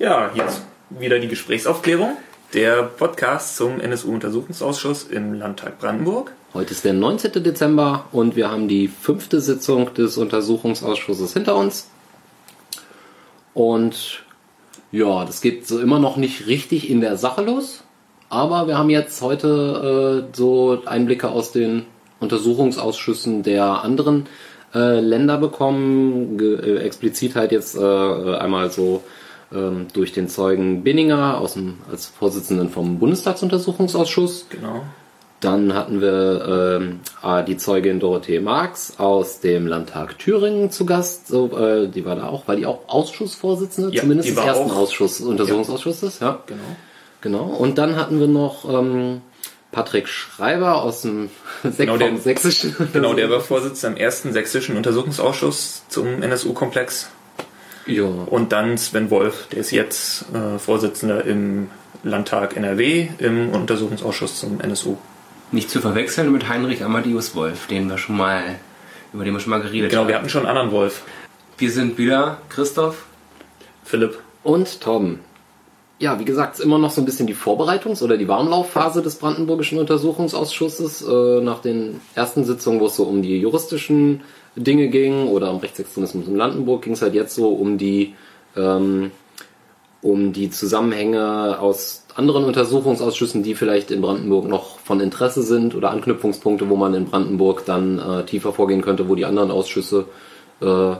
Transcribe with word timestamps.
Ja, 0.00 0.30
jetzt 0.34 0.62
wieder 0.88 1.18
die 1.18 1.28
Gesprächsaufklärung. 1.28 2.16
Der 2.54 2.84
Podcast 2.84 3.56
zum 3.56 3.82
NSU-Untersuchungsausschuss 3.82 5.04
im 5.04 5.34
Landtag 5.34 5.78
Brandenburg. 5.78 6.32
Heute 6.54 6.70
ist 6.70 6.86
der 6.86 6.94
19. 6.94 7.42
Dezember 7.42 8.06
und 8.10 8.34
wir 8.34 8.50
haben 8.50 8.66
die 8.66 8.88
fünfte 8.88 9.42
Sitzung 9.42 9.92
des 9.92 10.16
Untersuchungsausschusses 10.16 11.34
hinter 11.34 11.54
uns. 11.54 11.90
Und 13.52 14.24
ja, 14.90 15.26
das 15.26 15.42
geht 15.42 15.66
so 15.66 15.78
immer 15.78 15.98
noch 15.98 16.16
nicht 16.16 16.46
richtig 16.46 16.88
in 16.88 17.02
der 17.02 17.18
Sache 17.18 17.42
los. 17.42 17.84
Aber 18.30 18.68
wir 18.68 18.78
haben 18.78 18.88
jetzt 18.88 19.20
heute 19.20 20.24
äh, 20.32 20.34
so 20.34 20.82
Einblicke 20.86 21.28
aus 21.28 21.52
den 21.52 21.84
Untersuchungsausschüssen 22.20 23.42
der 23.42 23.84
anderen 23.84 24.28
äh, 24.74 24.98
Länder 25.00 25.36
bekommen. 25.36 26.38
Ge 26.38 26.54
äh, 26.54 26.78
explizit 26.78 27.36
halt 27.36 27.52
jetzt 27.52 27.76
äh, 27.76 28.36
einmal 28.36 28.70
so 28.70 29.02
ähm, 29.52 29.86
durch 29.92 30.12
den 30.12 30.28
Zeugen 30.28 30.82
Binninger 30.84 31.38
aus 31.38 31.54
dem, 31.54 31.78
als 31.90 32.06
Vorsitzenden 32.06 32.70
vom 32.70 32.98
Bundestagsuntersuchungsausschuss. 32.98 34.46
Genau. 34.50 34.82
Dann 35.40 35.72
hatten 35.72 36.02
wir 36.02 36.78
ähm, 36.82 37.00
die 37.46 37.56
Zeugin 37.56 37.98
Dorothee 37.98 38.40
Marx 38.40 38.98
aus 38.98 39.40
dem 39.40 39.66
Landtag 39.66 40.18
Thüringen 40.18 40.70
zu 40.70 40.84
Gast. 40.84 41.28
So, 41.28 41.56
äh, 41.58 41.88
die 41.88 42.04
war 42.04 42.14
da 42.16 42.28
auch, 42.28 42.46
war 42.46 42.56
die 42.56 42.66
auch 42.66 42.80
Ausschussvorsitzende, 42.88 43.94
Ja, 43.94 44.02
zumindest 44.02 44.28
des 44.28 44.36
ersten 44.36 44.70
auch- 44.70 44.76
Ausschuss, 44.76 45.20
Untersuchungsausschusses. 45.22 46.20
Ja. 46.20 46.40
Genau. 46.46 46.60
Genau. 47.22 47.44
Und 47.44 47.78
dann 47.78 47.96
hatten 47.96 48.20
wir 48.20 48.26
noch 48.28 48.68
ähm, 48.68 49.22
Patrick 49.72 50.08
Schreiber 50.08 50.82
aus 50.82 51.02
dem 51.02 51.30
Sek 51.62 51.76
Genau, 51.86 51.96
der- 51.96 52.18
sächsischen. 52.18 52.76
Genau, 52.92 53.14
der 53.14 53.30
war 53.30 53.40
Vorsitzender 53.40 53.96
im 53.96 54.02
ersten 54.04 54.34
sächsischen 54.34 54.76
Untersuchungsausschuss 54.76 55.84
zum 55.88 56.22
NSU-Komplex. 56.22 57.08
Ja. 57.86 58.04
Und 58.04 58.52
dann 58.52 58.78
Sven 58.78 59.10
Wolf, 59.10 59.48
der 59.52 59.60
ist 59.60 59.70
jetzt 59.70 60.26
äh, 60.34 60.58
Vorsitzender 60.58 61.24
im 61.24 61.68
Landtag 62.02 62.56
NRW 62.56 63.08
im 63.18 63.50
Untersuchungsausschuss 63.50 64.38
zum 64.40 64.60
NSU. 64.60 64.96
Nicht 65.52 65.70
zu 65.70 65.80
verwechseln 65.80 66.30
mit 66.32 66.48
Heinrich 66.48 66.84
Amadeus 66.84 67.34
Wolf, 67.34 67.66
den 67.66 67.88
wir 67.88 67.98
schon 67.98 68.16
mal, 68.16 68.42
über 69.12 69.24
den 69.24 69.32
wir 69.34 69.40
schon 69.40 69.50
mal 69.50 69.60
geredet 69.60 69.90
Genau, 69.90 70.02
haben. 70.02 70.08
wir 70.08 70.14
hatten 70.16 70.28
schon 70.28 70.46
einen 70.46 70.50
anderen 70.56 70.70
Wolf. 70.70 71.02
Wir 71.58 71.70
sind 71.70 71.98
wieder 71.98 72.38
Christoph. 72.48 73.04
Philipp. 73.84 74.18
Und 74.42 74.80
Torben. 74.80 75.20
Ja, 75.98 76.18
wie 76.18 76.24
gesagt, 76.24 76.54
ist 76.54 76.64
immer 76.64 76.78
noch 76.78 76.90
so 76.90 77.02
ein 77.02 77.04
bisschen 77.04 77.26
die 77.26 77.34
Vorbereitungs- 77.34 78.02
oder 78.02 78.16
die 78.16 78.28
Warmlaufphase 78.28 79.02
des 79.02 79.16
Brandenburgischen 79.16 79.78
Untersuchungsausschusses. 79.78 81.02
Äh, 81.02 81.40
nach 81.42 81.60
den 81.60 82.00
ersten 82.14 82.44
Sitzungen, 82.44 82.80
wo 82.80 82.86
es 82.86 82.96
so 82.96 83.02
um 83.04 83.20
die 83.20 83.38
juristischen 83.38 84.22
Dinge 84.62 84.88
ging 84.88 85.28
oder 85.28 85.50
um 85.50 85.58
Rechtsextremismus 85.58 86.28
in 86.28 86.36
Brandenburg, 86.36 86.82
ging 86.82 86.92
es 86.92 87.02
halt 87.02 87.14
jetzt 87.14 87.34
so 87.34 87.48
um 87.48 87.78
die 87.78 88.14
ähm, 88.56 89.10
um 90.02 90.32
die 90.32 90.50
Zusammenhänge 90.50 91.58
aus 91.60 92.04
anderen 92.14 92.44
Untersuchungsausschüssen, 92.44 93.42
die 93.42 93.54
vielleicht 93.54 93.90
in 93.90 94.00
Brandenburg 94.00 94.48
noch 94.48 94.78
von 94.78 95.00
Interesse 95.00 95.42
sind 95.42 95.74
oder 95.74 95.90
Anknüpfungspunkte, 95.90 96.68
wo 96.68 96.76
man 96.76 96.94
in 96.94 97.04
Brandenburg 97.04 97.64
dann 97.66 97.98
äh, 97.98 98.24
tiefer 98.24 98.52
vorgehen 98.52 98.82
könnte, 98.82 99.08
wo 99.08 99.14
die 99.14 99.26
anderen 99.26 99.50
Ausschüsse 99.50 100.06
äh, 100.62 100.94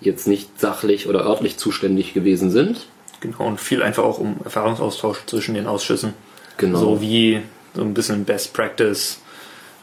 jetzt 0.00 0.26
nicht 0.26 0.60
sachlich 0.60 1.08
oder 1.08 1.24
örtlich 1.24 1.56
zuständig 1.56 2.12
gewesen 2.12 2.50
sind. 2.50 2.86
Genau, 3.20 3.46
und 3.46 3.60
viel 3.60 3.82
einfach 3.82 4.04
auch 4.04 4.18
um 4.18 4.36
Erfahrungsaustausch 4.44 5.24
zwischen 5.26 5.54
den 5.54 5.66
Ausschüssen. 5.66 6.12
Genau. 6.58 6.78
So 6.78 7.00
wie 7.00 7.40
so 7.74 7.82
ein 7.82 7.94
bisschen 7.94 8.24
Best 8.24 8.52
Practice. 8.52 9.20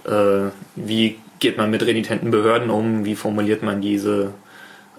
Äh, 0.05 0.49
wie 0.75 1.17
geht 1.39 1.57
man 1.57 1.69
mit 1.69 1.81
renitenten 1.85 2.31
Behörden 2.31 2.69
um? 2.69 3.05
Wie 3.05 3.15
formuliert 3.15 3.63
man 3.63 3.81
diese 3.81 4.33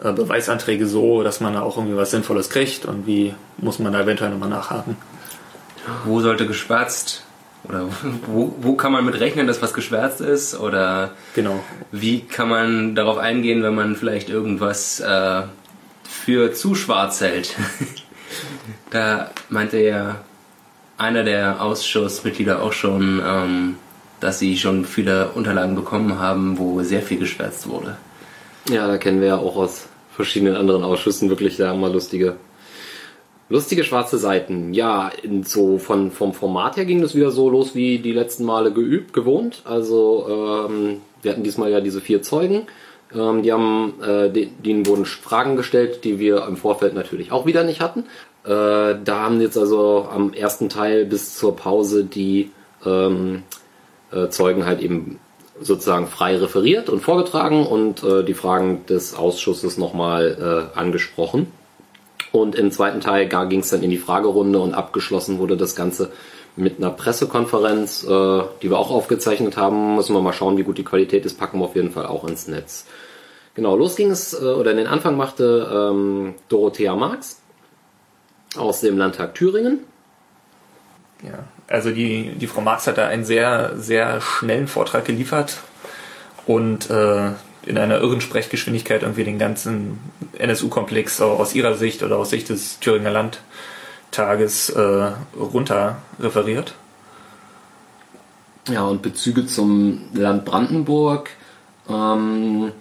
äh, 0.02 0.12
Beweisanträge 0.12 0.86
so, 0.86 1.22
dass 1.22 1.40
man 1.40 1.54
da 1.54 1.62
auch 1.62 1.76
irgendwie 1.76 1.96
was 1.96 2.10
Sinnvolles 2.10 2.50
kriegt? 2.50 2.84
Und 2.86 3.06
wie 3.06 3.34
muss 3.58 3.78
man 3.78 3.92
da 3.92 4.00
eventuell 4.00 4.30
nochmal 4.30 4.48
nachhaken? 4.48 4.96
Wo 6.04 6.20
sollte 6.20 6.46
geschwärzt? 6.46 7.24
Oder 7.64 7.88
wo, 8.26 8.54
wo 8.60 8.74
kann 8.74 8.92
man 8.92 9.04
mit 9.04 9.20
rechnen, 9.20 9.46
dass 9.46 9.60
was 9.60 9.74
geschwärzt 9.74 10.20
ist? 10.20 10.58
Oder 10.58 11.12
Genau. 11.34 11.62
wie 11.92 12.20
kann 12.22 12.48
man 12.48 12.94
darauf 12.94 13.18
eingehen, 13.18 13.62
wenn 13.62 13.74
man 13.74 13.96
vielleicht 13.96 14.30
irgendwas 14.30 15.00
äh, 15.00 15.42
für 16.08 16.52
zu 16.54 16.74
schwarz 16.74 17.20
hält? 17.20 17.54
da 18.90 19.30
meinte 19.48 19.78
ja 19.78 20.16
einer 20.96 21.22
der 21.24 21.62
Ausschussmitglieder 21.62 22.62
auch 22.62 22.72
schon, 22.72 23.22
ähm, 23.24 23.76
dass 24.20 24.38
sie 24.38 24.56
schon 24.56 24.84
viele 24.84 25.30
Unterlagen 25.34 25.74
bekommen 25.74 26.18
haben, 26.18 26.58
wo 26.58 26.82
sehr 26.82 27.02
viel 27.02 27.18
geschwärzt 27.18 27.68
wurde. 27.68 27.96
Ja, 28.70 28.86
da 28.86 28.98
kennen 28.98 29.20
wir 29.20 29.28
ja 29.28 29.38
auch 29.38 29.56
aus 29.56 29.86
verschiedenen 30.14 30.56
anderen 30.56 30.84
Ausschüssen 30.84 31.30
wirklich 31.30 31.56
da 31.56 31.74
mal 31.74 31.92
lustige, 31.92 32.36
lustige 33.48 33.84
schwarze 33.84 34.18
Seiten. 34.18 34.74
Ja, 34.74 35.10
so 35.44 35.78
von, 35.78 36.10
vom 36.10 36.34
Format 36.34 36.76
her 36.76 36.84
ging 36.84 37.00
das 37.00 37.14
wieder 37.14 37.30
so 37.30 37.48
los 37.48 37.74
wie 37.74 37.98
die 37.98 38.12
letzten 38.12 38.44
Male 38.44 38.72
geübt, 38.72 39.12
gewohnt. 39.12 39.62
Also 39.64 40.68
ähm, 40.68 40.98
wir 41.22 41.32
hatten 41.32 41.42
diesmal 41.42 41.70
ja 41.70 41.80
diese 41.80 42.00
vier 42.00 42.22
Zeugen. 42.22 42.66
Ähm, 43.14 43.42
die 43.42 43.52
haben, 43.52 43.94
äh, 44.02 44.30
de- 44.30 44.50
denen 44.64 44.86
wurden 44.86 45.04
Fragen 45.06 45.56
gestellt, 45.56 46.04
die 46.04 46.18
wir 46.18 46.44
im 46.46 46.56
Vorfeld 46.56 46.94
natürlich 46.94 47.32
auch 47.32 47.46
wieder 47.46 47.64
nicht 47.64 47.80
hatten. 47.80 48.04
Äh, 48.44 48.96
da 49.04 49.22
haben 49.24 49.40
jetzt 49.40 49.58
also 49.58 50.06
am 50.14 50.32
ersten 50.32 50.68
Teil 50.68 51.06
bis 51.06 51.36
zur 51.36 51.56
Pause 51.56 52.04
die 52.04 52.50
ähm, 52.86 53.42
äh, 53.42 53.59
Zeugen 54.28 54.66
halt 54.66 54.80
eben 54.80 55.18
sozusagen 55.60 56.06
frei 56.06 56.36
referiert 56.36 56.88
und 56.88 57.00
vorgetragen 57.00 57.66
und 57.66 58.02
äh, 58.02 58.24
die 58.24 58.34
Fragen 58.34 58.86
des 58.86 59.14
Ausschusses 59.14 59.76
nochmal 59.76 60.70
äh, 60.74 60.78
angesprochen. 60.78 61.52
Und 62.32 62.54
im 62.54 62.70
zweiten 62.70 63.00
Teil 63.00 63.28
ging 63.28 63.60
es 63.60 63.70
dann 63.70 63.82
in 63.82 63.90
die 63.90 63.98
Fragerunde 63.98 64.60
und 64.60 64.74
abgeschlossen 64.74 65.38
wurde 65.38 65.56
das 65.56 65.74
Ganze 65.74 66.12
mit 66.56 66.78
einer 66.78 66.90
Pressekonferenz, 66.90 68.04
äh, 68.04 68.42
die 68.62 68.70
wir 68.70 68.78
auch 68.78 68.90
aufgezeichnet 68.90 69.56
haben. 69.56 69.96
Müssen 69.96 70.14
wir 70.14 70.22
mal 70.22 70.32
schauen, 70.32 70.56
wie 70.56 70.62
gut 70.62 70.78
die 70.78 70.84
Qualität 70.84 71.26
ist, 71.26 71.38
packen 71.38 71.58
wir 71.58 71.64
auf 71.64 71.76
jeden 71.76 71.90
Fall 71.90 72.06
auch 72.06 72.26
ins 72.26 72.48
Netz. 72.48 72.86
Genau, 73.54 73.76
los 73.76 73.96
ging 73.96 74.10
es, 74.10 74.32
äh, 74.32 74.44
oder 74.44 74.74
den 74.74 74.86
Anfang 74.86 75.16
machte 75.16 75.90
ähm, 75.92 76.34
Dorothea 76.48 76.94
Marx 76.94 77.40
aus 78.56 78.80
dem 78.80 78.96
Landtag 78.96 79.34
Thüringen. 79.34 79.80
Ja, 81.22 81.44
also 81.68 81.90
die, 81.90 82.32
die 82.34 82.46
Frau 82.46 82.60
Marx 82.60 82.86
hat 82.86 82.98
da 82.98 83.06
einen 83.06 83.24
sehr, 83.24 83.72
sehr 83.76 84.20
schnellen 84.20 84.68
Vortrag 84.68 85.04
geliefert 85.04 85.58
und 86.46 86.88
äh, 86.90 87.30
in 87.66 87.76
einer 87.76 88.00
irren 88.00 88.20
Sprechgeschwindigkeit 88.20 89.02
irgendwie 89.02 89.24
den 89.24 89.38
ganzen 89.38 89.98
NSU-Komplex 90.38 91.20
aus 91.20 91.54
ihrer 91.54 91.74
Sicht 91.74 92.02
oder 92.02 92.16
aus 92.16 92.30
Sicht 92.30 92.48
des 92.48 92.80
Thüringer 92.80 93.10
Landtages 93.10 94.70
äh, 94.70 95.12
runter 95.38 95.98
referiert. 96.18 96.74
Ja, 98.68 98.84
und 98.84 99.02
Bezüge 99.02 99.46
zum 99.46 100.02
Land 100.14 100.44
Brandenburg. 100.44 101.30
Ähm, 101.88 102.72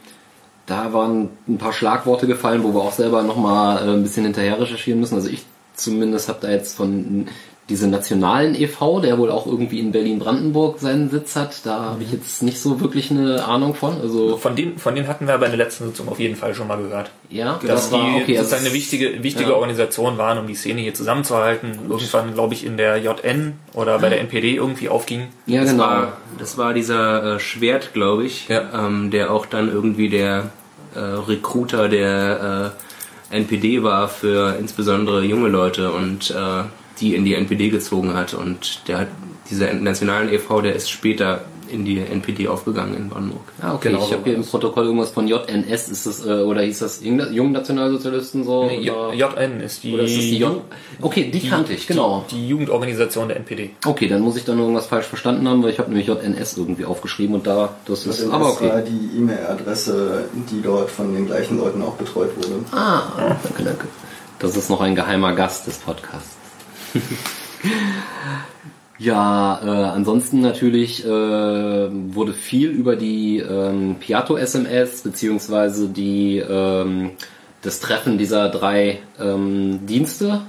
da 0.65 0.93
waren 0.93 1.29
ein 1.47 1.57
paar 1.57 1.73
Schlagworte 1.73 2.27
gefallen, 2.27 2.63
wo 2.63 2.73
wir 2.73 2.81
auch 2.81 2.93
selber 2.93 3.23
nochmal 3.23 3.87
äh, 3.87 3.91
ein 3.91 4.03
bisschen 4.03 4.23
hinterher 4.23 4.59
recherchieren 4.59 4.99
müssen. 4.99 5.15
Also 5.15 5.29
ich 5.29 5.45
zumindest 5.73 6.29
habe 6.29 6.39
da 6.41 6.49
jetzt 6.51 6.75
von 6.75 7.27
diese 7.69 7.87
nationalen 7.87 8.59
e.V., 8.59 8.99
der 8.99 9.17
wohl 9.17 9.29
auch 9.31 9.45
irgendwie 9.45 9.79
in 9.79 9.91
Berlin-Brandenburg 9.91 10.79
seinen 10.79 11.09
Sitz 11.09 11.35
hat, 11.35 11.65
da 11.65 11.81
habe 11.91 12.03
ich 12.03 12.11
jetzt 12.11 12.41
nicht 12.43 12.59
so 12.59 12.81
wirklich 12.81 13.11
eine 13.11 13.45
Ahnung 13.45 13.75
von. 13.75 14.01
Also 14.01 14.37
Von 14.37 14.55
denen, 14.55 14.77
von 14.79 14.95
denen 14.95 15.07
hatten 15.07 15.27
wir 15.27 15.35
aber 15.35 15.45
in 15.45 15.51
der 15.51 15.59
letzten 15.59 15.85
Sitzung 15.87 16.09
auf 16.09 16.19
jeden 16.19 16.35
Fall 16.35 16.55
schon 16.55 16.67
mal 16.67 16.77
gehört. 16.81 17.11
ja, 17.29 17.59
Dass 17.65 17.89
die 17.91 17.95
okay, 17.95 18.35
sozusagen 18.37 18.65
eine 18.65 18.73
wichtige, 18.73 19.23
wichtige 19.23 19.51
ja. 19.51 19.55
Organisation 19.55 20.17
waren, 20.17 20.39
um 20.39 20.47
die 20.47 20.55
Szene 20.55 20.81
hier 20.81 20.93
zusammenzuhalten. 20.93 21.79
Irgendwann, 21.89 22.33
glaube 22.33 22.53
ich, 22.55 22.65
in 22.65 22.75
der 22.77 22.97
JN 22.97 23.53
oder 23.73 23.99
bei 23.99 24.09
der 24.09 24.19
NPD 24.21 24.55
irgendwie 24.55 24.89
aufging. 24.89 25.27
Ja, 25.45 25.61
Das 25.61 25.71
genau. 25.71 25.83
war, 25.83 26.17
das 26.37 26.57
war 26.57 26.73
dieser 26.73 27.35
äh, 27.35 27.39
Schwert, 27.39 27.93
glaube 27.93 28.25
ich, 28.25 28.47
Ja. 28.49 28.63
ähm, 28.87 29.11
der 29.11 29.31
auch 29.31 29.45
dann 29.45 29.71
irgendwie 29.71 30.09
der 30.09 30.49
äh, 30.95 30.99
Recruiter 30.99 31.87
der 31.87 32.73
äh, 33.31 33.35
NPD 33.37 33.83
war 33.83 34.07
für 34.09 34.55
insbesondere 34.59 35.23
junge 35.23 35.49
Leute 35.49 35.91
und 35.91 36.31
äh, 36.31 36.63
die 36.99 37.15
in 37.15 37.25
die 37.25 37.33
NPD 37.35 37.69
gezogen 37.69 38.13
hat. 38.13 38.33
Und 38.33 38.81
der 38.87 38.99
hat 38.99 39.07
dieser 39.49 39.73
nationalen 39.73 40.31
e.V., 40.31 40.61
der 40.61 40.75
ist 40.75 40.89
später 40.89 41.45
in 41.71 41.85
die 41.85 41.99
NPD 41.99 42.47
aufgegangen 42.47 42.95
in 42.95 43.09
Brandenburg. 43.09 43.43
Ah, 43.61 43.75
okay. 43.75 43.89
Genau 43.89 44.03
ich 44.03 44.11
habe 44.11 44.23
hier 44.23 44.33
war 44.33 44.39
im 44.39 44.45
Protokoll 44.45 44.85
irgendwas 44.85 45.11
von 45.11 45.27
JNS, 45.27 45.89
ist 45.89 46.05
das, 46.07 46.25
äh, 46.25 46.41
oder 46.41 46.61
hieß 46.63 46.79
das 46.79 47.03
Jung- 47.03 47.31
Jungen 47.31 47.51
Nationalsozialisten 47.51 48.43
so? 48.43 48.65
Nee, 48.65 48.79
JN 48.79 49.61
ist 49.61 49.83
die, 49.83 49.93
oder 49.93 50.03
ist 50.03 50.17
das 50.17 50.23
die 50.23 50.37
J? 50.39 50.61
Okay, 50.99 51.29
die, 51.31 51.47
kannte 51.47 51.73
ich, 51.73 51.85
genau. 51.85 52.25
die, 52.31 52.35
die 52.35 52.47
Jugendorganisation 52.47 53.27
der 53.27 53.37
NPD. 53.37 53.71
Okay, 53.85 54.07
dann 54.07 54.21
muss 54.21 54.35
ich 54.35 54.45
dann 54.45 54.57
irgendwas 54.57 54.87
falsch 54.87 55.05
verstanden 55.05 55.47
haben, 55.47 55.61
weil 55.63 55.69
ich 55.69 55.77
habe 55.79 55.89
nämlich 55.91 56.07
JNS 56.07 56.57
irgendwie 56.57 56.85
aufgeschrieben 56.85 57.35
und 57.35 57.45
da, 57.45 57.75
das 57.85 58.05
ist, 58.07 58.19
Das 58.23 58.29
aber 58.31 58.45
war 58.45 58.51
okay. 58.53 58.83
die 58.87 59.19
E-Mail-Adresse, 59.19 60.25
die 60.51 60.61
dort 60.61 60.89
von 60.89 61.13
den 61.13 61.27
gleichen 61.27 61.59
Leuten 61.59 61.81
auch 61.83 61.93
betreut 61.93 62.35
wurde. 62.35 62.65
Ah, 62.71 63.35
danke, 63.43 63.63
danke. 63.63 63.87
Das 64.39 64.55
ist 64.57 64.69
noch 64.69 64.81
ein 64.81 64.95
geheimer 64.95 65.33
Gast 65.33 65.67
des 65.67 65.77
Podcasts. 65.77 66.38
ja, 68.97 69.59
äh, 69.63 69.89
ansonsten 69.89 70.41
natürlich 70.41 71.05
äh, 71.05 71.09
wurde 71.09 72.33
viel 72.33 72.69
über 72.69 72.95
die 72.95 73.39
ähm, 73.39 73.97
beziehungsweise 75.03 75.89
die 75.89 76.37
ähm, 76.37 77.11
das 77.61 77.79
Treffen 77.79 78.17
dieser 78.17 78.49
drei 78.49 78.99
ähm, 79.19 79.85
Dienste 79.85 80.41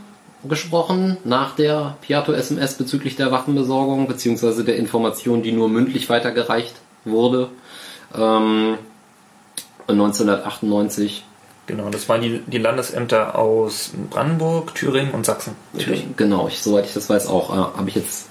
gesprochen 0.49 1.19
nach 1.25 1.55
der 1.55 1.99
Piato-SMS 2.01 2.75
bezüglich 2.75 3.17
der 3.17 3.31
Waffenbesorgung 3.31 4.07
beziehungsweise 4.07 4.65
der 4.65 4.77
Information, 4.77 5.43
die 5.43 5.53
nur 5.53 5.69
mündlich 5.69 6.09
weitergereicht 6.09 6.75
wurde. 7.05 7.49
Ähm, 8.15 8.79
1998. 9.89 11.25
Genau, 11.70 11.88
das 11.88 12.08
waren 12.08 12.20
die, 12.20 12.40
die 12.49 12.58
Landesämter 12.58 13.38
aus 13.38 13.93
Brandenburg, 14.11 14.75
Thüringen 14.75 15.12
und 15.12 15.25
Sachsen. 15.25 15.55
Thüringen, 15.78 16.14
genau, 16.17 16.49
ich, 16.49 16.61
soweit 16.61 16.84
ich 16.87 16.94
das 16.94 17.08
weiß, 17.08 17.28
auch 17.28 17.50
äh, 17.50 17.78
habe 17.78 17.88
ich 17.88 17.94
jetzt 17.94 18.28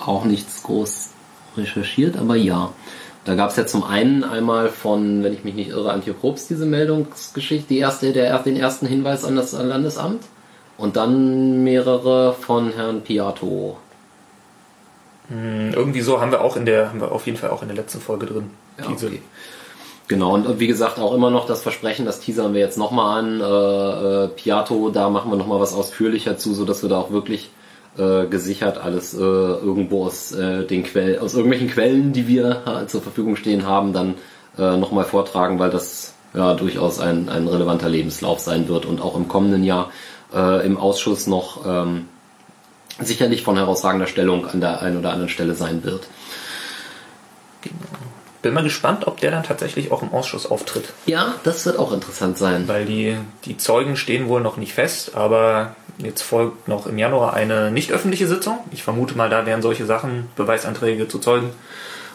auch 0.00 0.24
nichts 0.24 0.64
groß 0.64 1.10
recherchiert, 1.56 2.16
aber 2.16 2.34
ja. 2.34 2.72
Da 3.24 3.36
gab 3.36 3.50
es 3.50 3.56
ja 3.56 3.64
zum 3.64 3.84
einen 3.84 4.24
einmal 4.24 4.70
von, 4.70 5.22
wenn 5.22 5.32
ich 5.32 5.44
mich 5.44 5.54
nicht 5.54 5.70
irre, 5.70 5.96
Probst 6.20 6.50
diese 6.50 6.66
Meldungsgeschichte, 6.66 7.68
die 7.68 7.78
erste, 7.78 8.12
der, 8.12 8.36
den 8.40 8.56
ersten 8.56 8.86
Hinweis 8.86 9.24
an 9.24 9.36
das 9.36 9.52
Landesamt 9.52 10.24
und 10.76 10.96
dann 10.96 11.62
mehrere 11.62 12.34
von 12.34 12.72
Herrn 12.72 13.02
Piato. 13.02 13.76
Hm, 15.28 15.72
irgendwie 15.74 16.00
so 16.00 16.20
haben 16.20 16.32
wir 16.32 16.40
auch 16.40 16.56
in 16.56 16.66
der, 16.66 16.88
haben 16.88 17.00
wir 17.00 17.12
auf 17.12 17.24
jeden 17.26 17.38
Fall 17.38 17.50
auch 17.50 17.62
in 17.62 17.68
der 17.68 17.76
letzten 17.76 18.00
Folge 18.00 18.26
drin. 18.26 18.50
Ja, 18.80 18.88
okay. 18.90 19.22
Genau, 20.06 20.34
und 20.34 20.60
wie 20.60 20.66
gesagt, 20.66 20.98
auch 20.98 21.14
immer 21.14 21.30
noch 21.30 21.46
das 21.46 21.62
Versprechen, 21.62 22.04
das 22.04 22.20
teasern 22.20 22.52
wir 22.52 22.60
jetzt 22.60 22.76
nochmal 22.76 23.20
an. 23.20 23.40
Äh, 23.40 24.24
äh, 24.24 24.28
Piato, 24.28 24.90
da 24.90 25.08
machen 25.08 25.30
wir 25.30 25.36
nochmal 25.36 25.60
was 25.60 25.72
ausführlicher 25.72 26.36
zu, 26.36 26.52
sodass 26.52 26.82
wir 26.82 26.90
da 26.90 26.98
auch 26.98 27.10
wirklich 27.10 27.50
äh, 27.96 28.26
gesichert 28.26 28.76
alles 28.76 29.14
äh, 29.14 29.18
irgendwo 29.18 30.04
aus 30.04 30.32
äh, 30.32 30.66
den 30.66 30.82
Quellen, 30.82 31.20
aus 31.20 31.34
irgendwelchen 31.34 31.70
Quellen, 31.70 32.12
die 32.12 32.28
wir 32.28 32.62
äh, 32.66 32.86
zur 32.86 33.00
Verfügung 33.00 33.36
stehen 33.36 33.66
haben, 33.66 33.94
dann 33.94 34.16
äh, 34.58 34.76
nochmal 34.76 35.04
vortragen, 35.04 35.58
weil 35.58 35.70
das 35.70 36.12
ja 36.34 36.54
durchaus 36.54 36.98
ein, 36.98 37.30
ein 37.30 37.48
relevanter 37.48 37.88
Lebenslauf 37.88 38.40
sein 38.40 38.68
wird 38.68 38.84
und 38.84 39.00
auch 39.00 39.16
im 39.16 39.28
kommenden 39.28 39.64
Jahr 39.64 39.90
äh, 40.34 40.66
im 40.66 40.76
Ausschuss 40.76 41.26
noch 41.26 41.64
ähm, 41.66 42.08
sicherlich 43.00 43.42
von 43.42 43.56
herausragender 43.56 44.06
Stellung 44.06 44.46
an 44.46 44.60
der 44.60 44.82
einen 44.82 44.98
oder 44.98 45.12
anderen 45.12 45.30
Stelle 45.30 45.54
sein 45.54 45.82
wird. 45.84 46.08
Bin 48.44 48.52
mal 48.52 48.62
gespannt, 48.62 49.06
ob 49.06 49.20
der 49.20 49.30
dann 49.30 49.42
tatsächlich 49.42 49.90
auch 49.90 50.02
im 50.02 50.12
Ausschuss 50.12 50.44
auftritt. 50.44 50.92
Ja, 51.06 51.34
das 51.44 51.64
wird 51.64 51.78
auch 51.78 51.92
interessant 51.92 52.36
sein. 52.36 52.68
Weil 52.68 52.84
die, 52.84 53.16
die 53.46 53.56
Zeugen 53.56 53.96
stehen 53.96 54.28
wohl 54.28 54.42
noch 54.42 54.58
nicht 54.58 54.74
fest, 54.74 55.14
aber 55.14 55.76
jetzt 55.96 56.20
folgt 56.20 56.68
noch 56.68 56.86
im 56.86 56.98
Januar 56.98 57.32
eine 57.32 57.70
nicht 57.70 57.90
öffentliche 57.90 58.28
Sitzung. 58.28 58.58
Ich 58.70 58.82
vermute 58.82 59.16
mal, 59.16 59.30
da 59.30 59.46
werden 59.46 59.62
solche 59.62 59.86
Sachen, 59.86 60.28
Beweisanträge 60.36 61.08
zu 61.08 61.20
Zeugen 61.20 61.54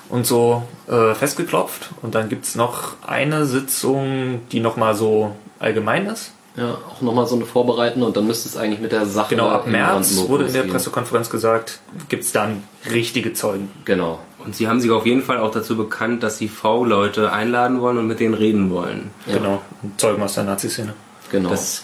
und 0.08 0.28
so 0.28 0.62
äh, 0.88 1.16
festgeklopft. 1.16 1.90
Und 2.04 2.14
dann 2.14 2.30
gibt's 2.30 2.54
noch 2.54 2.98
eine 3.02 3.48
Sitzung, 3.48 4.42
die 4.52 4.60
nochmal 4.60 4.94
so 4.94 5.36
allgemein 5.58 6.06
ist. 6.06 6.34
Ja, 6.56 6.78
auch 6.90 7.02
nochmal 7.02 7.26
so 7.26 7.36
eine 7.36 7.46
vorbereiten 7.46 8.04
und 8.04 8.18
dann 8.18 8.28
müsste 8.28 8.50
es 8.50 8.58
eigentlich 8.58 8.80
mit 8.80 8.92
der 8.92 9.06
Sache. 9.06 9.36
Genau, 9.36 9.50
ab 9.50 9.68
März 9.68 10.18
wurde 10.28 10.46
in 10.46 10.54
der 10.54 10.64
Pressekonferenz 10.64 11.30
gesagt, 11.30 11.80
gibt's 12.10 12.32
dann 12.32 12.64
richtige 12.92 13.34
Zeugen. 13.34 13.70
Genau. 13.86 14.20
Und 14.44 14.56
sie 14.56 14.68
haben 14.68 14.80
sich 14.80 14.90
auf 14.92 15.06
jeden 15.06 15.22
Fall 15.22 15.38
auch 15.38 15.52
dazu 15.52 15.78
bekannt, 15.78 16.24
dass 16.24 16.38
sie 16.38 16.48
V-Leute 16.48 17.32
einladen 17.32 17.82
wollen 17.82 17.98
und 17.98 18.08
mit 18.08 18.20
denen 18.20 18.34
reden 18.34 18.72
wollen. 18.72 19.12
Ja. 19.28 19.38
Genau, 19.38 19.62
Zeugen 19.98 20.22
aus 20.22 20.34
der 20.34 20.46
Nazi-Szene. 20.46 20.94
Genau. 21.32 21.50
Das 21.50 21.84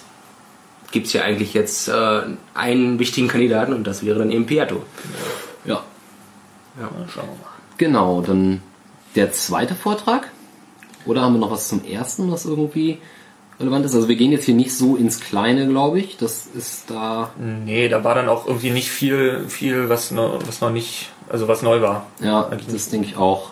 gibt 0.92 1.08
es 1.08 1.14
ja 1.14 1.24
eigentlich 1.24 1.54
jetzt 1.54 1.88
äh, 1.88 2.22
einen 2.54 3.00
wichtigen 3.00 3.28
Kandidaten 3.28 3.74
und 3.74 3.86
das 3.86 4.04
wäre 4.06 4.20
dann 4.20 4.32
eben 4.32 4.46
Piatto. 4.46 4.84
Ja. 5.66 5.84
Ja, 6.80 6.90
schauen 7.08 7.28
wir 7.28 7.36
mal. 7.36 7.52
Genau, 7.78 8.22
dann 8.22 8.62
der 9.16 9.32
zweite 9.32 9.76
Vortrag. 9.76 10.32
Oder 11.06 11.22
haben 11.22 11.34
wir 11.34 11.40
noch 11.40 11.52
was 11.52 11.68
zum 11.68 11.86
ersten, 11.86 12.32
was 12.32 12.46
irgendwie 12.46 13.00
relevant 13.60 13.86
ist? 13.86 13.96
Also 13.96 14.08
wir 14.08 14.16
gehen 14.16 14.32
jetzt 14.32 14.46
hier 14.46 14.56
nicht 14.56 14.76
so 14.76 14.96
ins 14.96 15.20
Kleine, 15.20 15.68
glaube 15.68 16.00
ich. 16.00 16.18
Das 16.18 16.48
ist 16.48 16.90
da. 16.90 17.32
Nee, 17.38 17.90
da 17.90 18.04
war 18.04 18.16
dann 18.16 18.30
auch 18.30 18.48
irgendwie 18.48 18.72
nicht 18.72 18.90
viel, 18.90 19.46
viel, 19.48 19.90
was 19.90 20.12
noch, 20.12 20.40
was 20.48 20.62
noch 20.62 20.72
nicht, 20.72 21.10
also 21.30 21.48
was 21.48 21.62
neu 21.62 21.82
war. 21.82 22.08
Ja, 22.22 22.50
das 22.72 22.90
denke 22.90 23.08
ich 23.08 23.18
auch. 23.18 23.52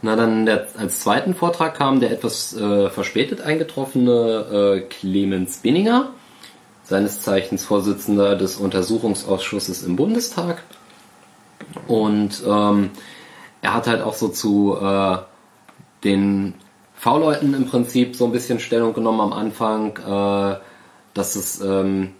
Na, 0.00 0.14
dann 0.14 0.46
der, 0.46 0.68
als 0.76 1.00
zweiten 1.00 1.34
Vortrag 1.34 1.74
kam 1.74 1.98
der 1.98 2.12
etwas 2.12 2.56
äh, 2.56 2.88
verspätet 2.88 3.40
eingetroffene 3.40 4.76
äh, 4.76 4.80
Clemens 4.82 5.58
Binninger 5.58 6.10
seines 6.84 7.20
Zeichens 7.20 7.64
Vorsitzender 7.64 8.36
des 8.36 8.56
Untersuchungsausschusses 8.56 9.82
im 9.82 9.96
Bundestag. 9.96 10.62
Und 11.86 12.42
ähm, 12.46 12.90
er 13.60 13.74
hat 13.74 13.88
halt 13.88 14.02
auch 14.02 14.14
so 14.14 14.28
zu 14.28 14.78
äh, 14.80 15.18
den 16.04 16.54
V-Leuten 16.98 17.54
im 17.54 17.66
Prinzip 17.66 18.16
so 18.16 18.24
ein 18.24 18.32
bisschen 18.32 18.58
Stellung 18.60 18.92
genommen 18.92 19.20
am 19.20 19.32
Anfang, 19.32 19.96
äh, 19.96 20.58
dass 21.14 21.34
das 21.34 21.60
ähm, 21.60 22.10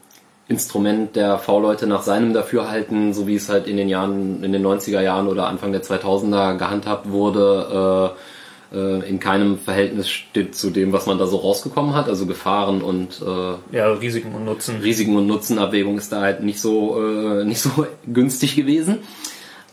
Instrument 0.47 1.17
der 1.17 1.39
V-Leute 1.39 1.87
nach 1.87 2.03
seinem 2.03 2.33
Dafürhalten, 2.33 3.13
so 3.13 3.27
wie 3.27 3.35
es 3.35 3.49
halt 3.49 3.67
in 3.67 3.77
den 3.77 3.89
Jahren, 3.89 4.43
in 4.43 4.53
den 4.53 4.65
90er 4.65 5.01
Jahren 5.01 5.27
oder 5.27 5.47
Anfang 5.47 5.73
der 5.73 5.83
2000er 5.83 6.57
gehandhabt 6.57 7.11
wurde, 7.11 8.15
äh, 8.15 8.77
äh, 8.77 9.09
in 9.09 9.19
keinem 9.19 9.59
Verhältnis 9.59 10.09
steht 10.09 10.55
zu 10.55 10.71
dem, 10.71 10.93
was 10.93 11.07
man 11.07 11.19
da 11.19 11.27
so 11.27 11.39
rausgekommen 11.39 11.95
hat. 11.95 12.09
Also 12.09 12.27
Gefahren 12.27 12.83
und 12.83 13.21
äh, 13.21 13.77
ja, 13.77 13.93
Risiken 13.93 14.35
und 14.35 14.45
Nutzen. 14.45 14.81
Risiken 14.81 15.17
und 15.17 15.27
Nutzenabwägung 15.27 15.99
ist 15.99 16.13
da 16.13 16.21
halt 16.21 16.43
nicht 16.43 16.61
so 16.61 17.03
äh, 17.03 17.45
nicht 17.45 17.61
so 17.61 17.87
günstig 18.07 18.57
gewesen. 18.57 18.99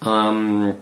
Ähm, 0.06 0.75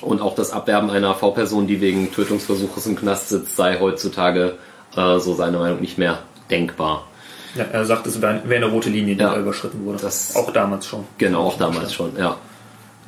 und 0.00 0.20
auch 0.20 0.34
das 0.34 0.52
Abwerben 0.52 0.90
einer 0.90 1.14
V-Person, 1.14 1.66
die 1.66 1.80
wegen 1.80 2.12
Tötungsversuches 2.12 2.86
im 2.86 2.96
Knast 2.96 3.28
sitzt, 3.30 3.56
sei 3.56 3.78
heutzutage 3.80 4.58
äh, 4.96 5.18
so 5.18 5.34
seiner 5.34 5.58
Meinung 5.58 5.80
nicht 5.80 5.98
mehr 5.98 6.20
denkbar. 6.50 7.06
Ja, 7.54 7.64
er 7.64 7.84
sagt, 7.84 8.06
es 8.06 8.20
wäre 8.20 8.42
eine 8.48 8.66
rote 8.66 8.90
Linie, 8.90 9.16
die 9.16 9.22
ja, 9.22 9.34
da 9.34 9.40
überschritten 9.40 9.84
wurde. 9.84 9.98
Das 10.02 10.36
auch 10.36 10.52
damals 10.52 10.86
schon. 10.86 11.04
Genau, 11.16 11.46
auch 11.46 11.58
damals 11.58 11.92
schon, 11.92 12.16
ja. 12.16 12.36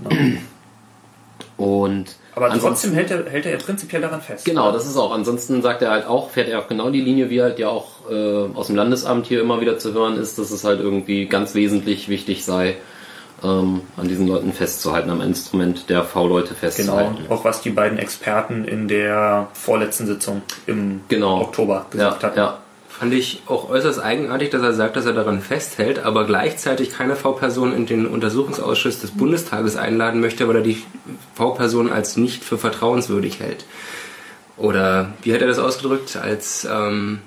Genau. 0.03 0.41
Und 1.57 2.17
aber 2.35 2.59
trotzdem 2.59 2.95
hält 2.95 3.11
er, 3.11 3.29
hält 3.29 3.45
er 3.45 3.53
ja 3.53 3.59
prinzipiell 3.59 4.01
daran 4.01 4.23
fest. 4.23 4.45
Genau, 4.45 4.73
das 4.73 4.87
ist 4.87 4.97
auch. 4.97 5.13
Ansonsten 5.13 5.61
sagt 5.63 5.83
er 5.83 5.91
halt 5.91 6.07
auch, 6.07 6.31
fährt 6.31 6.49
er 6.49 6.61
auch 6.61 6.69
genau 6.69 6.89
die 6.91 7.01
Linie, 7.01 7.29
wie 7.29 7.43
halt 7.43 7.59
ja 7.59 7.69
auch 7.69 8.11
äh, 8.11 8.47
aus 8.55 8.69
dem 8.69 8.77
Landesamt 8.77 9.27
hier 9.27 9.43
immer 9.43 9.61
wieder 9.61 9.79
zu 9.79 9.93
hören 9.93 10.17
ist, 10.17 10.39
dass 10.39 10.51
es 10.51 10.65
halt 10.65 10.81
irgendwie 10.81 11.27
ganz 11.27 11.55
wesentlich 11.55 12.09
wichtig 12.09 12.45
sei, 12.45 12.77
ähm, 13.43 13.83
an 13.97 14.09
diesen 14.09 14.27
Leuten 14.27 14.53
festzuhalten, 14.53 15.11
am 15.11 15.21
Instrument 15.21 15.89
der 15.89 16.05
V-Leute 16.05 16.55
festzuhalten. 16.55 17.17
Genau, 17.23 17.35
auch 17.35 17.45
was 17.45 17.63
die 17.63 17.71
beiden 17.71 17.99
Experten 17.99 18.65
in 18.65 18.89
der 18.89 19.49
vorletzten 19.53 20.07
Sitzung 20.07 20.43
im 20.67 21.01
genau. 21.09 21.41
Oktober 21.41 21.87
gesagt 21.91 22.23
ja, 22.23 22.29
hatten. 22.29 22.39
Ja. 22.39 22.59
Fand 22.89 23.15
ich 23.15 23.43
auch 23.47 23.71
äußerst 23.71 23.99
eigenartig, 24.03 24.51
dass 24.51 24.63
er 24.63 24.75
sagt, 24.75 24.97
dass 24.97 25.07
er 25.07 25.15
daran 25.15 25.41
festhält, 25.41 26.05
aber 26.05 26.27
gleichzeitig 26.27 26.91
keine 26.91 27.17
V-Person 27.17 27.75
in 27.75 27.87
den 27.87 28.07
Untersuchungsausschuss 28.07 29.01
des 29.01 29.13
Bundestages 29.13 29.77
einladen 29.77 30.21
möchte, 30.21 30.47
weil 30.49 30.57
er 30.57 30.63
die 30.63 30.83
V-Person 31.35 31.91
als 31.91 32.19
nicht 32.19 32.45
für 32.45 32.59
vertrauenswürdig 32.59 33.41
hält. 33.41 33.65
Oder 34.59 35.15
wie 35.23 35.33
hat 35.33 35.41
er 35.41 35.47
das 35.47 35.59
ausgedrückt? 35.59 36.17
Als 36.17 36.69
ähm 36.71 37.21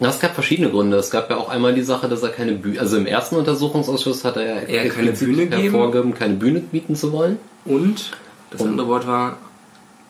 ja, 0.00 0.08
es 0.08 0.20
gab 0.20 0.34
verschiedene 0.34 0.70
Gründe. 0.70 0.96
Es 0.96 1.10
gab 1.10 1.28
ja 1.30 1.36
auch 1.36 1.48
einmal 1.48 1.74
die 1.74 1.82
Sache, 1.82 2.08
dass 2.08 2.22
er 2.22 2.28
keine 2.28 2.52
Bühne, 2.52 2.80
also 2.80 2.96
im 2.96 3.06
ersten 3.06 3.36
Untersuchungsausschuss 3.36 4.24
hat 4.24 4.36
er 4.36 4.70
ja 4.70 4.82
er 4.82 4.88
keine 4.90 5.12
Bühne 5.12 5.48
hervorgegeben, 5.50 6.14
keine 6.14 6.34
Bühne 6.34 6.60
bieten 6.60 6.94
zu 6.94 7.12
wollen. 7.12 7.38
Und 7.64 8.12
das 8.50 8.60
Und 8.60 8.70
andere 8.70 8.88
Wort 8.88 9.06
war, 9.06 9.38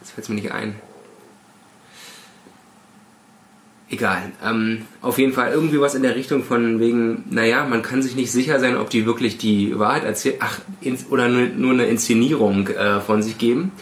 jetzt 0.00 0.12
fällt 0.12 0.24
es 0.24 0.28
mir 0.28 0.36
nicht 0.36 0.52
ein. 0.52 0.74
Egal. 3.90 4.32
Ähm, 4.44 4.82
auf 5.00 5.18
jeden 5.18 5.32
Fall 5.32 5.50
irgendwie 5.50 5.80
was 5.80 5.94
in 5.94 6.02
der 6.02 6.14
Richtung 6.14 6.44
von 6.44 6.78
wegen, 6.78 7.24
naja, 7.30 7.64
man 7.64 7.80
kann 7.80 8.02
sich 8.02 8.14
nicht 8.14 8.30
sicher 8.30 8.60
sein, 8.60 8.76
ob 8.76 8.90
die 8.90 9.06
wirklich 9.06 9.38
die 9.38 9.78
Wahrheit 9.78 10.04
erzählen, 10.04 10.36
ach, 10.40 10.60
oder 11.08 11.28
nur, 11.28 11.46
nur 11.46 11.72
eine 11.72 11.86
Inszenierung 11.86 12.68
äh, 12.68 13.00
von 13.00 13.22
sich 13.22 13.38
geben. 13.38 13.72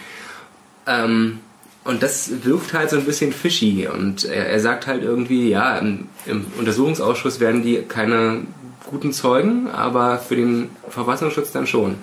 Ähm, 0.87 1.41
und 1.87 2.03
das 2.03 2.45
wirkt 2.45 2.73
halt 2.73 2.91
so 2.91 2.97
ein 2.97 3.05
bisschen 3.05 3.33
fishy. 3.33 3.89
Und 3.89 4.25
er, 4.25 4.49
er 4.49 4.61
sagt 4.61 4.87
halt 4.87 5.03
irgendwie, 5.03 5.51
ja, 5.51 5.79
im, 5.79 6.09
im, 6.27 6.47
Untersuchungsausschuss 6.59 7.41
werden 7.41 7.63
die 7.63 7.83
keine 7.83 8.43
guten 8.89 9.13
Zeugen, 9.13 9.71
aber 9.71 10.19
für 10.19 10.37
den 10.37 10.71
Verfassungsschutz 10.89 11.53
dann 11.53 11.67
schon. 11.67 11.97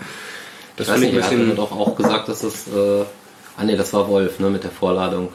Das 0.76 0.90
finde 0.90 1.08
ich 1.08 1.14
ein 1.14 1.22
bisschen. 1.22 1.42
Er 1.42 1.52
hat 1.52 1.58
doch 1.58 1.72
auch 1.72 1.96
gesagt, 1.96 2.28
dass 2.30 2.42
das. 2.42 2.68
Äh, 2.68 3.04
ah 3.58 3.64
ne, 3.64 3.78
das 3.78 3.94
war 3.94 4.08
Wolf, 4.08 4.40
ne, 4.40 4.50
mit 4.50 4.64
der 4.64 4.72
Vorladung 4.72 5.30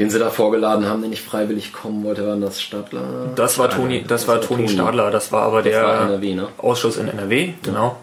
den 0.00 0.08
sie 0.08 0.18
da 0.18 0.30
vorgeladen 0.30 0.86
haben, 0.86 1.02
der 1.02 1.10
nicht 1.10 1.22
freiwillig 1.22 1.74
kommen 1.74 2.04
wollte, 2.04 2.26
waren 2.26 2.40
das 2.40 2.62
Stadler? 2.62 3.32
Das 3.34 3.58
war 3.58 3.68
Toni, 3.68 4.00
das, 4.00 4.22
das 4.22 4.28
war 4.28 4.40
Toni 4.40 4.66
Stadler, 4.66 5.10
das 5.10 5.30
war 5.30 5.42
aber 5.42 5.62
das 5.62 5.72
der 5.72 5.84
war 5.84 6.06
NRW, 6.06 6.34
ne? 6.34 6.48
Ausschuss 6.56 6.96
in 6.96 7.06
NRW, 7.08 7.52
genau. 7.62 7.98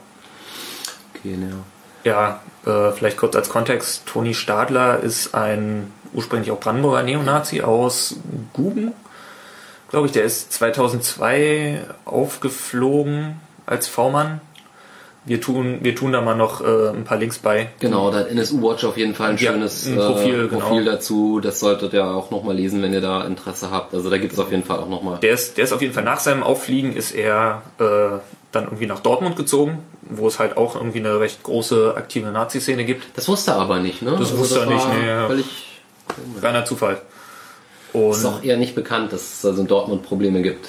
Okay, 1.16 1.36
ja. 1.42 2.12
Ja, 2.12 2.42
äh, 2.68 2.92
vielleicht 2.92 3.18
kurz 3.18 3.36
als 3.36 3.50
Kontext, 3.50 4.06
Toni 4.06 4.34
Stadler 4.34 5.00
ist 5.00 5.34
ein 5.34 5.92
ursprünglich 6.14 6.52
auch 6.52 6.60
Brandenburger 6.60 7.04
Neonazi 7.04 7.62
aus 7.62 8.18
Guben, 8.54 8.94
glaube 9.90 10.08
ich, 10.08 10.12
der 10.12 10.24
ist 10.24 10.52
2002 10.54 11.82
aufgeflogen 12.06 13.40
als 13.66 13.88
V-Mann 13.88 14.42
Wir 15.26 15.42
tun, 15.42 15.80
wir 15.82 15.96
tun 15.96 16.14
da 16.14 16.22
mal 16.22 16.36
noch 16.36 16.62
äh, 16.62 16.90
ein 16.90 17.04
paar 17.04 17.18
Links 17.18 17.38
bei. 17.40 17.70
Genau, 17.80 18.12
da 18.12 18.20
hat 18.20 18.30
NSU 18.30 18.62
Watch 18.62 18.86
auf 18.86 18.98
jeden 18.98 19.14
Fall 19.14 19.32
ein 19.32 19.38
Ja, 19.38 19.52
schönes 19.52 19.86
ein 19.86 19.96
Profil, 19.98 20.46
äh, 20.46 20.48
genau. 20.48 20.68
Profil 20.68 20.86
dazu. 20.86 21.40
Das 21.42 21.60
solltet 21.60 21.94
ihr 21.94 22.06
auch 22.06 22.32
nochmal 22.32 22.56
lesen, 22.56 22.82
wenn 22.82 22.94
ihr 22.94 23.02
da 23.02 23.26
Interesse 23.26 23.70
habt. 23.70 23.94
Also 23.94 24.10
da 24.10 24.18
gibt 24.18 24.34
es 24.34 24.40
auf 24.40 24.52
jeden 24.52 24.64
Fall 24.64 24.80
auch 24.80 24.90
nochmal. 24.90 25.20
Der 25.20 25.32
ist, 25.32 25.58
der 25.58 25.66
ist 25.66 25.74
auf 25.74 25.82
jeden 25.82 25.94
Fall 25.94 26.04
nach 26.06 26.22
seinem 26.22 26.44
Auffliegen 26.44 26.96
ist 26.96 27.12
er 27.12 27.62
äh, 27.80 27.84
dann 28.54 28.64
irgendwie 28.66 28.86
nach 28.86 29.02
Dortmund 29.02 29.36
gezogen, 29.36 29.80
wo 30.10 30.28
es 30.28 30.40
halt 30.40 30.58
auch 30.58 30.76
irgendwie 30.76 31.00
eine 31.00 31.20
recht 31.20 31.44
große 31.44 31.94
aktive 31.96 32.32
Nazi-Szene 32.32 32.86
gibt. 32.86 33.06
Das 33.16 33.28
wusste 33.28 33.52
er 33.52 33.58
aber 33.58 33.80
nicht, 33.80 34.02
ne? 34.02 34.16
Das 34.18 34.38
wusste 34.38 34.60
er 34.60 34.66
nicht, 34.68 34.86
ja. 35.06 35.28
Völlig, 35.28 35.46
Reiner 36.42 36.66
Zufall. 36.66 37.02
Und 37.94 38.12
ist 38.12 38.26
auch 38.26 38.44
eher 38.44 38.58
nicht 38.58 38.76
bekannt, 38.76 39.14
dass 39.14 39.40
es 39.40 39.46
also 39.46 39.62
in 39.62 39.68
Dortmund 39.68 40.04
Probleme 40.04 40.42
gibt. 40.42 40.68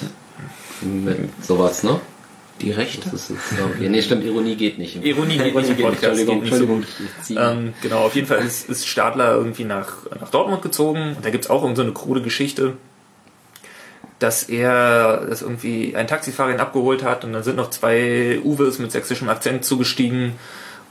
Mit 0.83 1.31
sowas, 1.45 1.83
ne? 1.83 2.01
Die 2.61 2.73
Rechte? 2.73 3.09
Das 3.11 3.31
ist, 3.31 3.53
ja, 3.57 3.67
okay. 3.67 3.89
Nee, 3.89 4.03
stimmt, 4.03 4.25
Ironie 4.25 4.57
geht 4.57 4.79
nicht. 4.79 5.05
Ironie 5.05 5.39
geht 5.39 5.55
nicht 5.55 5.71
im 5.71 5.77
Podcast, 5.77 6.05
Entschuldigung, 6.05 6.43
geht 6.43 6.53
nicht 6.53 6.59
so 6.59 6.65
Entschuldigung. 6.65 7.67
Ähm, 7.67 7.75
genau, 7.83 7.99
auf 7.99 8.15
jeden 8.17 8.27
Fall 8.27 8.39
ist, 8.39 8.69
ist 8.69 8.87
Stadler 8.87 9.35
irgendwie 9.35 9.65
nach, 9.65 10.07
nach 10.21 10.31
Dortmund 10.31 10.63
gezogen. 10.63 11.15
Und 11.17 11.25
da 11.25 11.31
gibt's 11.31 11.51
auch 11.51 11.63
irgend 11.63 11.77
so 11.77 11.83
eine 11.83 11.93
krude 11.93 12.21
Geschichte, 12.21 12.77
dass 14.19 14.45
er 14.45 15.27
dass 15.29 15.43
irgendwie 15.43 15.95
ein 15.95 16.07
Taxifahrer 16.07 16.53
ihn 16.53 16.61
abgeholt 16.61 17.05
hat 17.05 17.25
und 17.25 17.33
dann 17.33 17.43
sind 17.43 17.57
noch 17.57 17.71
zwei 17.71 18.41
Uwes 18.43 18.79
mit 18.79 18.93
sächsischem 18.93 19.29
Akzent 19.29 19.65
zugestiegen 19.65 20.39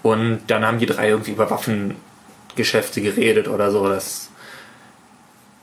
und 0.03 0.41
dann 0.47 0.65
haben 0.65 0.79
die 0.79 0.85
drei 0.85 1.09
irgendwie 1.09 1.31
über 1.31 1.49
Waffengeschäfte 1.49 3.01
geredet 3.01 3.47
oder 3.47 3.71
so. 3.71 3.87
Das 3.87 4.29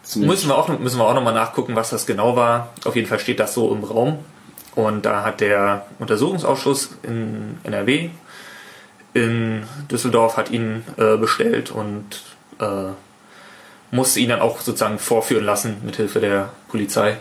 Zumindest 0.02 0.44
müssen 0.44 0.50
wir 0.50 0.58
auch, 0.58 0.68
müssen 0.78 0.98
wir 0.98 1.06
auch 1.06 1.14
nochmal 1.14 1.32
nachgucken, 1.32 1.76
was 1.76 1.90
das 1.90 2.04
genau 2.04 2.36
war. 2.36 2.74
Auf 2.84 2.94
jeden 2.94 3.08
Fall 3.08 3.18
steht 3.18 3.40
das 3.40 3.54
so 3.54 3.72
im 3.72 3.84
Raum. 3.84 4.18
Und 4.74 5.06
da 5.06 5.24
hat 5.24 5.40
der 5.40 5.86
Untersuchungsausschuss 5.98 6.90
in 7.04 7.58
NRW 7.62 8.10
in 9.14 9.62
Düsseldorf 9.90 10.36
hat 10.36 10.50
ihn 10.50 10.84
äh, 10.96 11.16
bestellt 11.16 11.70
und 11.70 12.04
äh, 12.60 12.90
musste 13.92 14.20
ihn 14.20 14.28
dann 14.28 14.40
auch 14.40 14.60
sozusagen 14.60 14.98
vorführen 14.98 15.44
lassen 15.44 15.76
mit 15.84 15.96
Hilfe 15.96 16.20
der 16.20 16.50
Polizei 16.68 17.16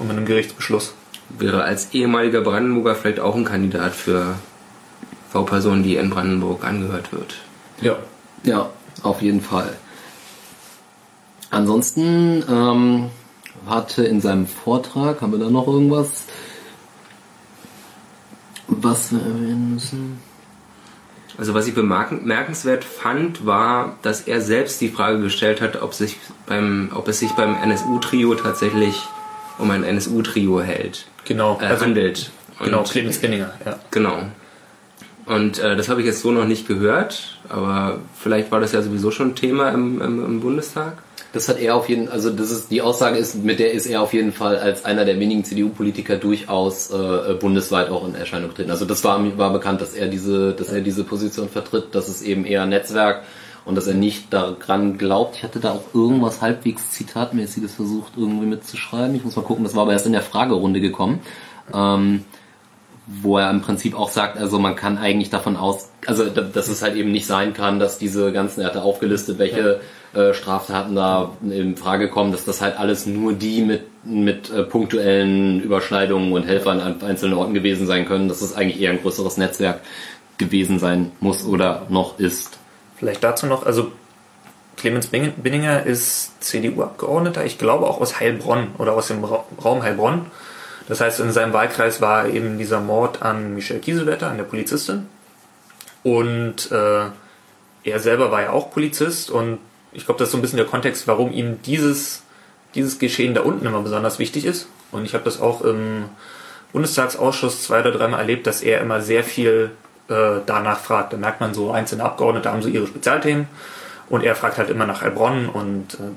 und 0.00 0.08
mit 0.08 0.16
einem 0.16 0.26
Gerichtsbeschluss. 0.26 0.94
Wäre 1.38 1.62
als 1.62 1.92
ehemaliger 1.94 2.40
Brandenburger 2.40 2.96
vielleicht 2.96 3.20
auch 3.20 3.36
ein 3.36 3.44
Kandidat 3.44 3.94
für 3.94 4.34
V-Personen, 5.30 5.84
die 5.84 5.96
in 5.96 6.10
Brandenburg 6.10 6.64
angehört 6.64 7.12
wird. 7.12 7.36
Ja. 7.80 7.96
Ja, 8.42 8.70
auf 9.02 9.22
jeden 9.22 9.40
Fall. 9.42 9.76
Ansonsten 11.50 12.42
ähm, 12.48 13.10
hatte 13.66 14.04
in 14.04 14.20
seinem 14.20 14.46
Vortrag, 14.46 15.20
haben 15.20 15.32
wir 15.32 15.38
da 15.38 15.50
noch 15.50 15.66
irgendwas, 15.66 16.24
was 18.66 19.12
wir 19.12 19.20
erwähnen 19.20 19.74
müssen? 19.74 20.18
Also 21.36 21.54
was 21.54 21.66
ich 21.66 21.74
bemerken- 21.74 22.20
bemerkenswert 22.20 22.84
fand, 22.84 23.46
war, 23.46 23.96
dass 24.02 24.22
er 24.22 24.40
selbst 24.40 24.80
die 24.80 24.88
Frage 24.88 25.20
gestellt 25.20 25.60
hat, 25.60 25.80
ob, 25.82 25.94
sich 25.94 26.18
beim, 26.46 26.90
ob 26.94 27.08
es 27.08 27.18
sich 27.18 27.32
beim 27.32 27.56
NSU-Trio 27.56 28.34
tatsächlich 28.34 29.08
um 29.58 29.70
ein 29.70 29.84
NSU-Trio 29.84 30.60
hält, 30.62 31.06
Genau. 31.24 31.58
äh, 31.60 31.66
Also, 31.66 31.84
handelt. 31.84 32.30
genau, 32.62 32.78
Und- 32.80 32.90
Clemens 32.90 33.18
Benninger, 33.18 33.52
ja. 33.64 33.78
Genau. 33.90 34.18
Und 35.26 35.58
äh, 35.58 35.76
das 35.76 35.88
habe 35.88 36.00
ich 36.00 36.06
jetzt 36.06 36.22
so 36.22 36.32
noch 36.32 36.44
nicht 36.46 36.66
gehört, 36.66 37.38
aber 37.48 37.98
vielleicht 38.18 38.50
war 38.50 38.58
das 38.60 38.72
ja 38.72 38.82
sowieso 38.82 39.10
schon 39.10 39.34
Thema 39.36 39.70
im, 39.70 40.00
im, 40.00 40.24
im 40.24 40.40
Bundestag. 40.40 40.94
Das 41.32 41.48
hat 41.48 41.60
er 41.60 41.76
auf 41.76 41.88
jeden 41.88 42.08
also 42.08 42.28
das 42.30 42.50
ist 42.50 42.72
die 42.72 42.82
Aussage 42.82 43.16
ist, 43.16 43.36
mit 43.44 43.60
der 43.60 43.70
ist 43.70 43.86
er 43.86 44.02
auf 44.02 44.12
jeden 44.12 44.32
Fall 44.32 44.56
als 44.58 44.84
einer 44.84 45.04
der 45.04 45.20
wenigen 45.20 45.44
CDU-Politiker 45.44 46.16
durchaus 46.16 46.90
äh, 46.90 47.34
bundesweit 47.34 47.88
auch 47.90 48.04
in 48.08 48.16
Erscheinung 48.16 48.48
getreten. 48.48 48.72
Also 48.72 48.84
das 48.84 49.04
war 49.04 49.24
war 49.38 49.52
bekannt, 49.52 49.80
dass 49.80 49.94
er 49.94 50.08
diese, 50.08 50.52
dass 50.54 50.70
er 50.70 50.80
diese 50.80 51.04
Position 51.04 51.48
vertritt, 51.48 51.94
dass 51.94 52.08
es 52.08 52.22
eben 52.22 52.44
eher 52.44 52.66
Netzwerk 52.66 53.22
und 53.64 53.74
dass 53.74 53.86
er 53.86 53.94
nicht 53.94 54.32
daran 54.32 54.98
glaubt. 54.98 55.36
Ich 55.36 55.42
hatte 55.42 55.60
da 55.60 55.72
auch 55.72 55.94
irgendwas 55.94 56.40
halbwegs 56.42 56.90
Zitatmäßiges 56.90 57.74
versucht 57.74 58.12
irgendwie 58.16 58.46
mitzuschreiben. 58.46 59.14
Ich 59.14 59.24
muss 59.24 59.36
mal 59.36 59.42
gucken, 59.42 59.64
das 59.64 59.74
war 59.74 59.82
aber 59.82 59.92
erst 59.92 60.06
in 60.06 60.12
der 60.12 60.22
Fragerunde 60.22 60.80
gekommen. 60.80 61.20
Ähm, 61.72 62.24
wo 63.22 63.38
er 63.38 63.50
im 63.50 63.60
Prinzip 63.60 63.98
auch 63.98 64.08
sagt, 64.08 64.38
also 64.38 64.60
man 64.60 64.76
kann 64.76 64.96
eigentlich 64.96 65.30
davon 65.30 65.56
aus, 65.56 65.90
also 66.06 66.26
da- 66.26 66.42
dass 66.42 66.68
es 66.68 66.80
halt 66.80 66.94
eben 66.94 67.10
nicht 67.10 67.26
sein 67.26 67.54
kann, 67.54 67.80
dass 67.80 67.98
diese 67.98 68.30
ganzen, 68.30 68.60
er 68.60 68.68
hatte 68.68 68.82
aufgelistet, 68.82 69.38
welche 69.38 69.80
äh, 70.14 70.32
Straftaten 70.32 70.94
da 70.94 71.32
in 71.42 71.76
Frage 71.76 72.08
kommen, 72.08 72.30
dass 72.30 72.44
das 72.44 72.60
halt 72.60 72.78
alles 72.78 73.06
nur 73.06 73.32
die 73.32 73.62
mit, 73.62 73.82
mit 74.04 74.50
äh, 74.50 74.62
punktuellen 74.62 75.60
Überschneidungen 75.60 76.32
und 76.32 76.44
Helfern 76.44 76.78
an 76.80 77.02
einzelnen 77.02 77.34
Orten 77.34 77.54
gewesen 77.54 77.86
sein 77.86 78.06
können, 78.06 78.28
dass 78.28 78.42
es 78.42 78.54
eigentlich 78.54 78.80
eher 78.80 78.90
ein 78.90 79.02
größeres 79.02 79.38
Netzwerk 79.38 79.80
gewesen 80.38 80.78
sein 80.78 81.10
muss 81.18 81.44
oder 81.44 81.86
noch 81.88 82.18
ist. 82.20 82.59
Vielleicht 83.00 83.24
dazu 83.24 83.46
noch, 83.46 83.64
also 83.64 83.92
Clemens 84.76 85.06
Binninger 85.06 85.84
ist 85.84 86.44
CDU-Abgeordneter, 86.44 87.44
ich 87.46 87.56
glaube 87.56 87.86
auch 87.86 87.98
aus 87.98 88.20
Heilbronn 88.20 88.68
oder 88.76 88.92
aus 88.92 89.08
dem 89.08 89.24
Ra 89.24 89.44
Raum 89.64 89.82
Heilbronn. 89.82 90.26
Das 90.86 91.00
heißt, 91.00 91.18
in 91.20 91.32
seinem 91.32 91.54
Wahlkreis 91.54 92.02
war 92.02 92.28
eben 92.28 92.58
dieser 92.58 92.78
Mord 92.80 93.22
an 93.22 93.54
Michelle 93.54 93.80
Kiesewetter, 93.80 94.28
an 94.28 94.36
der 94.36 94.44
Polizistin. 94.44 95.06
Und 96.02 96.70
äh, 96.70 97.06
er 97.84 98.00
selber 98.00 98.30
war 98.30 98.42
ja 98.42 98.50
auch 98.50 98.70
Polizist 98.70 99.30
und 99.30 99.58
ich 99.92 100.04
glaube, 100.04 100.18
das 100.18 100.28
ist 100.28 100.32
so 100.32 100.38
ein 100.38 100.42
bisschen 100.42 100.58
der 100.58 100.66
Kontext, 100.66 101.08
warum 101.08 101.32
ihm 101.32 101.62
dieses, 101.62 102.22
dieses 102.74 102.98
Geschehen 102.98 103.34
da 103.34 103.40
unten 103.40 103.64
immer 103.64 103.80
besonders 103.80 104.18
wichtig 104.18 104.44
ist. 104.44 104.68
Und 104.92 105.06
ich 105.06 105.14
habe 105.14 105.24
das 105.24 105.40
auch 105.40 105.62
im 105.62 106.04
Bundestagsausschuss 106.72 107.62
zwei 107.62 107.80
oder 107.80 107.92
dreimal 107.92 108.20
erlebt, 108.20 108.46
dass 108.46 108.60
er 108.60 108.82
immer 108.82 109.00
sehr 109.00 109.24
viel 109.24 109.70
äh, 110.10 110.40
danach 110.44 110.80
fragt. 110.80 111.12
Da 111.12 111.16
merkt 111.16 111.40
man 111.40 111.54
so, 111.54 111.70
einzelne 111.70 112.04
Abgeordnete 112.04 112.50
haben 112.50 112.60
so 112.62 112.68
ihre 112.68 112.86
Spezialthemen 112.86 113.46
und 114.08 114.22
er 114.24 114.34
fragt 114.34 114.58
halt 114.58 114.68
immer 114.70 114.86
nach 114.86 115.00
Heilbronn 115.02 115.48
und 115.48 115.94
äh, 115.94 116.12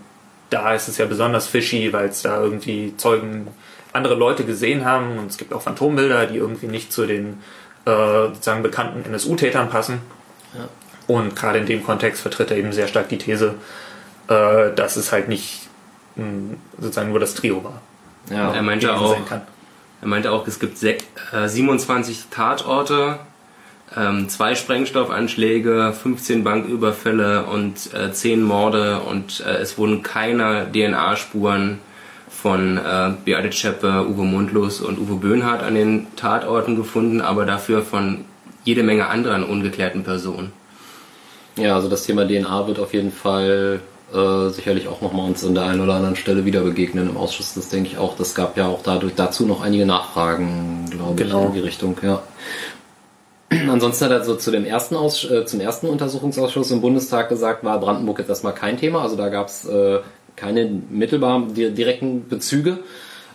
da 0.49 0.73
ist 0.73 0.87
es 0.87 0.97
ja 0.97 1.05
besonders 1.05 1.47
fishy, 1.47 1.93
weil 1.93 2.09
es 2.09 2.21
da 2.21 2.41
irgendwie 2.41 2.93
Zeugen 2.97 3.47
andere 3.93 4.15
Leute 4.15 4.43
gesehen 4.43 4.85
haben 4.85 5.17
und 5.19 5.29
es 5.29 5.37
gibt 5.37 5.53
auch 5.53 5.61
Phantombilder, 5.61 6.25
die 6.27 6.37
irgendwie 6.37 6.67
nicht 6.67 6.91
zu 6.91 7.05
den 7.05 7.39
äh, 7.85 7.91
sozusagen 8.27 8.63
bekannten 8.63 9.03
NSU-Tätern 9.05 9.69
passen. 9.69 9.99
Ja. 10.53 10.67
Und 11.07 11.35
gerade 11.35 11.59
in 11.59 11.65
dem 11.65 11.83
Kontext 11.83 12.21
vertritt 12.21 12.49
er 12.51 12.57
eben 12.57 12.71
sehr 12.71 12.87
stark 12.87 13.09
die 13.09 13.17
These, 13.17 13.55
äh, 14.29 14.71
dass 14.75 14.95
es 14.95 15.11
halt 15.11 15.27
nicht 15.27 15.67
mh, 16.15 16.55
sozusagen 16.79 17.09
nur 17.09 17.19
das 17.19 17.33
Trio 17.35 17.63
war. 17.63 17.81
Ja, 18.29 18.53
er 18.53 18.61
meinte 18.61 18.95
auch, 18.95 19.17
er 20.01 20.07
meinte 20.07 20.31
auch, 20.31 20.47
es 20.47 20.59
gibt 20.59 20.77
se- 20.77 20.97
äh, 21.33 21.47
27 21.47 22.25
Tatorte, 22.31 23.19
ähm, 23.97 24.29
zwei 24.29 24.55
Sprengstoffanschläge, 24.55 25.93
15 25.93 26.43
Banküberfälle 26.43 27.43
und 27.45 27.93
äh, 27.93 28.11
10 28.11 28.41
Morde 28.41 28.99
und 29.01 29.43
äh, 29.45 29.57
es 29.57 29.77
wurden 29.77 30.01
keine 30.03 30.67
DNA-Spuren 30.73 31.79
von 32.29 32.77
äh, 32.77 33.11
Beate 33.23 33.51
Zschäpe, 33.51 34.07
Uwe 34.07 34.23
Mundlos 34.23 34.81
und 34.81 34.99
Uwe 34.99 35.15
Böhnhardt 35.15 35.63
an 35.63 35.75
den 35.75 36.07
Tatorten 36.15 36.75
gefunden, 36.75 37.21
aber 37.21 37.45
dafür 37.45 37.83
von 37.83 38.25
jede 38.63 38.83
Menge 38.83 39.07
anderen 39.07 39.43
ungeklärten 39.43 40.03
Personen. 40.03 40.51
Ja, 41.55 41.75
also 41.75 41.87
das 41.89 42.03
Thema 42.03 42.25
DNA 42.25 42.67
wird 42.67 42.79
auf 42.79 42.93
jeden 42.93 43.11
Fall 43.11 43.79
äh, 44.13 44.49
sicherlich 44.49 44.87
auch 44.87 45.01
nochmal 45.01 45.27
uns 45.27 45.45
an 45.45 45.53
der 45.55 45.65
einen 45.65 45.81
oder 45.81 45.93
anderen 45.95 46.15
Stelle 46.15 46.45
wieder 46.45 46.61
begegnen 46.61 47.09
im 47.09 47.17
Ausschuss. 47.17 47.53
Das 47.53 47.69
denke 47.69 47.89
ich 47.89 47.97
auch. 47.97 48.15
Das 48.17 48.33
gab 48.35 48.57
ja 48.57 48.67
auch 48.67 48.81
dadurch 48.83 49.13
dazu 49.15 49.45
noch 49.45 49.61
einige 49.61 49.85
Nachfragen, 49.85 50.85
glaube 50.89 51.15
Genau. 51.23 51.41
ich, 51.41 51.45
in 51.47 51.53
die 51.53 51.59
Richtung, 51.59 51.97
ja. 52.01 52.21
Ansonsten 53.69 54.05
hat 54.05 54.11
er 54.11 54.23
so 54.23 54.35
zu 54.35 54.51
dem 54.51 54.65
ersten 54.65 54.95
Aus, 54.95 55.29
äh, 55.29 55.45
zum 55.45 55.59
ersten 55.59 55.87
Untersuchungsausschuss 55.87 56.71
im 56.71 56.81
Bundestag 56.81 57.29
gesagt, 57.29 57.63
war 57.63 57.79
Brandenburg 57.79 58.19
jetzt 58.19 58.29
erstmal 58.29 58.53
kein 58.53 58.77
Thema. 58.77 59.01
Also 59.01 59.15
da 59.15 59.29
gab 59.29 59.47
es 59.47 59.65
äh, 59.65 59.99
keine 60.35 60.69
mittelbaren 60.89 61.53
di 61.53 61.71
direkten 61.71 62.27
Bezüge. 62.27 62.79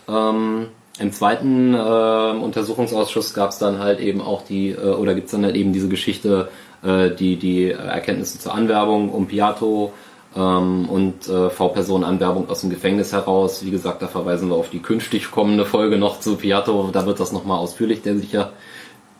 Ähm, 0.07 0.67
Im 0.99 1.11
zweiten 1.11 1.73
äh, 1.73 1.77
Untersuchungsausschuss 1.77 3.33
gab 3.33 3.51
es 3.51 3.57
dann 3.57 3.79
halt 3.79 3.99
eben 3.99 4.21
auch 4.21 4.43
die, 4.43 4.69
äh, 4.69 4.79
oder 4.79 5.15
gibt 5.15 5.27
es 5.27 5.31
dann 5.31 5.45
halt 5.45 5.55
eben 5.55 5.73
diese 5.73 5.89
Geschichte, 5.89 6.49
äh, 6.83 7.11
die, 7.11 7.37
die 7.37 7.71
Erkenntnisse 7.71 8.39
zur 8.39 8.53
Anwerbung 8.53 9.09
um 9.09 9.27
Piatto 9.27 9.93
ähm, 10.35 10.89
und 10.89 11.27
äh, 11.27 11.49
V-Personen-Anwerbung 11.49 12.49
aus 12.49 12.61
dem 12.61 12.69
Gefängnis 12.69 13.13
heraus. 13.13 13.63
Wie 13.63 13.71
gesagt, 13.71 14.01
da 14.01 14.07
verweisen 14.07 14.49
wir 14.49 14.55
auf 14.55 14.69
die 14.69 14.79
künftig 14.79 15.31
kommende 15.31 15.65
Folge 15.65 15.97
noch 15.97 16.19
zu 16.19 16.35
Piatto. 16.35 16.89
Da 16.91 17.05
wird 17.05 17.19
das 17.19 17.31
nochmal 17.31 17.59
ausführlich, 17.59 18.01
der 18.01 18.17
sich 18.17 18.31
ja 18.31 18.51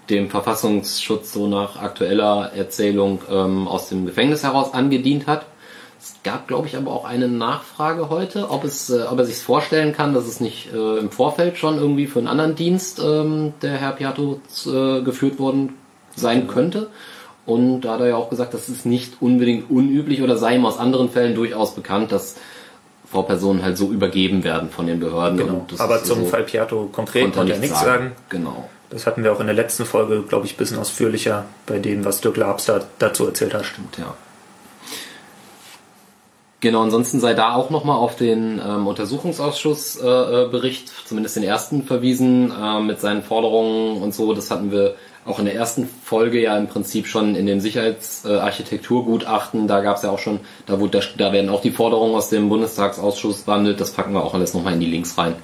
dem 0.09 0.29
Verfassungsschutz 0.29 1.31
so 1.33 1.47
nach 1.47 1.81
aktueller 1.81 2.51
Erzählung 2.55 3.21
ähm, 3.29 3.67
aus 3.67 3.89
dem 3.89 4.05
Gefängnis 4.05 4.43
heraus 4.43 4.73
angedient 4.73 5.27
hat. 5.27 5.45
Es 6.01 6.15
gab, 6.23 6.47
glaube 6.47 6.67
ich, 6.67 6.77
aber 6.77 6.91
auch 6.91 7.03
eine 7.05 7.27
Nachfrage 7.27 8.09
heute, 8.09 8.49
ob 8.49 8.63
es, 8.63 8.89
äh, 8.89 9.03
ob 9.09 9.19
er 9.19 9.25
sich 9.25 9.37
vorstellen 9.37 9.93
kann, 9.93 10.13
dass 10.13 10.25
es 10.27 10.39
nicht 10.39 10.73
äh, 10.73 10.97
im 10.97 11.11
Vorfeld 11.11 11.57
schon 11.57 11.77
irgendwie 11.77 12.07
für 12.07 12.19
einen 12.19 12.27
anderen 12.29 12.55
Dienst 12.55 12.99
ähm, 13.03 13.53
der 13.61 13.73
Herr 13.77 13.91
Piatto 13.91 14.39
äh, 14.65 15.01
geführt 15.01 15.39
worden 15.39 15.73
sein 16.15 16.47
könnte. 16.47 16.89
Und 17.45 17.81
da 17.81 17.93
hat 17.93 18.01
er 18.01 18.07
ja 18.09 18.15
auch 18.15 18.29
gesagt, 18.29 18.53
das 18.53 18.69
ist 18.69 18.85
nicht 18.85 19.21
unbedingt 19.21 19.69
unüblich 19.71 20.21
oder 20.21 20.37
sei 20.37 20.55
ihm 20.55 20.65
aus 20.65 20.77
anderen 20.77 21.09
Fällen 21.09 21.35
durchaus 21.35 21.73
bekannt, 21.73 22.11
dass 22.11 22.35
V-Personen 23.11 23.63
halt 23.63 23.75
so 23.77 23.89
übergeben 23.91 24.43
werden 24.43 24.69
von 24.69 24.85
den 24.85 24.99
Behörden. 24.99 25.37
Genau. 25.39 25.53
Und 25.53 25.71
das 25.71 25.79
Aber 25.79 26.03
zum 26.03 26.19
so- 26.21 26.25
Fall 26.27 26.43
Piatto 26.43 26.89
konkret 26.91 27.23
konnte 27.23 27.39
er 27.39 27.45
nichts 27.45 27.61
nichts 27.61 27.81
sagen. 27.81 28.11
Genau. 28.29 28.69
Das 28.89 29.05
hatten 29.05 29.23
wir 29.23 29.31
auch 29.31 29.39
in 29.39 29.45
der 29.45 29.55
letzten 29.55 29.85
Folge, 29.85 30.23
glaube 30.23 30.47
ich, 30.47 30.55
ein 30.55 30.57
bisschen 30.57 30.79
ausführlicher 30.79 31.45
bei 31.67 31.79
dem, 31.79 32.05
was 32.05 32.21
Dirk 32.21 32.37
Labs 32.37 32.65
da, 32.65 32.81
dazu 32.97 33.27
erzählt 33.27 33.53
hat. 33.53 33.65
Stimmt, 33.65 33.97
ja. 33.97 34.15
Genau, 36.61 36.81
ansonsten 36.81 37.21
sei 37.21 37.35
da 37.35 37.55
auch 37.55 37.69
nochmal 37.69 37.95
auf 37.95 38.17
den 38.17 38.59
ähm, 38.65 38.87
Untersuchungsausschussbericht, 38.87 40.87
äh, 40.87 40.91
äh, 40.91 41.05
zumindest 41.05 41.37
den 41.37 41.43
ersten, 41.43 41.83
verwiesen, 41.83 42.51
äh, 42.51 42.81
mit 42.81 42.99
seinen 42.99 43.23
Forderungen 43.23 44.01
und 44.01 44.13
so. 44.13 44.33
Das 44.33 44.51
hatten 44.51 44.71
wir 44.71 44.95
auch 45.25 45.39
in 45.39 45.45
der 45.45 45.55
ersten 45.55 45.89
Folge 46.03 46.41
ja 46.41 46.57
im 46.57 46.67
Prinzip 46.67 47.07
schon 47.07 47.35
in 47.35 47.45
dem 47.45 47.61
Sicherheitsarchitekturgutachten. 47.61 49.65
Äh, 49.65 49.67
da 49.67 49.79
gab 49.79 49.95
es 49.97 50.03
ja 50.03 50.09
auch 50.09 50.19
schon, 50.19 50.41
da, 50.65 50.81
wurde, 50.81 51.01
da 51.17 51.31
werden 51.31 51.49
auch 51.49 51.61
die 51.61 51.71
Forderungen 51.71 52.15
aus 52.15 52.27
dem 52.27 52.49
Bundestagsausschuss 52.49 53.43
behandelt. 53.43 53.79
Das 53.79 53.91
packen 53.91 54.11
wir 54.13 54.23
auch 54.23 54.33
alles 54.33 54.53
nochmal 54.53 54.73
in 54.73 54.81
die 54.81 54.87
Links 54.87 55.17
rein. 55.17 55.35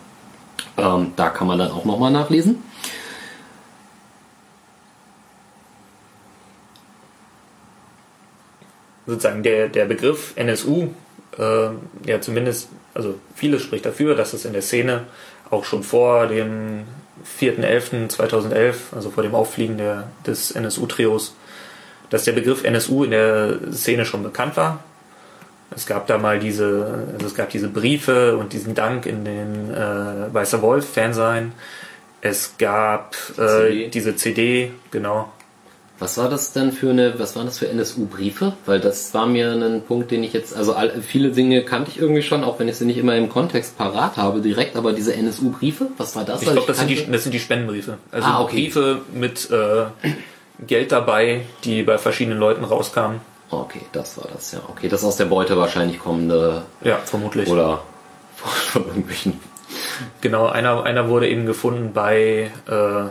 Ähm, 0.77 1.13
da 1.15 1.29
kann 1.29 1.47
man 1.47 1.59
dann 1.59 1.71
auch 1.71 1.85
nochmal 1.85 2.11
nachlesen. 2.11 2.61
Sozusagen 9.07 9.43
der, 9.43 9.67
der 9.67 9.85
Begriff 9.85 10.33
NSU, 10.35 10.89
äh, 11.37 11.69
ja 12.05 12.21
zumindest, 12.21 12.69
also 12.93 13.15
vieles 13.35 13.61
spricht 13.61 13.85
dafür, 13.85 14.15
dass 14.15 14.33
es 14.33 14.45
in 14.45 14.53
der 14.53 14.61
Szene 14.61 15.03
auch 15.51 15.65
schon 15.65 15.83
vor 15.83 16.27
dem 16.27 16.85
4.11.2011, 17.39 18.75
also 18.95 19.11
vor 19.11 19.23
dem 19.23 19.35
Auffliegen 19.35 19.77
der, 19.77 20.09
des 20.25 20.51
NSU-Trios, 20.51 21.35
dass 22.09 22.23
der 22.23 22.33
Begriff 22.33 22.63
NSU 22.63 23.03
in 23.03 23.11
der 23.11 23.59
Szene 23.71 24.05
schon 24.05 24.23
bekannt 24.23 24.57
war. 24.57 24.83
Es 25.75 25.85
gab 25.85 26.07
da 26.07 26.17
mal 26.17 26.39
diese, 26.39 27.05
also 27.13 27.25
es 27.25 27.35
gab 27.35 27.49
diese 27.49 27.67
Briefe 27.67 28.37
und 28.37 28.53
diesen 28.53 28.75
Dank 28.75 29.05
in 29.05 29.25
den 29.25 29.73
äh, 29.73 30.33
Weißer 30.33 30.61
Wolf 30.61 30.87
Fansein. 30.93 31.53
Es 32.21 32.55
gab 32.57 33.15
äh, 33.37 33.67
CD. 33.67 33.87
diese 33.89 34.15
CD, 34.15 34.71
genau. 34.91 35.31
Was 35.97 36.17
war 36.17 36.27
das 36.29 36.51
denn 36.51 36.73
für 36.73 36.89
eine, 36.89 37.17
was 37.19 37.37
waren 37.37 37.45
das 37.45 37.57
für 37.57 37.69
NSU-Briefe? 37.69 38.53
Weil 38.65 38.81
das 38.81 39.13
war 39.13 39.25
mir 39.27 39.51
ein 39.53 39.81
Punkt, 39.87 40.11
den 40.11 40.23
ich 40.25 40.33
jetzt, 40.33 40.53
also 40.55 40.73
all, 40.73 41.01
viele 41.01 41.29
Dinge 41.31 41.63
kannte 41.63 41.89
ich 41.91 41.99
irgendwie 41.99 42.21
schon, 42.21 42.43
auch 42.43 42.59
wenn 42.59 42.67
ich 42.67 42.75
sie 42.75 42.85
nicht 42.85 42.97
immer 42.97 43.15
im 43.15 43.29
Kontext 43.29 43.77
parat 43.77 44.17
habe 44.17 44.41
direkt, 44.41 44.75
aber 44.75 44.91
diese 44.91 45.13
NSU-Briefe, 45.15 45.87
was 45.97 46.15
war 46.17 46.25
das? 46.25 46.41
Ich 46.41 46.49
glaube, 46.51 46.67
das, 46.67 46.79
sind 46.79 46.89
die- 46.89 47.09
das 47.09 47.23
sind 47.23 47.31
die 47.31 47.39
Spendenbriefe. 47.39 47.97
Also 48.11 48.27
Ah, 48.27 48.41
okay. 48.41 48.55
Briefe 48.63 49.01
mit 49.13 49.49
äh, 49.51 49.85
Geld 50.67 50.91
dabei, 50.91 51.45
die 51.63 51.83
bei 51.83 51.97
verschiedenen 51.97 52.39
Leuten 52.39 52.65
rauskamen. 52.65 53.21
Okay, 53.49 53.81
das 53.93 54.17
war 54.17 54.27
das, 54.33 54.51
ja. 54.51 54.59
Okay, 54.67 54.89
das 54.89 55.03
aus 55.05 55.15
der 55.15 55.25
Beute 55.25 55.55
wahrscheinlich 55.57 55.99
kommende 55.99 56.63
Ja, 56.81 56.97
vermutlich. 57.05 57.47
oder 57.47 57.83
von 58.35 58.85
irgendwelchen. 58.85 59.39
Genau, 60.19 60.47
einer, 60.47 60.83
einer 60.83 61.07
wurde 61.09 61.29
eben 61.29 61.45
gefunden 61.45 61.91
bei, 61.93 62.51
äh, 62.67 63.05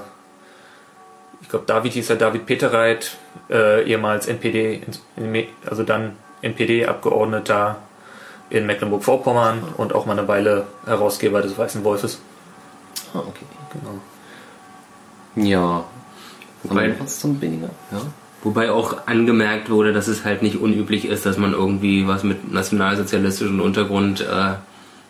glaube, 1.54 1.66
David 1.66 1.92
hieß 1.92 2.10
er, 2.10 2.16
David 2.16 2.46
Peterreit, 2.46 3.16
äh, 3.48 3.84
ehemals 3.88 4.26
NPD, 4.26 4.82
also 5.68 5.84
dann 5.84 6.16
NPD-Abgeordneter 6.42 7.76
in 8.50 8.66
Mecklenburg-Vorpommern 8.66 9.62
und 9.76 9.94
auch 9.94 10.04
mal 10.04 10.18
eine 10.18 10.26
Weile 10.26 10.66
Herausgeber 10.84 11.42
des 11.42 11.56
Weißen 11.56 11.84
Wolfes. 11.84 12.20
Ah, 13.14 13.20
okay. 13.20 13.44
Genau. 13.72 15.48
Ja. 15.48 15.84
Wobei- 16.64 16.92
zum 17.06 17.38
Binninger? 17.38 17.70
Ja. 17.92 18.00
Wobei 18.42 18.70
auch 18.70 19.06
angemerkt 19.06 19.70
wurde, 19.70 19.92
dass 19.92 20.08
es 20.08 20.24
halt 20.24 20.42
nicht 20.42 20.60
unüblich 20.60 21.06
ist, 21.06 21.24
dass 21.24 21.38
man 21.38 21.52
irgendwie 21.52 22.06
was 22.06 22.24
mit 22.24 22.52
nationalsozialistischem 22.52 23.60
Untergrund 23.60 24.20
äh, 24.20 24.54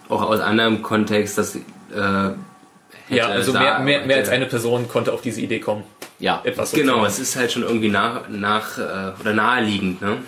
auch 0.08 0.22
aus 0.22 0.40
anderem 0.40 0.82
Kontext 0.82 1.38
das 1.38 1.56
äh, 1.56 1.60
hätte 1.90 2.36
Ja, 3.08 3.26
also 3.26 3.52
mehr, 3.52 3.80
mehr, 3.80 4.06
mehr 4.06 4.18
als 4.18 4.28
eine 4.28 4.46
Person 4.46 4.88
konnte 4.88 5.12
auf 5.12 5.20
diese 5.20 5.40
Idee 5.40 5.58
kommen. 5.58 5.82
Ja. 6.25 6.40
Etwas 6.43 6.73
Genau, 6.73 7.04
es 7.04 7.19
ist 7.19 7.37
halt 7.37 7.52
schon 7.52 7.64
irgendwie 7.64 7.90
nach, 7.90 8.31
nach 8.31 8.78
äh, 8.78 9.12
oder 9.21 9.35
naheliegend, 9.35 10.00
ne? 10.00 10.23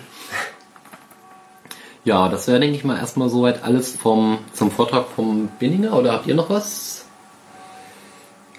Ja, 2.03 2.29
das 2.29 2.47
wäre, 2.47 2.59
denke 2.59 2.77
ich 2.77 2.83
mal, 2.83 2.99
erstmal 2.99 3.29
soweit 3.29 3.63
alles 3.63 3.95
vom, 3.95 4.37
zum 4.53 4.69
Vortrag 4.69 5.07
vom 5.15 5.47
Binninger. 5.59 5.93
Oder 5.93 6.11
habt 6.11 6.27
ihr 6.27 6.35
noch 6.35 6.51
was? 6.51 7.05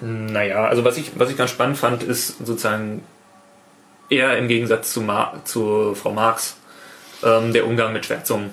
Naja, 0.00 0.64
also 0.64 0.84
was 0.84 0.96
ich, 0.98 1.12
was 1.16 1.30
ich 1.30 1.36
ganz 1.36 1.52
spannend 1.52 1.76
fand, 1.78 2.02
ist 2.02 2.44
sozusagen 2.44 3.04
eher 4.10 4.36
im 4.36 4.48
Gegensatz 4.48 4.92
zu, 4.92 5.00
Mar 5.00 5.40
zu 5.44 5.94
Frau 5.94 6.10
Marx 6.10 6.56
ähm, 7.22 7.52
der 7.52 7.68
Umgang 7.68 7.92
mit 7.92 8.04
Schwärzungen. 8.04 8.50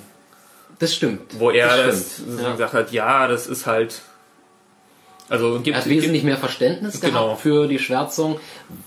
Das 0.77 0.93
stimmt. 0.93 1.39
Wo 1.39 1.49
er 1.49 1.69
das, 1.69 1.77
das 1.77 1.95
stimmt. 2.13 2.17
sozusagen 2.17 2.45
Ja. 2.45 2.51
gesagt 2.51 2.73
hat, 2.75 2.91
ja, 2.91 3.27
das 3.27 3.47
ist 3.47 3.65
halt. 3.65 4.03
Also 5.27 5.53
gibt 5.61 5.75
Er 5.75 5.81
hat 5.81 5.89
wesentlich 5.89 6.23
mehr 6.23 6.37
Verständnis 6.37 7.01
Genau. 7.01 7.25
gehabt 7.25 7.41
für 7.41 7.67
die 7.67 7.79
Schwärzung, 7.79 8.39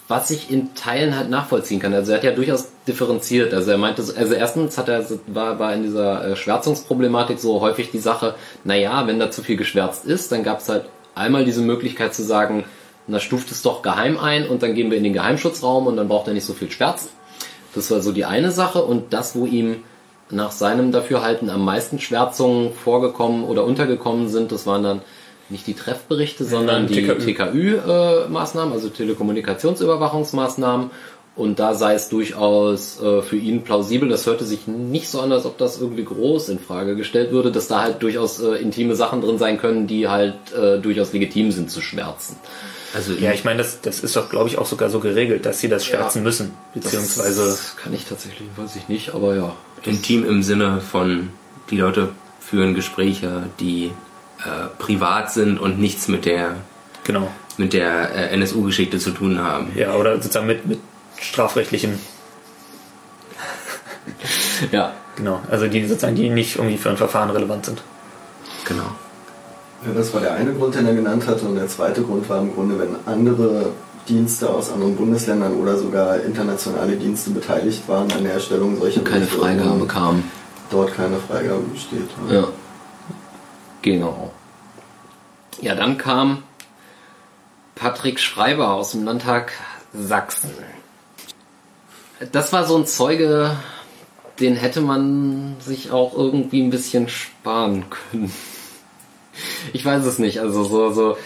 was 0.06 0.30
ich 0.30 0.50
in 0.52 0.72
Teilen 0.74 1.16
halt 1.16 1.30
nachvollziehen 1.30 1.80
kann. 1.80 1.92
Also 1.92 2.12
er 2.12 2.18
hat 2.18 2.24
ja 2.24 2.30
durchaus 2.30 2.68
differenziert. 2.86 3.52
Also 3.52 3.72
er 3.72 3.78
meinte, 3.78 4.02
so- 4.02 4.14
also 4.14 4.34
erstens 4.34 4.78
hat 4.78 4.88
er, 4.88 5.04
war, 5.26 5.58
war 5.58 5.74
in 5.74 5.82
dieser 5.82 6.24
äh, 6.28 6.36
Schwärzungsproblematik 6.36 7.40
so 7.40 7.60
häufig 7.60 7.90
die 7.90 7.98
Sache, 7.98 8.34
naja, 8.62 9.06
wenn 9.08 9.18
da 9.18 9.30
zu 9.32 9.42
viel 9.42 9.56
geschwärzt 9.56 10.04
ist, 10.04 10.30
dann 10.30 10.44
gab 10.44 10.60
es 10.60 10.68
halt 10.68 10.84
einmal 11.16 11.44
diese 11.44 11.60
Möglichkeit 11.62 12.14
zu 12.14 12.22
sagen, 12.22 12.64
na 13.08 13.18
stuft 13.18 13.50
es 13.50 13.62
doch 13.62 13.82
geheim 13.82 14.18
ein 14.18 14.46
und 14.48 14.62
dann 14.62 14.74
gehen 14.74 14.90
wir 14.90 14.98
in 14.98 15.04
den 15.04 15.14
Geheimschutzraum 15.14 15.86
und 15.88 15.96
dann 15.96 16.06
braucht 16.08 16.28
er 16.28 16.34
nicht 16.34 16.44
so 16.44 16.52
viel 16.52 16.70
Schwärzen. 16.70 17.08
Das 17.74 17.90
war 17.90 18.00
so 18.00 18.12
die 18.12 18.24
eine 18.26 18.52
Sache 18.52 18.82
und 18.84 19.12
das, 19.12 19.34
wo 19.34 19.44
ihm 19.46 19.82
nach 20.30 20.52
seinem 20.52 20.92
Dafürhalten 20.92 21.48
am 21.50 21.64
meisten 21.64 21.98
Schwärzungen 21.98 22.74
vorgekommen 22.74 23.44
oder 23.44 23.64
untergekommen 23.64 24.28
sind, 24.28 24.52
das 24.52 24.66
waren 24.66 24.82
dann 24.84 25.00
nicht 25.50 25.66
die 25.66 25.74
Treffberichte, 25.74 26.44
sondern 26.44 26.86
die 26.86 27.02
TKÜ. 27.02 27.32
TKÜ-Maßnahmen, 27.32 28.72
also 28.72 28.88
Telekommunikationsüberwachungsmaßnahmen. 28.88 30.90
Und 31.36 31.58
da 31.60 31.74
sei 31.74 31.94
es 31.94 32.08
durchaus 32.08 33.00
äh, 33.00 33.22
für 33.22 33.36
ihn 33.36 33.62
plausibel. 33.62 34.08
Das 34.08 34.26
hörte 34.26 34.44
sich 34.44 34.66
nicht 34.66 35.08
so 35.08 35.20
an, 35.20 35.30
als 35.30 35.46
ob 35.46 35.56
das 35.56 35.80
irgendwie 35.80 36.02
groß 36.02 36.48
in 36.48 36.58
Frage 36.58 36.96
gestellt 36.96 37.30
würde, 37.30 37.52
dass 37.52 37.68
da 37.68 37.80
halt 37.80 38.02
durchaus 38.02 38.40
äh, 38.40 38.56
intime 38.56 38.96
Sachen 38.96 39.20
drin 39.20 39.38
sein 39.38 39.56
können, 39.56 39.86
die 39.86 40.08
halt 40.08 40.34
äh, 40.52 40.80
durchaus 40.80 41.12
legitim 41.12 41.52
sind 41.52 41.70
zu 41.70 41.80
schwärzen. 41.80 42.34
Also 42.92 43.12
Ja, 43.12 43.32
ich 43.32 43.44
meine, 43.44 43.58
das, 43.58 43.80
das 43.80 44.00
ist 44.00 44.16
doch, 44.16 44.30
glaube 44.30 44.48
ich, 44.48 44.58
auch 44.58 44.66
sogar 44.66 44.90
so 44.90 44.98
geregelt, 44.98 45.46
dass 45.46 45.60
sie 45.60 45.68
das 45.68 45.86
schwärzen 45.86 46.24
müssen. 46.24 46.54
Beziehungsweise. 46.74 47.44
Das 47.44 47.76
kann 47.76 47.94
ich 47.94 48.06
tatsächlich, 48.06 48.48
weiß 48.56 48.74
ich 48.74 48.88
nicht, 48.88 49.14
aber 49.14 49.36
ja. 49.36 49.54
intim 49.84 50.24
im 50.24 50.42
Sinne 50.42 50.80
von 50.80 51.30
die 51.70 51.76
Leute 51.76 52.08
führen 52.40 52.74
Gespräche, 52.74 53.44
die 53.60 53.92
äh, 54.44 54.68
privat 54.78 55.32
sind 55.32 55.58
und 55.58 55.78
nichts 55.78 56.08
mit 56.08 56.24
der 56.24 56.56
Genau. 57.04 57.28
mit 57.56 57.72
der 57.72 58.14
äh, 58.14 58.34
NSU-Geschichte 58.34 58.98
zu 58.98 59.10
tun 59.10 59.38
haben. 59.38 59.72
Ja, 59.74 59.94
oder 59.94 60.16
sozusagen 60.16 60.46
mit, 60.46 60.66
mit 60.66 60.80
strafrechtlichem. 61.20 61.98
Ja, 64.72 64.94
Genau. 65.18 65.40
Also 65.50 65.66
die 65.66 65.84
sozusagen, 65.84 66.14
die 66.14 66.30
nicht 66.30 66.56
irgendwie 66.56 66.78
für 66.78 66.90
ein 66.90 66.96
Verfahren 66.96 67.30
relevant 67.30 67.66
sind. 67.66 67.82
Genau. 68.64 68.84
Ja, 69.84 69.92
das 69.94 70.14
war 70.14 70.20
der 70.20 70.34
eine 70.34 70.52
Grund, 70.52 70.76
den 70.76 70.86
er 70.86 70.94
genannt 70.94 71.26
hatte. 71.26 71.44
Und 71.44 71.56
der 71.56 71.66
zweite 71.66 72.02
Grund 72.02 72.28
war 72.28 72.40
im 72.40 72.54
Grunde, 72.54 72.78
wenn 72.78 72.94
andere 73.12 73.72
Dienste 74.08 74.48
aus 74.48 74.70
anderen 74.70 74.94
Bundesländern 74.94 75.54
oder 75.54 75.76
sogar 75.76 76.20
internationale 76.20 76.96
Dienste 76.96 77.30
beteiligt 77.30 77.82
waren 77.88 78.10
an 78.12 78.22
der 78.22 78.34
Erstellung 78.34 78.78
solcher 78.78 79.02
keine 79.02 79.26
Freigabe 79.26 79.86
kam. 79.86 80.22
Dort 80.70 80.94
keine 80.94 81.16
Freigabe 81.16 81.62
besteht. 81.72 82.08
Ja. 82.30 82.44
Genau. 83.82 84.32
Ja, 85.60 85.74
dann 85.74 85.98
kam 85.98 86.42
Patrick 87.74 88.20
Schreiber 88.20 88.74
aus 88.74 88.92
dem 88.92 89.04
Landtag 89.04 89.52
Sachsen. 89.92 90.50
Das 92.32 92.52
war 92.52 92.66
so 92.66 92.76
ein 92.76 92.86
Zeuge, 92.86 93.56
den 94.40 94.56
hätte 94.56 94.80
man 94.80 95.56
sich 95.60 95.90
auch 95.92 96.14
irgendwie 96.14 96.62
ein 96.62 96.70
bisschen 96.70 97.08
sparen 97.08 97.86
können. 97.90 98.32
Ich 99.72 99.84
weiß 99.84 100.04
es 100.04 100.18
nicht, 100.18 100.40
also 100.40 100.64
so, 100.64 100.92
so. 100.92 101.16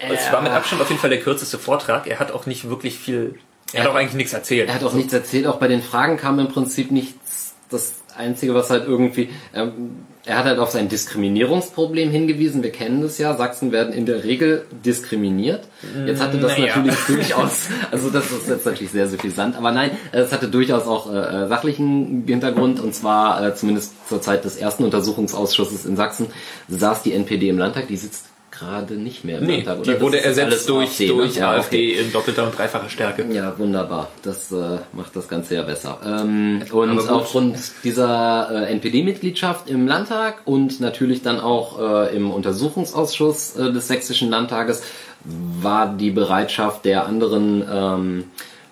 Äh, 0.00 0.14
Es 0.14 0.32
war 0.32 0.40
mit 0.40 0.52
Abstand 0.52 0.80
auf 0.80 0.88
jeden 0.88 1.00
Fall 1.00 1.10
der 1.10 1.20
kürzeste 1.20 1.58
Vortrag. 1.58 2.06
Er 2.06 2.18
hat 2.18 2.32
auch 2.32 2.46
nicht 2.46 2.68
wirklich 2.70 2.98
viel. 2.98 3.38
Er 3.72 3.84
hat 3.84 3.90
auch 3.90 3.94
eigentlich 3.94 4.14
nichts 4.14 4.32
erzählt. 4.32 4.68
Er 4.68 4.74
hat 4.74 4.84
auch 4.84 4.94
nichts 4.94 5.12
erzählt, 5.12 5.46
auch 5.46 5.58
bei 5.58 5.68
den 5.68 5.82
Fragen 5.82 6.16
kam 6.16 6.38
im 6.38 6.48
Prinzip 6.48 6.90
nichts. 6.90 7.54
Das 7.68 7.94
Einzige, 8.16 8.54
was 8.54 8.70
halt 8.70 8.86
irgendwie. 8.86 9.30
Ähm, 9.54 10.04
er 10.26 10.38
hat 10.38 10.46
halt 10.46 10.58
auf 10.58 10.70
sein 10.70 10.88
Diskriminierungsproblem 10.88 12.10
hingewiesen. 12.10 12.62
Wir 12.62 12.72
kennen 12.72 13.02
das 13.02 13.18
ja. 13.18 13.36
Sachsen 13.36 13.72
werden 13.72 13.92
in 13.92 14.06
der 14.06 14.24
Regel 14.24 14.64
diskriminiert. 14.84 15.68
Jetzt 16.06 16.22
hatte 16.22 16.38
das 16.38 16.56
Naja. 16.56 16.76
natürlich 16.76 16.98
durchaus. 17.06 17.68
Also, 17.90 18.08
das 18.08 18.30
ist 18.30 18.48
jetzt 18.48 18.64
natürlich 18.64 18.90
sehr 18.90 19.06
suffisant. 19.06 19.56
Aber 19.56 19.70
nein, 19.70 19.90
es 20.12 20.32
hatte 20.32 20.48
durchaus 20.48 20.86
auch 20.86 21.12
äh, 21.12 21.46
sachlichen 21.48 22.24
Hintergrund. 22.26 22.80
Und 22.80 22.94
zwar, 22.94 23.44
äh, 23.44 23.54
zumindest 23.54 24.08
zur 24.08 24.22
Zeit 24.22 24.44
des 24.44 24.56
ersten 24.56 24.84
Untersuchungsausschusses 24.84 25.84
in 25.84 25.96
Sachsen, 25.96 26.28
saß 26.68 27.02
die 27.02 27.12
NPD 27.12 27.50
im 27.50 27.58
Landtag. 27.58 27.88
Die 27.88 27.96
sitzt 27.96 28.26
gerade 28.64 28.94
nicht 28.94 29.24
mehr 29.24 29.38
im 29.38 29.44
Nee, 29.46 29.56
Landtag. 29.56 29.80
oder? 29.80 29.94
die 29.94 30.00
wurde 30.00 30.20
ersetzt 30.22 30.68
durch, 30.68 30.88
AfD, 30.90 31.08
ne? 31.08 31.14
durch 31.14 31.36
Ja, 31.36 31.50
AfD 31.52 31.92
okay. 31.92 32.00
in 32.02 32.12
doppelter 32.12 32.44
und 32.44 32.56
dreifacher 32.56 32.88
Stärke. 32.88 33.26
Ja, 33.30 33.58
wunderbar. 33.58 34.08
Das 34.22 34.50
äh, 34.52 34.78
macht 34.92 35.14
das 35.16 35.28
Ganze 35.28 35.54
ja 35.56 35.62
besser. 35.62 35.98
Ähm, 36.04 36.62
und 36.72 37.08
aufgrund 37.10 37.56
dieser 37.82 38.66
äh, 38.68 38.72
NPD-Mitgliedschaft 38.72 39.68
im 39.68 39.86
Landtag 39.86 40.42
und 40.44 40.80
natürlich 40.80 41.22
dann 41.22 41.40
auch 41.40 41.78
äh, 41.80 42.16
im 42.16 42.30
Untersuchungsausschuss 42.30 43.56
äh, 43.56 43.72
des 43.72 43.88
Sächsischen 43.88 44.30
Landtages 44.30 44.82
war 45.24 45.94
die 45.96 46.10
Bereitschaft 46.10 46.84
der 46.84 47.06
anderen, 47.06 47.64
ähm, 47.70 48.24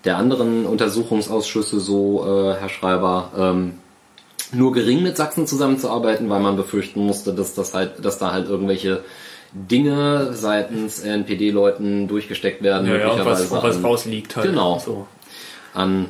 der 0.04 0.18
anderen 0.18 0.66
Untersuchungsausschüsse 0.66 1.80
so, 1.80 2.24
äh, 2.26 2.54
Herr 2.60 2.68
Schreiber, 2.68 3.30
ähm, 3.38 3.74
nur 4.54 4.72
gering 4.72 5.02
mit 5.02 5.16
Sachsen 5.16 5.46
zusammenzuarbeiten, 5.46 6.28
weil 6.28 6.40
man 6.40 6.56
befürchten 6.56 7.00
musste, 7.06 7.32
dass 7.32 7.54
das 7.54 7.72
halt, 7.72 8.04
dass 8.04 8.18
da 8.18 8.32
halt 8.32 8.48
irgendwelche 8.50 9.02
Dinge 9.54 10.32
seitens 10.32 11.00
NPD-Leuten 11.00 12.08
durchgesteckt 12.08 12.62
werden, 12.62 12.88
Ja, 12.88 12.96
ja, 12.96 13.10
und 13.10 13.24
was, 13.26 13.50
was 13.50 13.82
rausliegt 13.82 14.36
halt. 14.36 14.46
Genau. 14.46 14.78
So. 14.78 15.06
an 15.74 16.06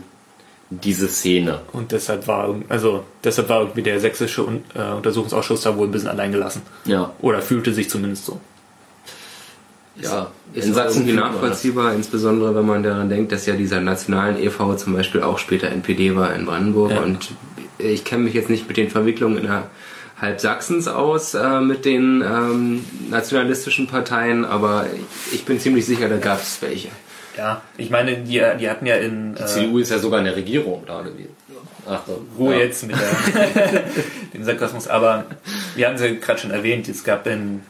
diese 0.70 1.06
Szene. 1.08 1.60
Und 1.72 1.92
deshalb 1.92 2.26
war, 2.28 2.54
also, 2.68 3.04
deshalb 3.22 3.48
war 3.50 3.60
irgendwie 3.60 3.82
der 3.82 4.00
sächsische 4.00 4.42
äh, 4.74 4.92
Untersuchungsausschuss 4.96 5.60
da 5.62 5.76
wohl 5.76 5.86
ein 5.88 5.90
bisschen 5.92 6.08
allein 6.08 6.32
gelassen. 6.32 6.62
Ja, 6.86 7.12
Oder 7.20 7.42
fühlte 7.42 7.74
sich 7.74 7.90
zumindest 7.90 8.24
so. 8.26 8.40
ja. 10.00 10.28
Ist 10.54 10.66
in 10.66 10.74
Sachsen 10.74 10.98
irgendwie 11.06 11.16
nachvollziehbar, 11.16 11.94
insbesondere 11.94 12.54
wenn 12.54 12.66
man 12.66 12.82
daran 12.82 13.08
denkt, 13.08 13.32
dass 13.32 13.46
ja 13.46 13.54
dieser 13.54 13.80
nationalen 13.80 14.36
EV 14.38 14.76
zum 14.76 14.92
Beispiel 14.94 15.22
auch 15.22 15.38
später 15.38 15.68
NPD 15.68 16.14
war 16.14 16.34
in 16.34 16.44
Brandenburg 16.46 16.90
Ja. 16.92 17.00
und 17.00 17.30
ich 17.78 18.04
kenne 18.04 18.24
mich 18.24 18.34
jetzt 18.34 18.50
nicht 18.50 18.68
mit 18.68 18.76
den 18.76 18.90
Verwicklungen 18.90 19.48
innerhalb 20.22 20.40
Sachsens 20.40 20.86
aus, 20.86 21.34
äh, 21.34 21.60
mit 21.60 21.84
den 21.84 22.22
ähm, 22.22 22.84
nationalistischen 23.10 23.88
Parteien, 23.88 24.44
aber 24.44 24.86
ich 25.32 25.44
bin 25.44 25.58
ziemlich 25.58 25.84
sicher, 25.84 26.08
da 26.08 26.18
gab 26.18 26.40
es 26.40 26.62
welche. 26.62 26.88
Ja, 27.36 27.62
ich 27.76 27.90
meine, 27.90 28.18
die, 28.18 28.40
die 28.60 28.70
hatten 28.70 28.86
ja 28.86 28.96
in 28.96 29.34
Die 29.34 29.42
äh, 29.42 29.46
CDU 29.46 29.78
ist 29.78 29.90
ja 29.90 29.98
sogar 29.98 30.20
in 30.20 30.26
der 30.26 30.36
Regierung 30.36 30.84
da. 30.86 31.04
Ach, 31.88 32.02
Ruhe 32.38 32.54
ja. 32.54 32.60
jetzt 32.60 32.86
mit 32.86 32.94
der, 32.96 33.82
dem 34.34 34.44
Sarkasmus, 34.44 34.86
aber 34.86 35.24
wir 35.74 35.86
hatten 35.86 35.96
es 35.96 36.02
ja 36.02 36.14
gerade 36.14 36.38
schon 36.38 36.52
erwähnt, 36.52 36.88
es 36.88 37.02
gab 37.02 37.26
in 37.26 37.62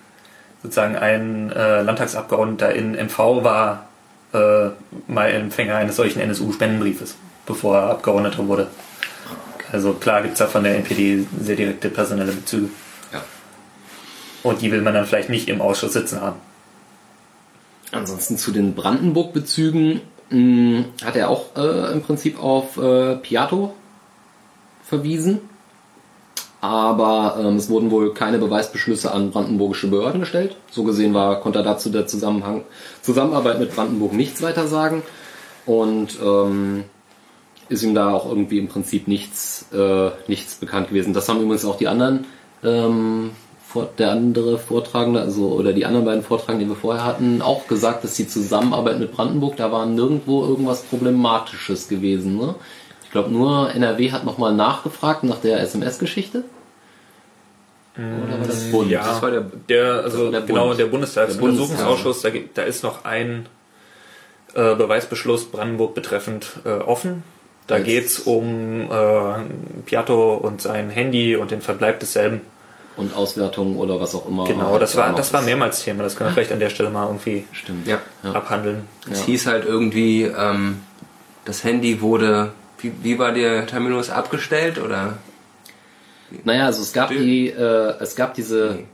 sozusagen 0.63 0.97
ein 0.97 1.51
äh, 1.51 1.81
Landtagsabgeordneter 1.81 2.75
in 2.75 2.93
MV 2.93 3.19
war 3.19 3.87
äh, 4.35 4.69
mal 5.07 5.31
Empfänger 5.31 5.77
eines 5.77 5.97
solchen 5.97 6.21
NSU-Spendenbriefes, 6.21 7.17
bevor 7.47 7.77
er 7.77 7.91
Abgeordneter 7.91 8.47
wurde. 8.47 8.67
Also 9.73 9.95
klar 9.95 10.21
gibt 10.21 10.35
es 10.35 10.39
da 10.39 10.47
von 10.47 10.63
der 10.65 10.77
NPD 10.77 11.27
sehr 11.41 11.57
direkte 11.57 11.89
personelle 11.89 12.33
Bezüge. 12.33 12.69
Ja. 13.11 13.23
Und 14.43 14.61
die 14.61 14.71
will 14.71 14.83
man 14.83 14.93
dann 14.93 15.07
vielleicht 15.07 15.31
nicht 15.31 15.49
im 15.49 15.63
Ausschuss 15.63 15.95
sitzen 15.95 16.21
haben. 16.21 16.37
Ansonsten 17.91 18.37
zu 18.37 18.53
den 18.53 18.75
Brandenburg-Bezügen 18.75 20.03
mh, 20.29 20.85
hat 21.05 21.17
er 21.17 21.31
auch 21.31 21.57
äh, 21.57 21.93
im 21.93 22.03
Prinzip 22.03 22.39
auf 22.39 22.77
äh, 22.77 23.17
Piatto 23.17 23.75
verwiesen. 24.85 25.41
Aber 26.61 27.39
ähm, 27.41 27.57
es 27.57 27.71
wurden 27.71 27.91
wohl 27.91 28.15
keine 28.15 28.39
Beweisbeschlüsse 28.39 29.11
an 29.11 29.31
brandenburgische 29.31 29.89
Behörden 29.89 30.21
gestellt. 30.21 30.55
So 30.71 30.85
gesehen 30.85 31.13
war, 31.15 31.41
konnte 31.41 31.59
er 31.61 31.65
dazu 31.65 31.91
der 31.91 32.07
Zusammenhang, 32.07 32.63
Zusammenarbeit 33.01 33.59
mit 33.59 33.75
Brandenburg 33.75 34.13
nichts 34.13 34.43
weiter 34.43 34.69
sagen. 34.69 35.03
Und 35.67 36.19
ähm, 36.23 36.85
ist 37.73 37.83
ihm 37.83 37.95
da 37.95 38.11
auch 38.13 38.27
irgendwie 38.29 38.59
im 38.59 38.69
Prinzip 38.69 39.09
nichts, 39.09 39.67
äh, 39.73 40.11
nichts 40.29 40.55
bekannt 40.57 40.89
gewesen. 40.89 41.13
Das 41.15 41.29
haben 41.29 41.41
übrigens 41.41 41.65
auch 41.65 41.77
die 41.79 41.89
anderen, 41.89 42.27
ähm, 42.63 43.31
der 43.99 44.11
andere 44.13 44.59
Vortragende, 44.59 45.21
also 45.23 45.49
oder 45.53 45.73
die 45.73 45.87
anderen 45.87 46.05
beiden 46.05 46.23
Vortragenden, 46.23 46.69
die 46.69 46.75
wir 46.75 46.79
vorher 46.81 47.05
hatten, 47.05 47.41
auch 47.41 47.67
gesagt, 47.69 48.05
dass 48.05 48.15
die 48.15 48.29
Zusammenarbeit 48.29 48.99
mit 48.99 49.13
Brandenburg, 49.13 49.57
da 49.57 49.73
war 49.73 49.87
nirgendwo 49.87 50.45
irgendwas 50.45 50.83
Problematisches 50.83 51.89
gewesen. 51.89 52.37
Ne? 52.37 52.55
Ich 53.05 53.11
glaube, 53.11 53.31
nur 53.31 53.71
NRW 53.75 54.13
hat 54.13 54.25
nochmal 54.25 54.55
nachgefragt 54.55 55.25
nach 55.25 55.39
der 55.39 55.61
SMS-Geschichte. 55.61 56.45
Oder 57.97 58.41
war 58.41 58.47
das 58.47 58.71
Bund? 58.71 58.91
Ja, 58.91 59.05
Das 59.07 59.21
war 59.23 59.31
der- 59.31 59.47
der, 59.69 60.03
also 60.05 60.31
der 60.31 60.41
genau, 60.43 60.69
Bund. 60.69 60.79
der 60.79 60.87
Bundestagsuntersuchungsausschuss, 60.87 62.23
Der 62.23 62.31
da, 62.33 62.39
da 62.55 62.63
ist 62.63 62.83
noch 62.83 63.05
ein 63.05 63.47
äh, 64.55 64.75
Beweisbeschluss 64.75 65.47
Brandenburg 65.47 65.95
betreffend 65.95 66.61
äh, 66.65 66.71
offen. 66.73 67.23
Da 67.67 67.79
geht's 67.79 68.19
um 68.19 68.91
äh, 68.91 69.35
Piatto 69.87 70.35
und 70.35 70.61
sein 70.61 70.91
Handy 70.91 71.37
und 71.37 71.51
den 71.51 71.61
Verbleib 71.61 72.01
desselben. 72.01 72.41
Und 72.97 73.15
Auswertungen 73.17 73.77
oder 73.77 74.01
was 74.01 74.15
auch 74.15 74.29
immer. 74.29 74.45
Genau, 74.45 74.79
das 74.79 74.97
war, 74.97 75.15
das 75.15 75.33
war 75.33 75.41
mehrmals 75.41 75.83
Thema. 75.83 76.03
Das 76.03 76.15
können 76.17 76.29
wir 76.31 76.35
vielleicht 76.35 76.53
an 76.53 76.61
der 76.61 76.69
Stelle 76.69 76.91
mal 76.91 77.07
irgendwie 77.07 77.45
Stimmt. 77.53 77.87
Ja. 77.87 77.99
Ja. 78.23 78.33
abhandeln. 78.33 78.87
Es 79.11 79.21
Ja. 79.21 79.27
hieß 79.27 79.47
halt 79.47 79.65
irgendwie, 79.65 80.25
ähm, 80.25 80.81
das 81.47 81.65
Handy 81.65 82.03
wurde, 82.03 82.53
wie, 82.81 82.93
wie 83.03 83.19
war 83.19 83.33
der 83.33 83.67
Terminus 83.67 84.11
abgestellt 84.11 84.79
oder? 84.79 85.15
Naja, 86.45 86.67
also 86.67 86.83
es 86.83 86.93
gab 86.93 87.11
Stimmt. 87.11 87.25
die, 87.25 87.49
äh, 87.49 87.95
es 88.01 88.15
gab 88.17 88.35
diese, 88.35 88.75
Nee. 88.79 88.85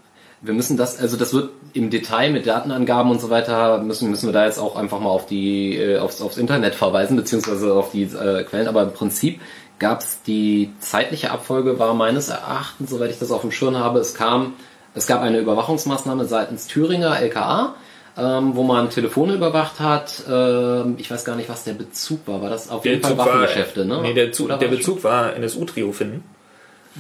Wir 0.40 0.55
müssen 0.55 0.77
das, 0.77 0.98
also 1.01 1.16
das 1.16 1.35
wird 1.35 1.51
im 1.72 1.90
Detail 1.90 2.31
mit 2.31 2.46
Datenangaben 2.46 3.11
und 3.11 3.20
so 3.20 3.29
weiter, 3.31 3.79
müssen, 3.79 4.11
müssen 4.11 4.27
wir 4.27 4.33
da 4.33 4.44
jetzt 4.46 4.59
auch 4.59 4.77
einfach 4.77 5.01
mal 5.01 5.11
auf 5.11 5.27
die, 5.27 5.77
äh, 5.77 5.98
aufs, 5.98 6.22
aufs 6.22 6.37
Internet 6.37 6.74
verweisen, 6.74 7.16
beziehungsweise 7.16 7.74
auf 7.74 7.90
die 7.90 8.03
äh, 8.05 8.44
Quellen, 8.44 8.68
aber 8.68 8.83
im 8.83 8.92
Prinzip 8.92 9.40
gab 9.79 10.01
es 10.01 10.22
die 10.22 10.70
zeitliche 10.81 11.31
Abfolge 11.31 11.79
war 11.79 11.94
meines 11.94 12.29
Erachtens, 12.29 12.90
soweit 12.90 13.11
ich 13.11 13.18
das 13.18 13.31
auf 13.31 13.42
dem 13.42 13.51
Schirm 13.53 13.77
habe, 13.77 13.98
es 14.01 14.14
kam, 14.14 14.55
es 14.94 15.07
gab 15.07 15.22
eine 15.22 15.38
Überwachungsmaßnahme 15.38 16.24
seitens 16.24 16.66
Thüringer 16.66 17.18
LKA, 17.20 17.74
ähm, 18.16 18.57
wo 18.57 18.64
man 18.64 18.90
Telefone 18.90 19.35
überwacht 19.35 19.79
hat. 19.79 20.24
Ähm, 20.29 20.96
ich 20.98 21.09
weiß 21.11 21.24
gar 21.24 21.37
nicht, 21.37 21.48
was 21.48 21.62
der 21.62 21.74
Bezug 21.74 22.27
war. 22.27 22.42
War 22.42 22.51
das 22.51 22.68
auf 22.68 22.85
jeden 22.85 23.01
Fall 23.01 23.16
Waffengeschäfte, 23.16 23.85
ne? 23.85 24.01
Nee, 24.03 24.14
der, 24.14 24.33
Zug, 24.33 24.48
der 24.48 24.61
war- 24.61 24.68
Bezug 24.68 25.05
war 25.05 25.37
NSU-Trio 25.37 25.92
finden. 25.92 26.24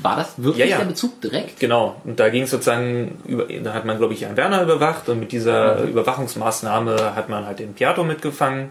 War 0.02 0.16
das 0.16 0.34
wirklich 0.36 0.66
Ja, 0.66 0.66
ja. 0.72 0.78
der 0.78 0.84
Bezug 0.86 1.20
direkt? 1.20 1.58
Genau. 1.60 1.96
Und 2.04 2.20
da 2.20 2.28
ging 2.28 2.44
es 2.44 2.50
sozusagen, 2.50 3.18
über, 3.26 3.44
da 3.46 3.72
hat 3.74 3.84
man, 3.84 3.98
glaube 3.98 4.14
ich, 4.14 4.20
Jan 4.20 4.36
Werner 4.36 4.62
überwacht 4.62 5.08
und 5.08 5.20
mit 5.20 5.32
dieser 5.32 5.80
Mhm. 5.82 5.88
Überwachungsmaßnahme 5.90 7.14
hat 7.16 7.28
man 7.28 7.46
halt 7.46 7.58
den 7.58 7.74
Piatto 7.74 8.04
mitgefangen. 8.04 8.70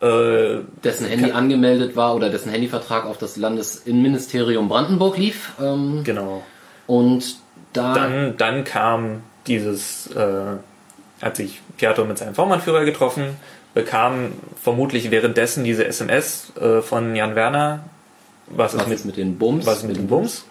Äh, 0.00 0.58
dessen 0.84 1.06
Handy 1.08 1.32
angemeldet 1.32 1.96
war 1.96 2.14
oder 2.14 2.30
dessen 2.30 2.50
Handyvertrag 2.52 3.04
auf 3.04 3.18
das 3.18 3.36
Landesinnenministerium 3.36 4.68
Brandenburg 4.68 5.16
lief. 5.18 5.52
Ähm, 5.60 6.02
genau. 6.04 6.42
und 6.86 7.36
da 7.72 7.94
Dann, 7.94 8.36
dann 8.36 8.64
kam 8.64 9.22
dieses, 9.46 10.06
äh, 10.14 10.56
hat 11.20 11.36
sich 11.36 11.60
Piatto 11.76 12.04
mit 12.04 12.16
seinem 12.18 12.34
V-Mann-Führer 12.34 12.84
getroffen, 12.84 13.36
bekam 13.74 14.32
vermutlich 14.62 15.10
währenddessen 15.10 15.64
diese 15.64 15.84
SMS 15.84 16.52
äh, 16.60 16.80
von 16.80 17.14
Jan 17.16 17.34
Werner, 17.34 17.80
was, 18.50 18.74
was 18.76 18.82
ist 18.82 18.88
mit, 18.88 19.04
mit 19.06 19.16
den 19.16 19.38
Bums? 19.38 19.66
was 19.66 19.78
ist 19.78 19.84
mit 19.88 19.96
dem 19.96 20.06
Bums. 20.06 20.44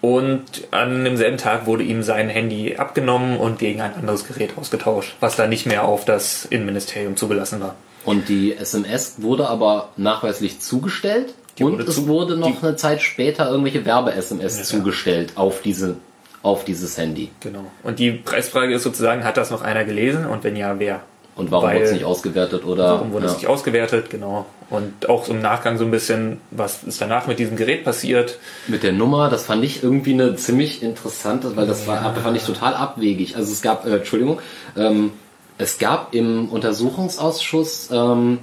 Und 0.00 0.44
an 0.70 1.04
demselben 1.04 1.38
Tag 1.38 1.66
wurde 1.66 1.82
ihm 1.82 2.02
sein 2.04 2.28
Handy 2.28 2.76
abgenommen 2.76 3.36
und 3.36 3.58
gegen 3.58 3.80
ein 3.80 3.94
anderes 3.94 4.26
Gerät 4.26 4.50
ausgetauscht, 4.56 5.16
was 5.18 5.34
dann 5.34 5.48
nicht 5.48 5.66
mehr 5.66 5.84
auf 5.84 6.04
das 6.04 6.44
Innenministerium 6.44 7.16
zugelassen 7.16 7.60
war. 7.60 7.74
Und 8.04 8.28
die 8.28 8.56
SMS 8.56 9.16
wurde 9.18 9.48
aber 9.48 9.88
nachweislich 9.96 10.60
zugestellt. 10.60 11.34
Die 11.58 11.64
und 11.64 11.72
wurde 11.72 11.82
es 11.84 11.96
zu- 11.96 12.06
wurde 12.06 12.36
noch 12.36 12.62
eine 12.62 12.76
Zeit 12.76 13.02
später 13.02 13.50
irgendwelche 13.50 13.84
Werbe-SMS 13.84 14.58
Ja. 14.58 14.64
zugestellt 14.64 15.32
auf 15.34 15.62
diese 15.62 15.96
auf 16.44 16.64
dieses 16.64 16.96
Handy. 16.96 17.32
Genau. 17.40 17.64
Und 17.82 17.98
die 17.98 18.12
Preisfrage 18.12 18.72
ist 18.72 18.84
sozusagen, 18.84 19.24
hat 19.24 19.36
das 19.36 19.50
noch 19.50 19.60
einer 19.62 19.84
gelesen? 19.84 20.24
Und 20.24 20.44
wenn 20.44 20.54
ja, 20.54 20.78
wer? 20.78 21.00
Und 21.34 21.50
warum 21.50 21.68
wurde 21.70 21.82
es 21.82 21.92
nicht 21.92 22.04
ausgewertet 22.04 22.64
oder 22.64 22.84
Warum 22.92 23.10
wurde 23.12 23.26
ja. 23.26 23.32
es 23.32 23.38
nicht 23.38 23.48
ausgewertet? 23.48 24.08
Genau. 24.08 24.46
Und 24.70 25.08
auch 25.08 25.28
im 25.28 25.40
Nachgang 25.40 25.78
so 25.78 25.84
ein 25.84 25.90
bisschen, 25.90 26.40
was 26.50 26.82
ist 26.84 27.00
danach 27.00 27.26
mit 27.26 27.38
diesem 27.38 27.56
Gerät 27.56 27.84
passiert? 27.84 28.38
mit 28.66 28.82
der 28.82 28.92
Nummer? 28.92 29.30
Das 29.30 29.46
fand 29.46 29.64
ich 29.64 29.82
irgendwie 29.82 30.12
eine 30.12 30.36
ziemlich 30.36 30.82
interessante, 30.82 31.56
weil 31.56 31.66
das 31.66 31.86
war 31.86 32.14
fand 32.14 32.36
ich 32.36 32.44
total 32.44 32.74
abwegig. 32.74 33.36
Also 33.36 33.50
es 33.50 33.62
gab, 33.62 33.86
äh, 33.86 33.96
Entschuldigung, 33.96 34.40
ähm, 34.76 35.12
es 35.56 35.78
gab 35.78 36.14
im 36.14 36.50
Untersuchungsausschuss 36.50 37.88
ähm, 37.90 38.40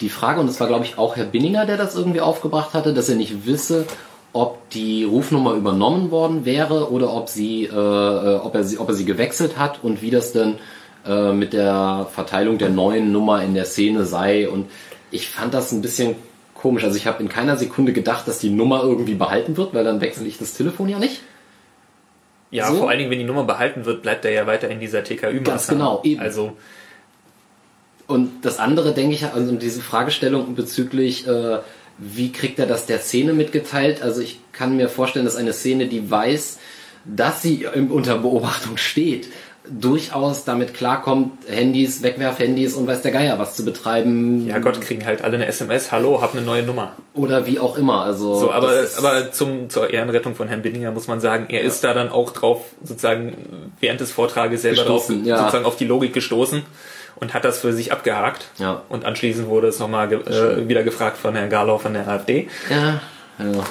die 0.00 0.08
Frage, 0.08 0.40
und 0.40 0.46
das 0.46 0.60
war 0.60 0.68
glaube 0.68 0.84
ich 0.84 0.96
auch 0.96 1.16
Herr 1.16 1.24
Binninger, 1.24 1.66
der 1.66 1.76
das 1.76 1.96
irgendwie 1.96 2.20
aufgebracht 2.20 2.72
hatte, 2.72 2.94
dass 2.94 3.08
er 3.08 3.16
nicht 3.16 3.46
wisse, 3.46 3.86
ob 4.32 4.68
die 4.70 5.04
Rufnummer 5.04 5.54
übernommen 5.54 6.10
worden 6.10 6.44
wäre 6.44 6.90
oder 6.90 7.12
ob 7.12 7.28
sie, 7.28 7.64
äh, 7.64 7.68
äh, 7.68 8.36
ob 8.36 8.54
er 8.54 8.64
sie, 8.64 8.78
ob 8.78 8.88
er 8.88 8.94
sie 8.94 9.04
gewechselt 9.04 9.56
hat 9.56 9.82
und 9.82 10.02
wie 10.02 10.10
das 10.10 10.32
denn 10.32 10.56
äh, 11.06 11.32
mit 11.32 11.52
der 11.52 12.08
Verteilung 12.12 12.58
der 12.58 12.70
neuen 12.70 13.12
Nummer 13.12 13.42
in 13.42 13.54
der 13.54 13.64
Szene 13.64 14.04
sei. 14.04 14.48
Und 14.48 14.66
ich 15.14 15.28
fand 15.28 15.54
das 15.54 15.72
ein 15.72 15.82
bisschen 15.82 16.16
komisch. 16.54 16.84
Also 16.84 16.96
ich 16.96 17.06
habe 17.06 17.22
in 17.22 17.28
keiner 17.28 17.56
Sekunde 17.56 17.92
gedacht, 17.92 18.26
dass 18.26 18.38
die 18.38 18.50
Nummer 18.50 18.82
irgendwie 18.82 19.14
behalten 19.14 19.56
wird, 19.56 19.74
weil 19.74 19.84
dann 19.84 20.00
wechsle 20.00 20.26
ich 20.26 20.38
das 20.38 20.54
Telefon 20.54 20.88
ja 20.88 20.98
nicht. 20.98 21.22
Ja, 22.50 22.68
So? 22.70 22.76
vor 22.76 22.88
allen 22.90 22.98
Dingen, 22.98 23.10
wenn 23.10 23.18
die 23.18 23.24
Nummer 23.24 23.44
behalten 23.44 23.84
wird, 23.84 24.02
bleibt 24.02 24.24
er 24.24 24.30
ja 24.30 24.46
weiter 24.46 24.68
in 24.68 24.80
dieser 24.80 25.02
TKÜ-Maßnahme. 25.02 25.42
Ganz 25.42 25.66
genau, 25.66 26.00
eben. 26.04 26.20
Also, 26.20 26.56
Und 28.06 28.44
das 28.44 28.58
andere 28.58 28.92
denke 28.92 29.14
ich, 29.14 29.24
also 29.24 29.52
diese 29.56 29.80
Fragestellung 29.80 30.54
bezüglich, 30.54 31.26
äh, 31.26 31.58
wie 31.98 32.32
kriegt 32.32 32.58
er 32.58 32.66
das 32.66 32.86
der 32.86 32.98
Szene 33.00 33.32
mitgeteilt? 33.32 34.02
Also 34.02 34.20
ich 34.20 34.40
kann 34.52 34.76
mir 34.76 34.88
vorstellen, 34.88 35.24
dass 35.24 35.36
eine 35.36 35.52
Szene, 35.52 35.86
die 35.86 36.10
weiß, 36.10 36.58
dass 37.04 37.42
sie 37.42 37.66
unter 37.66 38.18
Beobachtung 38.18 38.76
steht, 38.78 39.28
durchaus 39.66 40.44
damit 40.44 40.74
klarkommt, 40.74 41.32
Handys, 41.48 42.02
Wegwerfhandys 42.02 42.74
und 42.74 42.86
weiß 42.86 43.00
der 43.00 43.12
Geier 43.12 43.38
was 43.38 43.56
zu 43.56 43.64
betreiben. 43.64 44.46
Ja 44.46 44.58
Gott, 44.58 44.80
kriegen 44.80 45.06
halt 45.06 45.22
alle 45.22 45.36
eine 45.36 45.46
SMS, 45.46 45.90
hallo, 45.90 46.20
hab 46.20 46.34
eine 46.34 46.42
neue 46.42 46.62
Nummer. 46.62 46.92
Oder 47.14 47.46
wie 47.46 47.58
auch 47.58 47.78
immer. 47.78 48.02
Also 48.02 48.38
So, 48.38 48.52
aber, 48.52 48.84
aber 48.98 49.32
zum, 49.32 49.70
zur 49.70 49.90
Ehrenrettung 49.90 50.34
von 50.34 50.48
Herrn 50.48 50.60
Binninger 50.60 50.90
muss 50.90 51.08
man 51.08 51.20
sagen, 51.20 51.46
er 51.48 51.62
ist 51.62 51.82
da 51.82 51.94
dann 51.94 52.10
auch 52.10 52.32
drauf, 52.32 52.60
sozusagen 52.82 53.70
während 53.80 54.00
des 54.00 54.12
Vortrages 54.12 54.62
selber 54.62 54.84
drauf, 54.84 55.10
ja. 55.24 55.38
sozusagen 55.38 55.64
auf 55.64 55.76
die 55.76 55.86
Logik 55.86 56.12
gestoßen 56.12 56.62
und 57.16 57.32
hat 57.32 57.44
das 57.44 57.60
für 57.60 57.72
sich 57.72 57.90
abgehakt. 57.90 58.48
Ja. 58.58 58.82
Und 58.90 59.06
anschließend 59.06 59.48
wurde 59.48 59.68
es 59.68 59.78
nochmal 59.78 60.08
ge 60.08 60.18
äh, 60.20 60.68
wieder 60.68 60.82
gefragt 60.82 61.16
von 61.16 61.34
Herrn 61.34 61.48
Garlau 61.48 61.78
von 61.78 61.94
der 61.94 62.06
AfD. 62.06 62.48
ja, 62.68 63.00
ja. 63.38 63.64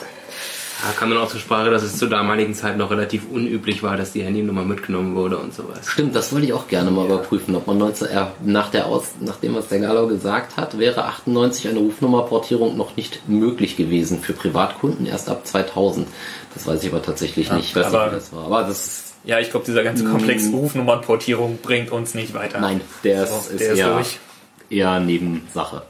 Da 0.86 0.92
kam 0.92 1.10
dann 1.10 1.20
auch 1.20 1.30
zur 1.30 1.40
Sprache, 1.40 1.70
dass 1.70 1.82
es 1.82 1.98
zur 1.98 2.10
damaligen 2.10 2.54
Zeit 2.54 2.78
noch 2.78 2.92
relativ 2.92 3.24
unüblich 3.32 3.84
war, 3.84 3.96
dass 3.96 4.12
die 4.12 4.22
Handynummer 4.24 4.64
mitgenommen 4.66 5.16
wurde 5.16 5.38
und 5.38 5.54
sowas. 5.54 5.88
Stimmt, 5.90 6.14
das 6.14 6.34
wollte 6.34 6.48
ich 6.48 6.54
auch 6.54 6.68
gerne 6.68 6.92
mal 6.92 7.06
überprüfen, 7.06 7.56
ob 7.56 7.68
man 7.68 7.78
19, 7.78 8.08
äh, 8.10 8.26
nach 8.44 8.70
der 8.70 8.88
Aus, 8.88 9.12
nachdem 9.22 9.56
was 9.56 9.70
der 9.70 9.80
Galau 9.80 10.08
gesagt 10.08 10.58
hat, 10.58 10.78
wäre 10.78 11.06
98 11.06 11.70
eine 11.70 11.80
Rufnummerportierung 11.80 12.76
noch 12.76 12.98
nicht 12.98 13.30
möglich 13.30 13.78
gewesen 13.78 14.20
für 14.20 14.34
Privatkunden, 14.34 15.06
erst 15.06 15.30
ab 15.30 15.48
2000. 15.48 16.06
Das 16.54 16.68
weiß 16.68 16.84
ich 16.84 16.90
aber 16.92 17.02
tatsächlich 17.02 17.50
nicht. 17.52 17.70
Ich 17.70 17.76
weiß 17.76 17.92
nicht, 17.92 18.06
wie 18.12 18.16
das 18.16 18.34
war. 18.34 18.46
Aber 18.46 18.64
das 18.64 18.86
ist, 18.86 19.14
Ja, 19.24 19.40
ich 19.40 19.52
glaube, 19.52 19.66
dieser 19.66 19.84
ganze 19.86 20.04
Komplex 20.04 20.52
Rufnummernportierung 20.52 21.60
bringt 21.62 21.92
uns 21.92 22.14
nicht 22.14 22.34
weiter. 22.34 22.60
nein, 22.60 22.82
der 23.06 23.26
So, 23.26 23.38
ist, 23.38 23.60
der 23.60 23.72
ist 23.72 23.80
eher, 23.80 24.04
eher 24.70 25.00
Nebensache. 25.00 25.84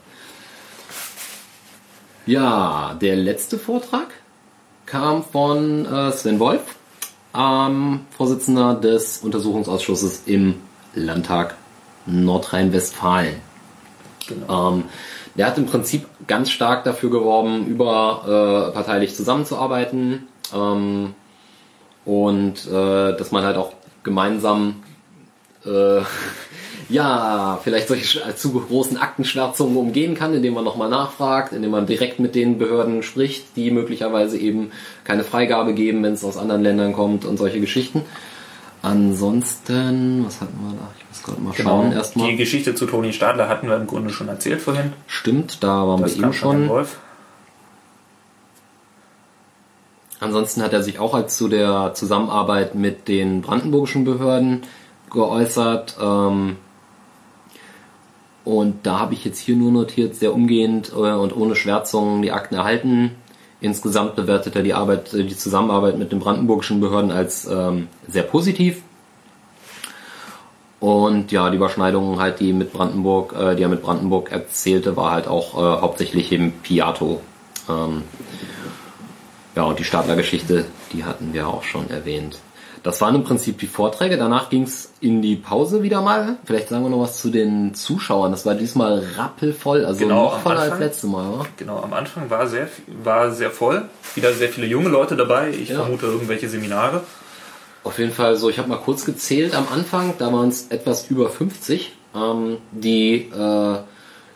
Ja, 2.25 2.95
der 3.01 3.15
letzte 3.15 3.57
Vortrag 3.57 4.07
kam 4.93 5.23
von 5.23 5.87
äh, 5.87 6.11
Sven 6.11 6.39
Wolf, 6.39 6.61
ähm, 7.35 8.01
Vorsitzender 8.15 8.75
des 8.75 9.23
Untersuchungsausschusses 9.23 10.27
im 10.27 10.61
Landtag 10.93 11.55
Nordrhein-Westfalen. 12.05 13.37
Ähm, 14.47 14.83
der 15.35 15.47
hat 15.47 15.57
im 15.57 15.65
Prinzip 15.65 16.05
ganz 16.27 16.51
stark 16.51 16.83
dafür 16.83 17.09
geworben, 17.09 17.65
überparteilich 17.65 19.15
zusammenzuarbeiten 19.15 20.27
ähm, 20.53 21.15
und 22.05 22.67
äh, 22.67 23.17
dass 23.17 23.31
man 23.31 23.45
halt 23.45 23.57
auch 23.57 23.73
gemeinsam 24.03 24.83
äh, 25.65 25.69
ja, 26.89 27.59
vielleicht 27.63 27.87
solche 27.87 28.05
sch- 28.19 28.35
zu 28.35 28.51
großen 28.53 28.97
Aktenschwärzungen 28.97 29.77
umgehen 29.77 30.15
kann, 30.15 30.33
indem 30.33 30.53
man 30.53 30.63
nochmal 30.63 30.89
nachfragt, 30.89 31.53
indem 31.53 31.71
man 31.71 31.85
direkt 31.85 32.19
mit 32.19 32.35
den 32.35 32.57
Behörden 32.57 33.03
spricht, 33.03 33.55
die 33.55 33.71
möglicherweise 33.71 34.37
eben 34.37 34.71
keine 35.03 35.23
Freigabe 35.23 35.73
geben, 35.73 36.03
wenn 36.03 36.13
es 36.13 36.23
aus 36.23 36.37
anderen 36.37 36.63
Ländern 36.63 36.93
kommt 36.93 37.25
und 37.25 37.37
solche 37.37 37.59
Geschichten. 37.59 38.01
Ansonsten, 38.81 40.25
was 40.25 40.41
hatten 40.41 40.57
wir 40.61 40.75
da? 40.77 40.87
Ich 40.99 41.05
muss 41.09 41.23
gerade 41.23 41.41
mal 41.41 41.53
schauen 41.53 41.83
Genau. 41.89 41.95
erstmal. 41.95 42.29
Die 42.31 42.35
Geschichte 42.35 42.75
zu 42.75 42.85
Toni 42.85 43.13
Stadler 43.13 43.47
hatten 43.47 43.67
wir 43.69 43.77
im 43.77 43.87
Grunde 43.87 44.09
schon 44.11 44.27
erzählt 44.27 44.61
vorhin. 44.61 44.91
Stimmt, 45.07 45.63
da 45.63 45.87
waren 45.87 46.01
Das 46.01 46.17
wir 46.17 46.23
eben 46.25 46.33
schon. 46.33 46.67
Wolf. 46.67 46.97
Ansonsten 50.19 50.61
hat 50.61 50.73
er 50.73 50.83
sich 50.83 50.99
auch 50.99 51.13
als 51.13 51.35
zu 51.37 51.47
der 51.49 51.91
Zusammenarbeit 51.95 52.75
mit 52.75 53.07
den 53.07 53.41
brandenburgischen 53.41 54.05
Behörden 54.05 54.61
geäußert. 55.11 55.97
Ähm, 56.01 56.55
und 58.45 58.85
da 58.85 58.99
habe 58.99 59.13
ich 59.13 59.23
jetzt 59.23 59.39
hier 59.39 59.55
nur 59.55 59.71
notiert, 59.71 60.15
sehr 60.15 60.33
umgehend 60.33 60.91
äh, 60.91 61.13
und 61.13 61.35
ohne 61.35 61.55
Schwärzungen 61.55 62.21
die 62.21 62.31
Akten 62.31 62.55
erhalten. 62.55 63.11
Insgesamt 63.61 64.15
bewertet 64.15 64.55
er 64.55 64.63
die 64.63 64.73
Arbeit, 64.73 65.13
äh, 65.13 65.23
die 65.23 65.37
Zusammenarbeit 65.37 65.97
mit 65.97 66.11
den 66.11 66.19
brandenburgischen 66.19 66.81
Behörden 66.81 67.11
als 67.11 67.47
ähm, 67.47 67.87
sehr 68.07 68.23
positiv. 68.23 68.81
Und 70.81 71.31
ja, 71.31 71.49
die 71.49 71.55
Überschneidungen 71.55 72.19
halt, 72.19 72.41
die 72.41 72.51
mit 72.51 72.73
Brandenburg, 72.73 73.33
äh, 73.39 73.55
die 73.55 73.63
er 73.63 73.69
mit 73.69 73.81
Brandenburg 73.81 74.33
erzählte, 74.33 74.97
war 74.97 75.11
halt 75.11 75.29
auch 75.29 75.53
äh, 75.53 75.81
hauptsächlich 75.81 76.33
eben 76.33 76.51
Piato. 76.61 77.21
Ähm, 77.69 78.03
ja, 79.55 79.63
und 79.63 79.79
die 79.79 79.85
Stadler-Geschichte, 79.85 80.65
die 80.91 81.05
hatten 81.05 81.31
wir 81.31 81.47
auch 81.47 81.63
schon 81.63 81.89
erwähnt. 81.89 82.39
Das 82.83 82.99
waren 82.99 83.15
im 83.15 83.23
Prinzip 83.23 83.59
die 83.59 83.67
Vorträge. 83.67 84.17
Danach 84.17 84.49
ging's 84.49 84.91
in 84.99 85.21
die 85.21 85.37
Pause 85.37 85.83
wieder 85.83 86.01
mal. 86.01 86.35
Vielleicht 86.43 86.67
sagen 86.67 86.83
wir 86.83 86.89
noch 86.89 86.99
was 86.99 87.21
zu 87.21 87.29
den 87.29 87.73
Zuschauern. 87.73 88.31
Das 88.31 88.45
war 88.45 88.55
diesmal 88.55 89.01
rappelvoll, 89.17 89.85
also 89.85 89.99
Genau, 89.99 90.25
noch 90.25 90.39
voller 90.39 90.59
als 90.59 90.79
letztes 90.79 91.09
Mal. 91.09 91.25
Oder? 91.29 91.45
Genau, 91.55 91.81
am 91.81 91.93
Anfang 91.93 92.29
war 92.29 92.45
sehr, 92.47 92.67
war 93.01 93.31
sehr 93.31 93.51
voll. 93.51 93.83
Wieder 94.15 94.33
sehr 94.33 94.49
viele 94.49 94.67
junge 94.67 94.89
Leute 94.89 95.15
dabei. 95.15 95.49
Ich 95.51 95.69
Ja. 95.69 95.79
vermute 95.79 96.07
irgendwelche 96.07 96.49
Seminare. 96.49 97.03
Auf 97.85 97.99
jeden 97.99 98.11
Fall 98.11 98.35
so, 98.35 98.49
ich 98.49 98.57
habe 98.59 98.67
mal 98.69 98.77
kurz 98.77 99.05
gezählt 99.05 99.55
am 99.55 99.67
Anfang, 99.73 100.13
da 100.17 100.31
waren 100.31 100.49
es 100.49 100.67
etwas 100.67 101.09
über 101.09 101.29
50, 101.29 101.93
ähm, 102.15 102.57
die 102.71 103.29
äh, 103.37 103.77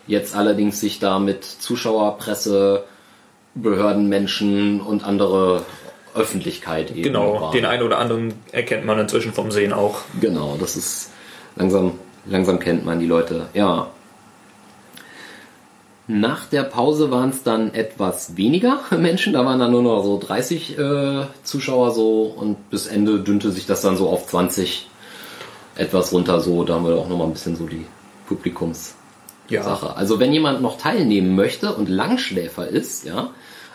jetzt 0.08 0.36
allerdings 0.36 0.80
sich 0.80 1.00
da 1.00 1.20
mit 1.20 1.44
Zuschauer, 1.46 2.18
Presse, 2.18 2.84
Behördenmenschen 3.56 4.82
und 4.82 5.06
andere 5.06 5.64
Öffentlichkeit 6.18 6.92
eben 6.92 7.04
Genau, 7.04 7.42
waren. 7.42 7.52
den 7.54 7.66
einen 7.66 7.84
oder 7.84 8.00
anderen 8.00 8.34
erkennt 8.52 8.86
man 8.86 9.00
inzwischen 9.00 9.34
vom 9.34 9.52
Sehen 9.52 9.74
auch. 9.74 10.02
Genau, 10.20 10.58
das 10.60 10.76
ist 10.76 11.12
langsam, 11.56 11.94
langsam 12.26 12.60
kennt 12.60 12.86
man 12.86 13.00
die 13.00 13.06
Leute. 13.06 13.48
Ja. 13.54 13.88
Nach 16.10 16.46
der 16.46 16.64
Pause 16.64 17.12
waren 17.12 17.32
es 17.32 17.44
dann 17.44 17.74
etwas 17.74 18.38
weniger 18.38 18.80
Menschen, 18.98 19.34
da 19.34 19.46
waren 19.46 19.60
dann 19.60 19.72
nur 19.72 19.84
noch 19.84 20.04
so 20.04 20.18
30 20.20 20.78
äh, 20.80 21.26
Zuschauer 21.44 21.92
so 21.92 22.24
und 22.24 22.70
bis 22.70 22.88
Ende 22.88 23.20
dünnte 23.20 23.52
sich 23.52 23.66
das 23.66 23.82
dann 23.82 23.98
so 23.98 24.08
auf 24.10 24.28
20 24.28 24.88
etwas 25.76 26.14
runter 26.14 26.40
so. 26.40 26.64
Da 26.64 26.76
haben 26.76 26.86
wir 26.88 26.96
auch 26.96 27.10
noch 27.10 27.18
mal 27.18 27.26
ein 27.26 27.34
bisschen 27.34 27.56
so 27.58 27.66
die 27.68 27.86
Publikumssache. 28.28 28.96
Ja. 29.50 29.94
Also 29.96 30.20
wenn 30.20 30.32
jemand 30.32 30.62
noch 30.62 30.78
teilnehmen 30.78 31.36
möchte 31.36 31.74
und 31.74 31.90
Langschläfer 31.90 32.68
ist, 32.68 33.06
ja, 33.06 33.32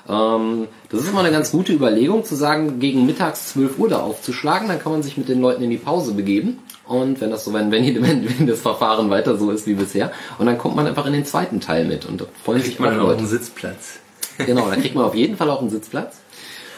ähm, 0.08 0.68
das 0.90 1.00
ist 1.00 1.08
immer 1.08 1.20
eine 1.20 1.30
ganz 1.30 1.52
gute 1.52 1.72
Überlegung, 1.72 2.24
zu 2.24 2.34
sagen, 2.34 2.80
gegen 2.80 3.06
mittags 3.06 3.50
12 3.50 3.78
Uhr 3.78 3.88
da 3.88 4.00
aufzuschlagen, 4.00 4.68
dann 4.68 4.78
kann 4.80 4.92
man 4.92 5.02
sich 5.02 5.16
mit 5.16 5.28
den 5.28 5.40
Leuten 5.40 5.62
in 5.62 5.70
die 5.70 5.78
Pause 5.78 6.12
begeben. 6.12 6.58
Und 6.86 7.20
wenn 7.20 7.30
das 7.30 7.44
so, 7.44 7.52
wenn, 7.52 7.70
wenn, 7.70 7.84
wenn, 8.02 8.38
wenn 8.38 8.46
das 8.46 8.60
Verfahren 8.60 9.10
weiter 9.10 9.36
so 9.36 9.50
ist 9.50 9.66
wie 9.66 9.74
bisher, 9.74 10.12
und 10.38 10.46
dann 10.46 10.58
kommt 10.58 10.76
man 10.76 10.86
einfach 10.86 11.06
in 11.06 11.12
den 11.12 11.24
zweiten 11.24 11.60
Teil 11.60 11.84
mit 11.84 12.04
und 12.06 12.20
da 12.20 12.24
freuen 12.44 12.62
sich 12.62 12.78
man 12.78 12.98
auch 12.98 13.06
Leute. 13.08 13.18
einen 13.18 13.28
Sitzplatz. 13.28 13.98
Genau, 14.38 14.68
da 14.68 14.76
kriegt 14.76 14.94
man 14.94 15.04
auf 15.04 15.14
jeden 15.14 15.36
Fall 15.36 15.50
auch 15.50 15.60
einen 15.60 15.70
Sitzplatz. 15.70 16.16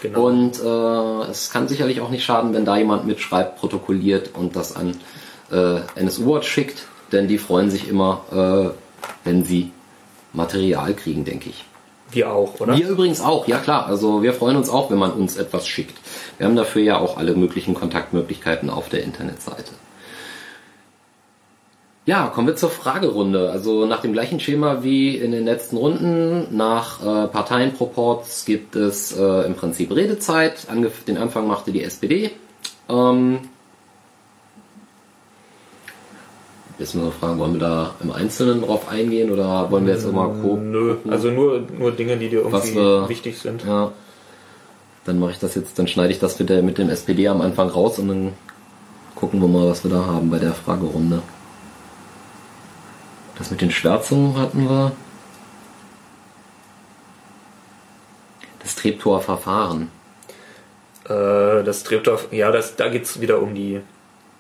Genau. 0.03 0.27
Und 0.27 0.61
äh, 0.61 1.31
es 1.31 1.51
kann 1.51 1.67
sicherlich 1.67 2.03
auch 2.03 2.11
nicht 2.11 2.25
schaden, 2.25 2.53
wenn 2.53 2.67
da 2.67 2.77
jemand 2.77 3.07
mitschreibt, 3.07 3.59
protokolliert 3.59 4.33
und 4.35 4.55
das 4.55 4.77
an 4.77 4.97
äh, 5.51 5.81
NSU 5.95 6.27
Watch 6.27 6.49
schickt, 6.49 6.87
denn 7.13 7.27
die 7.27 7.39
freuen 7.39 7.71
sich 7.71 7.89
immer, 7.89 8.75
äh, 8.75 9.27
wenn 9.27 9.45
sie 9.45 9.73
Material 10.35 10.93
kriegen, 10.93 11.25
denke 11.25 11.49
ich. 11.49 11.65
Wir 12.15 12.33
auch, 12.33 12.61
oder? 12.61 12.77
Wir 12.77 12.89
übrigens 12.89 13.21
auch, 13.21 13.47
ja 13.49 13.59
klar. 13.59 13.87
Also 13.87 14.23
wir 14.23 14.33
freuen 14.33 14.57
uns 14.57 14.71
auch, 14.71 14.91
wenn 14.91 14.99
man 14.99 15.13
uns 15.13 15.37
etwas 15.37 15.67
schickt. 15.67 15.97
Wir 16.39 16.47
haben 16.47 16.57
dafür 16.57 16.83
ja 16.83 16.99
auch 16.99 17.17
alle 17.17 17.35
möglichen 17.35 17.75
Kontaktmöglichkeiten 17.75 18.71
auf 18.71 18.89
der 18.89 19.03
Internetseite. 19.03 19.73
Ja, 22.07 22.27
kommen 22.27 22.47
wir 22.47 22.57
zur 22.57 22.69
Fragerunde. 22.69 23.51
Also 23.51 23.87
nach 23.87 24.03
dem 24.03 24.13
gleichen 24.13 24.39
Schema 24.39 24.83
wie 24.83 25.17
in 25.17 25.33
den 25.33 25.47
letzten 25.47 25.79
Runden, 25.79 26.55
nach 26.55 27.01
äh, 27.01 27.29
Parteienproports 27.29 28.45
gibt 28.45 28.77
es 28.77 29.17
äh, 29.17 29.47
im 29.47 29.55
Prinzip 29.55 29.91
Redezeit. 29.95 30.69
Angef 30.69 31.05
den 31.05 31.17
Anfang 31.17 31.47
machte 31.47 31.73
die 31.73 31.83
SPD. 31.83 32.31
Ähm, 32.91 33.41
jetzt 36.79 36.95
müssen 36.95 37.07
wir 37.07 37.13
fragen, 37.13 37.39
wollen 37.39 37.53
wir 37.55 37.61
da 37.61 37.95
im 38.03 38.11
Einzelnen 38.13 38.63
drauf 38.63 38.89
eingehen 38.89 39.31
oder 39.31 39.71
wollen 39.71 39.87
wir 39.87 39.95
jetzt 39.95 40.05
immer 40.05 40.29
grob 40.29 40.61
Nö, 40.61 40.97
also 41.09 41.31
nur, 41.31 41.63
nur 41.79 41.93
Dinge, 41.93 42.17
die 42.17 42.29
dir 42.29 42.41
irgendwie 42.43 42.75
wir- 42.75 43.09
wichtig 43.09 43.39
sind. 43.39 43.65
ja. 43.65 43.93
Dann 45.05 45.19
mache 45.19 45.33
ich 45.33 45.39
das 45.39 45.55
jetzt, 45.55 45.79
dann 45.79 45.87
schneide 45.87 46.13
ich 46.13 46.19
das 46.19 46.39
mit, 46.39 46.49
der, 46.49 46.63
mit 46.63 46.79
dem 46.79 46.89
SPD 46.89 47.29
am 47.29 47.43
Anfang 47.43 47.69
raus 47.69 47.99
und 47.99 48.09
dann 48.09 48.33
gucken 49.15 49.39
wir 49.41 49.49
mal, 49.49 49.69
was 49.69 49.85
wir 49.85 49.91
da 49.91 50.07
haben 50.07 50.31
bei 50.31 50.39
der 50.39 50.55
Fragerunde. 50.55 51.23
Das 53.37 53.51
mit 53.51 53.61
den 53.61 53.71
Schwärzungen 53.71 54.39
hatten 54.39 54.67
wir. 54.69 54.93
Das 58.61 58.75
Treptower 58.77 59.21
Verfahren. 59.21 59.91
Äh, 61.07 61.63
das 61.65 61.83
Treptower, 61.85 62.19
ja, 62.31 62.51
das, 62.51 62.77
da 62.77 62.89
geht's 62.89 63.21
wieder 63.21 63.43
um 63.43 63.55
die, 63.55 63.81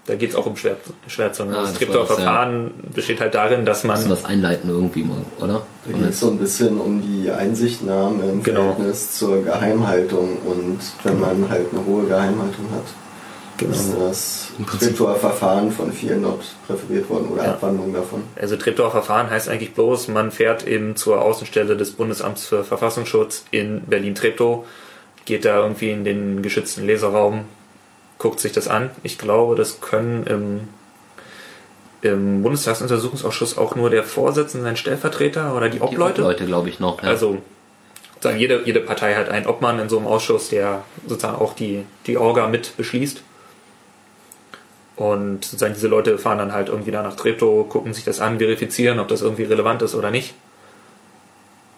da 0.07 0.14
geht's 0.17 0.35
auch 0.35 0.47
um 0.47 0.57
Schwär, 0.57 0.77
Schwärzungen. 1.07 1.55
Ah, 1.55 1.62
das 1.62 1.73
das 1.79 1.81
das, 1.81 1.95
ja. 1.95 2.05
Verfahren 2.05 2.71
besteht 2.95 3.21
halt 3.21 3.35
darin, 3.35 3.64
dass 3.64 3.85
Müssen 3.85 3.97
wir 4.05 4.09
man, 4.09 4.11
das 4.11 4.25
einleiten 4.25 4.69
irgendwie 4.71 5.03
mal, 5.05 5.19
oder? 5.40 5.62
Da 5.87 5.93
geht 5.99 6.11
es 6.11 6.21
so 6.21 6.31
ein 6.31 6.38
bisschen 6.38 6.79
um 6.79 7.01
die 7.03 7.31
Einsichtnahme 7.31 8.23
im 8.25 8.43
Genau. 8.43 8.61
Verhältnis 8.75 9.17
zur 9.19 9.43
Geheimhaltung 9.45 10.38
und 10.45 10.79
wenn 11.05 11.21
man 11.21 11.49
halt 11.49 11.67
eine 11.73 11.85
hohe 11.87 12.05
Geheimhaltung 12.07 12.67
hat, 12.73 12.85
Genau. 13.57 13.71
ist 13.73 13.95
das 13.99 14.49
Im 14.59 14.64
Prinzip- 14.64 14.88
Skriptor-Verfahren 14.97 15.71
von 15.71 15.93
vielen 15.93 16.23
dort 16.25 16.43
präferiert 16.67 17.09
worden 17.09 17.29
oder 17.33 17.45
Ja. 17.45 17.51
Abwandlung 17.53 17.95
davon. 17.95 18.25
also 18.35 18.57
Treptower 18.57 18.90
Verfahren 18.90 19.31
heißt 19.31 19.49
eigentlich 19.49 19.75
bloß, 19.75 20.09
man 20.09 20.33
fährt 20.33 20.67
eben 20.67 20.97
zur 20.97 21.23
Außenstelle 21.23 21.77
des 21.77 21.93
Bundesamts 21.93 22.47
für 22.47 22.64
Verfassungsschutz 22.64 23.45
in 23.53 23.83
Berlin-Treptow, 23.83 24.64
geht 25.25 25.45
da 25.45 25.61
irgendwie 25.62 25.90
in 25.93 26.05
den 26.05 26.43
geschützten 26.43 26.85
Leseraum, 26.85 27.45
guckt 28.18 28.40
sich 28.40 28.53
das 28.53 28.68
an. 28.68 28.90
Ich 29.03 29.18
glaube, 29.18 29.55
das 29.55 29.81
können 29.81 30.27
im, 30.27 30.68
im 32.03 32.42
Bundestagsuntersuchungsausschuss 32.42 33.59
auch 33.59 33.74
nur 33.74 33.90
der 33.90 34.05
Vorsitzende, 34.05 34.64
sein 34.64 34.77
Stellvertreter 34.77 35.55
oder 35.57 35.68
die 35.68 35.79
Die 35.79 35.83
Obleute. 35.83 36.22
Leute, 36.22 36.46
glaube 36.46 36.68
ich, 36.68 36.81
noch. 36.81 37.03
Ja. 37.03 37.09
Also 37.09 37.38
sozusagen 38.14 38.38
jede, 38.38 38.62
jede 38.64 38.81
Partei 38.81 39.14
hat 39.14 39.29
einen 39.29 39.46
Obmann 39.46 39.79
in 39.79 39.88
so 39.88 39.98
einem 39.98 40.07
Ausschuss, 40.07 40.48
der 40.48 40.85
sozusagen 41.07 41.37
auch 41.37 41.55
die, 41.55 41.85
die 42.07 42.16
Orga 42.16 42.48
mit 42.48 42.77
beschließt. 42.77 43.22
Und 44.96 45.44
sozusagen 45.44 45.74
diese 45.74 45.88
Leute 45.88 46.18
fahren 46.18 46.38
dann 46.38 46.53
halt 46.53 46.68
irgendwie 46.68 46.92
da 46.92 47.03
nach 47.03 47.16
Treptow, 47.16 47.68
gucken 47.68 47.92
sich 47.92 48.05
das 48.05 48.20
an, 48.20 48.38
verifizieren, 48.38 49.00
ob 49.00 49.09
das 49.09 49.22
irgendwie 49.22 49.42
relevant 49.42 49.83
ist 49.83 49.94
oder 49.94 50.11
nicht. 50.11 50.35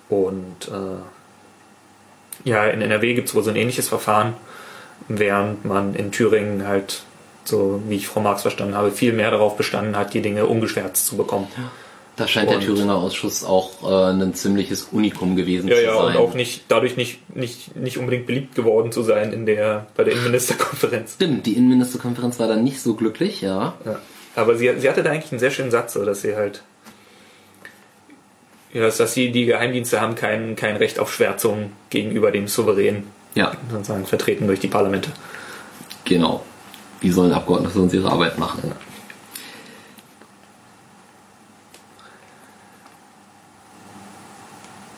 Und 0.08 0.68
äh, 0.68 2.48
ja, 2.48 2.66
in 2.66 2.82
NRW 2.82 3.14
gibt 3.14 3.28
es 3.28 3.34
wohl 3.34 3.42
so 3.42 3.50
ein 3.50 3.56
ähnliches 3.56 3.88
Verfahren, 3.88 4.34
während 5.08 5.64
man 5.64 5.94
in 5.94 6.10
Thüringen 6.12 6.66
halt, 6.66 7.02
so 7.44 7.80
wie 7.88 7.96
ich 7.96 8.08
Frau 8.08 8.20
Marx 8.20 8.42
verstanden 8.42 8.74
habe, 8.74 8.90
viel 8.90 9.12
mehr 9.12 9.30
darauf 9.30 9.56
bestanden 9.56 9.96
hat, 9.96 10.14
die 10.14 10.22
Dinge 10.22 10.46
ungeschwärzt 10.46 11.06
zu 11.06 11.16
bekommen. 11.16 11.46
da 12.16 12.26
scheint 12.26 12.48
der 12.50 12.56
und- 12.58 12.64
Thüringer 12.64 12.96
Ausschuss 12.96 13.44
auch 13.44 13.70
äh, 13.88 14.10
ein 14.12 14.34
ziemliches 14.34 14.88
Unikum 14.90 15.36
gewesen 15.36 15.68
Ja, 15.68 15.76
zu 15.76 15.82
ja, 15.82 15.94
und 15.94 16.06
sein. 16.14 16.16
auch 16.16 16.34
nicht, 16.34 16.64
dadurch 16.68 16.96
nicht, 16.96 17.36
nicht, 17.36 17.76
nicht 17.76 17.98
unbedingt 17.98 18.26
beliebt 18.26 18.54
geworden 18.54 18.90
zu 18.90 19.02
sein 19.02 19.32
in 19.32 19.44
der, 19.46 19.86
bei 19.96 20.02
der 20.04 20.14
Innenministerkonferenz. 20.14 21.14
Stimmt, 21.14 21.46
die 21.46 21.52
Innenministerkonferenz 21.52 22.38
war 22.40 22.48
dann 22.48 22.64
nicht 22.64 22.80
so 22.80 22.94
glücklich, 22.94 23.42
ja. 23.42 23.74
Ja. 23.84 23.98
Aber 24.34 24.56
sie, 24.56 24.70
sie 24.78 24.88
hatte 24.88 25.02
da 25.02 25.10
eigentlich 25.10 25.30
einen 25.32 25.38
sehr 25.40 25.50
schönen 25.50 25.70
Satz, 25.70 25.92
so, 25.94 26.04
dass 26.04 26.22
sie 26.22 26.34
halt, 26.36 26.62
ja, 28.72 28.82
dass, 28.82 28.96
dass 28.96 29.14
sie, 29.14 29.30
die 29.30 29.46
Geheimdienste 29.46 30.00
haben 30.00 30.14
kein, 30.14 30.56
kein 30.56 30.76
Recht 30.76 30.98
auf 30.98 31.12
Schwärzung 31.12 31.72
gegenüber 31.90 32.30
dem 32.30 32.48
Souverän, 32.48 33.04
Ja, 33.36 33.52
sozusagen 33.70 34.06
vertreten 34.06 34.46
durch 34.46 34.60
die 34.60 34.66
Parlamente. 34.66 35.10
genau. 36.04 36.42
Wie 37.00 37.10
sollen 37.10 37.32
Abgeordnete 37.32 37.74
sonst 37.74 37.92
ihre 37.92 38.10
Arbeit 38.10 38.38
machen? 38.38 38.72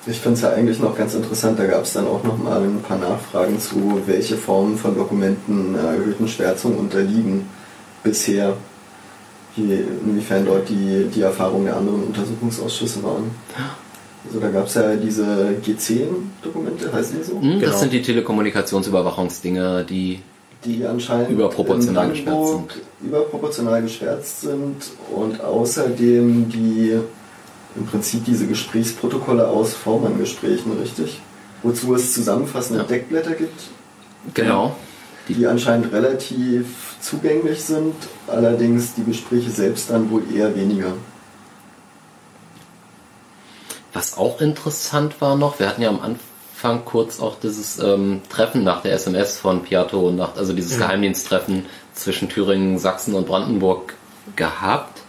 Ich 0.06 0.20
finde 0.20 0.36
es 0.36 0.42
ja 0.42 0.52
eigentlich 0.52 0.78
noch 0.78 0.96
ganz 0.96 1.14
interessant, 1.14 1.58
da 1.58 1.66
gab 1.66 1.82
es 1.82 1.94
dann 1.94 2.06
auch 2.06 2.22
noch 2.22 2.38
mal 2.38 2.62
ein 2.62 2.80
paar 2.80 2.96
Nachfragen 2.96 3.60
zu, 3.60 4.00
welche 4.06 4.36
Formen 4.36 4.78
von 4.78 4.96
Dokumenten 4.96 5.76
einer 5.76 5.88
erhöhten 5.88 6.28
Schwärzung 6.28 6.78
unterliegen 6.78 7.50
bisher, 8.04 8.56
wie, 9.56 9.84
inwiefern 10.06 10.46
dort 10.46 10.68
die, 10.68 11.10
die 11.12 11.20
Erfahrungen 11.20 11.66
der 11.66 11.76
anderen 11.76 12.04
Untersuchungsausschüsse 12.04 13.02
waren. 13.02 13.32
Also 14.26 14.40
da 14.40 14.48
gab 14.48 14.66
es 14.66 14.74
ja 14.74 14.94
diese 14.96 15.24
G10-Dokumente, 15.64 16.92
heißen 16.92 17.18
die 17.18 17.24
so? 17.24 17.34
Hm, 17.40 17.40
Genau. 17.60 17.60
Das 17.60 17.80
sind 17.80 17.92
die 17.92 18.02
Telekommunikationsüberwachungsdinge, 18.02 19.84
die 19.88 20.20
die 20.64 20.84
anscheinend 20.84 21.30
Überproportional 21.30 22.10
in 22.16 22.24
Brandenburg 22.24 22.74
überproportional 23.00 23.80
geschwärzt 23.82 24.40
sind 24.40 24.76
und 25.14 25.40
außerdem 25.40 26.48
die 26.50 26.98
im 27.76 27.86
Prinzip 27.86 28.24
diese 28.24 28.46
Gesprächsprotokolle 28.46 29.46
aus 29.46 29.74
V-Mann-Gesprächen, 29.74 30.72
richtig? 30.80 31.20
Wozu 31.62 31.94
es 31.94 32.12
zusammenfassende 32.12 32.82
Ja. 32.82 32.88
Deckblätter 32.88 33.32
gibt, 33.34 33.60
genau. 34.34 34.74
die 35.28 35.46
anscheinend 35.46 35.92
relativ 35.92 36.96
zugänglich 37.00 37.62
sind, 37.62 37.94
allerdings 38.26 38.94
die 38.94 39.04
Gespräche 39.04 39.50
selbst 39.50 39.90
dann 39.90 40.10
wohl 40.10 40.22
eher 40.34 40.56
weniger. 40.56 40.92
Was 43.98 44.16
auch 44.16 44.40
interessant 44.40 45.20
war 45.20 45.36
noch, 45.36 45.58
wir 45.58 45.68
hatten 45.68 45.82
ja 45.82 45.88
am 45.88 46.00
Anfang 46.00 46.84
kurz 46.84 47.18
auch 47.18 47.34
dieses 47.40 47.80
ähm, 47.80 48.20
Treffen 48.28 48.62
nach 48.62 48.82
der 48.82 48.92
SMS 48.92 49.38
von 49.38 49.64
Piatto, 49.64 50.12
nach, 50.12 50.36
also 50.36 50.52
dieses 50.52 50.78
Geheimdiensttreffen 50.78 51.66
zwischen 51.94 52.28
Thüringen, 52.28 52.78
Sachsen 52.78 53.14
und 53.14 53.26
Brandenburg 53.26 53.94
gehabt. 54.36 55.00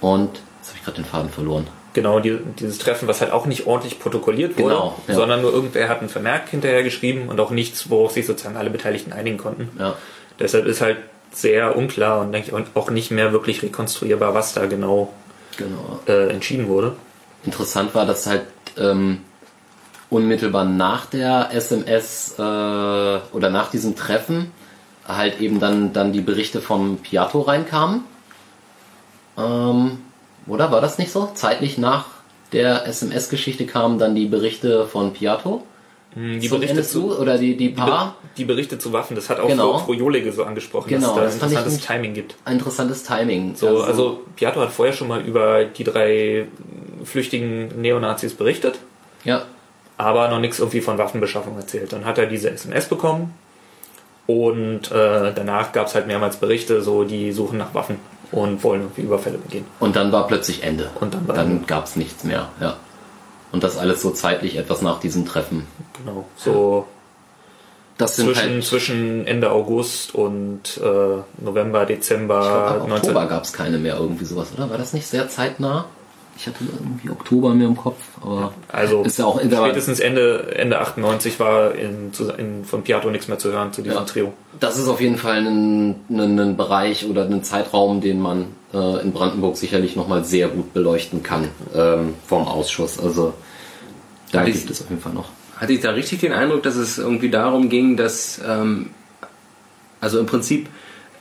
Und 0.00 0.30
jetzt 0.60 0.68
habe 0.70 0.78
ich 0.78 0.84
gerade 0.84 0.96
den 0.96 1.04
Faden 1.04 1.28
verloren. 1.30 1.66
Genau, 1.92 2.20
die, 2.20 2.38
dieses 2.58 2.78
Treffen, 2.78 3.06
was 3.06 3.20
halt 3.20 3.32
auch 3.32 3.44
nicht 3.44 3.66
ordentlich 3.66 4.00
protokolliert 4.00 4.56
wurde, 4.56 4.74
Genau, 4.76 4.98
ja. 5.08 5.14
sondern 5.14 5.42
nur 5.42 5.52
irgendwer 5.52 5.90
hat 5.90 6.00
einen 6.00 6.08
Vermerk 6.08 6.48
hinterher 6.48 6.82
geschrieben 6.82 7.28
und 7.28 7.38
auch 7.38 7.50
nichts, 7.50 7.90
worauf 7.90 8.12
sich 8.12 8.26
sozusagen 8.26 8.56
alle 8.56 8.70
Beteiligten 8.70 9.12
einigen 9.12 9.36
konnten. 9.36 9.68
Ja. 9.78 9.94
Deshalb 10.38 10.64
ist 10.64 10.80
halt 10.80 10.96
sehr 11.32 11.76
unklar 11.76 12.22
und 12.22 12.32
denke 12.32 12.48
ich 12.48 12.76
auch 12.76 12.90
nicht 12.90 13.10
mehr 13.10 13.32
wirklich 13.32 13.62
rekonstruierbar, 13.62 14.32
was 14.32 14.54
da 14.54 14.64
genau 14.64 15.12
Genau. 15.58 16.00
äh, 16.06 16.30
entschieden 16.30 16.66
wurde. 16.68 16.96
Interessant 17.44 17.94
war, 17.94 18.06
dass 18.06 18.26
halt 18.26 18.46
ähm, 18.78 19.20
unmittelbar 20.10 20.64
nach 20.64 21.06
der 21.06 21.50
SMS 21.52 22.34
äh, 22.38 22.42
oder 22.42 23.50
nach 23.50 23.70
diesem 23.70 23.96
Treffen 23.96 24.52
halt 25.06 25.40
eben 25.40 25.58
dann, 25.58 25.92
dann 25.92 26.12
die 26.12 26.20
Berichte 26.20 26.60
vom 26.60 26.98
Piatto 26.98 27.40
reinkamen. 27.40 28.04
Ähm, 29.36 29.98
oder 30.46 30.70
war 30.70 30.80
das 30.80 30.98
nicht 30.98 31.12
so? 31.12 31.30
Zeitlich 31.34 31.78
nach 31.78 32.06
der 32.52 32.86
SMS-Geschichte 32.86 33.66
kamen 33.66 33.98
dann 33.98 34.14
die 34.14 34.26
Berichte 34.26 34.86
von 34.86 35.12
Piatto 35.12 35.62
Hm, 35.62 35.62
Die 36.14 36.48
zum 36.48 36.58
Berichte 36.60 36.78
NSU 36.78 37.10
zu, 37.10 37.18
oder 37.20 37.38
die, 37.38 37.56
die 37.56 37.70
Paar. 37.70 38.16
die 38.36 38.44
Berichte 38.44 38.78
zu 38.78 38.92
Waffen, 38.92 39.14
das 39.14 39.30
hat 39.30 39.40
auch 39.40 39.48
Genau. 39.48 39.82
Jolige 39.92 40.30
so 40.32 40.44
angesprochen, 40.44 40.88
Genau, 40.90 41.14
dass 41.16 41.24
das 41.24 41.34
es 41.34 41.40
da 41.40 41.46
ich 41.46 41.52
interessantes 41.52 41.86
Timing 41.86 42.14
gibt. 42.14 42.34
Interessantes 42.46 43.02
Timing. 43.04 43.54
So, 43.56 43.82
also 43.82 44.20
Piatto 44.36 44.60
hat 44.60 44.70
vorher 44.72 44.92
schon 44.94 45.08
mal 45.08 45.20
über 45.22 45.64
die 45.64 45.84
drei 45.84 46.46
flüchtigen 47.04 47.80
Neonazis 47.80 48.34
berichtet, 48.34 48.78
ja, 49.24 49.42
aber 49.96 50.28
noch 50.28 50.38
nichts 50.40 50.58
irgendwie 50.58 50.80
von 50.80 50.98
Waffenbeschaffung 50.98 51.56
erzählt. 51.56 51.92
Dann 51.92 52.04
hat 52.04 52.18
er 52.18 52.26
diese 52.26 52.50
SMS 52.50 52.86
bekommen 52.86 53.32
und 54.26 54.90
äh, 54.92 55.32
danach 55.34 55.72
gab 55.72 55.86
es 55.86 55.94
halt 55.94 56.06
mehrmals 56.06 56.36
Berichte, 56.36 56.82
so 56.82 57.04
die 57.04 57.32
suchen 57.32 57.58
nach 57.58 57.74
Waffen 57.74 57.96
und 58.30 58.62
wollen 58.64 58.82
irgendwie 58.82 59.02
Überfälle 59.02 59.38
begehen. 59.38 59.64
und 59.80 59.96
dann 59.96 60.12
war 60.12 60.26
plötzlich 60.26 60.62
Ende. 60.62 60.90
Und 61.00 61.14
dann 61.14 61.26
dann 61.26 61.66
gab 61.66 61.84
es 61.84 61.96
nichts 61.96 62.24
mehr. 62.24 62.48
Ja. 62.60 62.76
Und 63.52 63.62
das 63.62 63.76
alles 63.76 64.02
so 64.02 64.10
zeitlich 64.10 64.56
etwas 64.56 64.82
nach 64.82 64.98
diesem 65.00 65.26
Treffen. 65.26 65.66
Genau. 65.98 66.26
So 66.36 66.86
Das 67.98 68.16
sind 68.16 68.26
zwischen, 68.26 68.50
halt 68.50 68.64
zwischen 68.64 69.26
Ende 69.26 69.50
August 69.50 70.14
und 70.14 70.80
äh, 70.82 71.42
November, 71.44 71.84
Dezember 71.86 72.40
Ab 72.40 72.88
19. 72.88 72.92
Oktober 72.92 73.26
gab 73.26 73.44
es 73.44 73.52
keine 73.52 73.78
mehr 73.78 73.96
irgendwie 73.96 74.24
sowas, 74.24 74.48
oder? 74.56 74.70
War 74.70 74.78
das 74.78 74.92
nicht 74.94 75.06
sehr 75.06 75.28
zeitnah? 75.28 75.84
Ich 76.42 76.48
hatte 76.48 76.64
irgendwie 76.64 77.08
Oktober 77.08 77.54
mehr 77.54 77.68
im 77.68 77.76
Kopf, 77.76 77.98
aber 78.20 78.52
Also 78.66 79.04
ist 79.04 79.16
ja 79.16 79.26
auch 79.26 79.40
spätestens 79.40 80.00
Ende, 80.00 80.52
Ende 80.56 80.80
98 80.80 81.38
war 81.38 81.72
in, 81.76 82.10
in, 82.36 82.64
von 82.64 82.82
Piatto 82.82 83.10
nichts 83.10 83.28
mehr 83.28 83.38
zu 83.38 83.52
hören 83.52 83.72
zu 83.72 83.80
diesem 83.80 83.98
Ja. 83.98 84.04
Trio. 84.04 84.32
das 84.58 84.76
ist 84.76 84.88
auf 84.88 85.00
jeden 85.00 85.18
Fall 85.18 85.36
ein, 85.46 85.94
ein, 86.10 86.36
ein 86.40 86.56
Bereich 86.56 87.06
oder 87.08 87.26
ein 87.26 87.44
Zeitraum, 87.44 88.00
den 88.00 88.20
man 88.20 88.46
äh, 88.74 89.00
in 89.02 89.12
Brandenburg 89.12 89.56
sicherlich 89.56 89.94
nochmal 89.94 90.24
sehr 90.24 90.48
gut 90.48 90.74
beleuchten 90.74 91.22
kann 91.22 91.46
ähm, 91.76 92.14
vom 92.26 92.48
Ausschuss. 92.48 92.98
Also 92.98 93.34
da 94.32 94.40
Hat 94.40 94.48
die- 94.48 94.52
gibt 94.52 94.68
es 94.68 94.82
auf 94.82 94.90
jeden 94.90 95.00
Fall 95.00 95.12
noch. 95.12 95.28
Hatte 95.58 95.74
ich 95.74 95.80
da 95.80 95.90
richtig 95.92 96.18
den 96.18 96.32
Eindruck, 96.32 96.64
dass 96.64 96.74
es 96.74 96.98
irgendwie 96.98 97.30
darum 97.30 97.68
ging, 97.68 97.96
dass, 97.96 98.40
ähm, 98.44 98.90
also 100.00 100.18
im 100.18 100.26
Prinzip, 100.26 100.68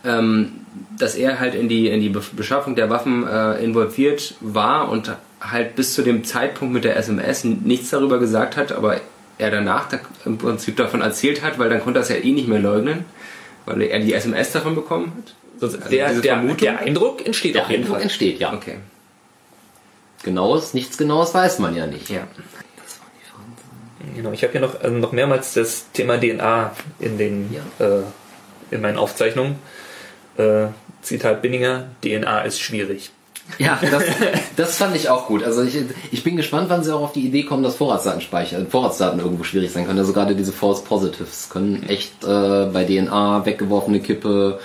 ähm, 0.05 0.53
dass 0.97 1.15
er 1.15 1.39
halt 1.39 1.55
in 1.55 1.67
die, 1.69 1.89
in 1.89 2.01
die 2.01 2.09
Be- 2.09 2.21
Beschaffung 2.33 2.75
der 2.75 2.89
Waffen 2.89 3.27
äh, 3.27 3.63
involviert 3.63 4.35
war 4.39 4.89
und 4.89 5.11
halt 5.39 5.75
bis 5.75 5.93
zu 5.93 6.01
dem 6.01 6.23
Zeitpunkt 6.23 6.73
mit 6.73 6.83
der 6.83 6.95
SMS 6.97 7.43
nichts 7.43 7.89
darüber 7.89 8.19
gesagt 8.19 8.57
hat, 8.57 8.71
aber 8.71 9.01
er 9.37 9.49
danach 9.51 9.89
da 9.89 9.99
im 10.25 10.37
Prinzip 10.37 10.77
davon 10.77 11.01
erzählt 11.01 11.41
hat, 11.41 11.57
weil 11.59 11.69
dann 11.69 11.81
konnte 11.81 11.99
er 11.99 12.03
es 12.03 12.09
ja 12.09 12.15
eh 12.17 12.31
nicht 12.31 12.47
mehr 12.47 12.59
leugnen, 12.59 13.05
weil 13.65 13.81
er 13.81 13.99
die 13.99 14.13
SMS 14.13 14.51
davon 14.51 14.75
bekommen 14.75 15.11
hat. 15.17 15.35
Also 15.61 15.77
der, 15.77 16.13
der, 16.21 16.53
der 16.53 16.79
Eindruck 16.79 17.25
entsteht 17.25 17.55
Der 17.55 17.63
auf 17.63 17.69
jeden 17.69 17.81
Eindruck 17.83 17.97
Fall. 17.97 18.03
entsteht, 18.03 18.39
ja. 18.39 18.53
Okay. 18.53 18.77
Genaues, 20.23 20.73
nichts 20.73 20.97
Genaues 20.97 21.33
weiß 21.33 21.59
man 21.59 21.75
ja 21.75 21.87
nicht. 21.87 22.09
Ja. 22.09 22.27
Genau, 24.15 24.31
ich 24.31 24.43
habe 24.43 24.51
hier 24.51 24.61
noch, 24.61 24.79
also 24.81 24.95
noch 24.97 25.11
mehrmals 25.11 25.53
das 25.53 25.91
Thema 25.93 26.17
DNA 26.19 26.71
in 26.99 27.17
den 27.17 27.55
äh, 27.79 27.99
in 28.73 28.81
meinen 28.81 28.97
Aufzeichnungen. 28.97 29.55
Äh, 30.41 30.67
Zitat 31.01 31.41
Binninger, 31.41 31.85
DNA 32.03 32.41
ist 32.41 32.59
schwierig. 32.59 33.11
Ja, 33.57 33.79
das, 33.81 34.03
das 34.55 34.77
fand 34.77 34.95
ich 34.95 35.09
auch 35.09 35.27
gut. 35.27 35.43
Also 35.43 35.63
ich, 35.63 35.75
ich 36.11 36.23
bin 36.23 36.37
gespannt, 36.37 36.69
wann 36.69 36.83
sie 36.83 36.95
auch 36.95 37.01
auf 37.01 37.13
die 37.13 37.25
Idee 37.25 37.43
kommen, 37.43 37.63
dass 37.63 37.75
Vorratsdaten 37.75 38.21
speichern, 38.21 38.67
Vorratsdaten 38.67 39.19
irgendwo 39.19 39.43
schwierig 39.43 39.71
sein 39.71 39.85
können. 39.85 39.99
Also 39.99 40.13
gerade 40.13 40.35
diese 40.35 40.51
False 40.51 40.83
Positives 40.83 41.49
können 41.49 41.83
echt 41.87 42.23
äh, 42.23 42.65
bei 42.71 42.85
DNA 42.85 43.45
weggeworfene 43.45 43.99
Kippe, 43.99 44.59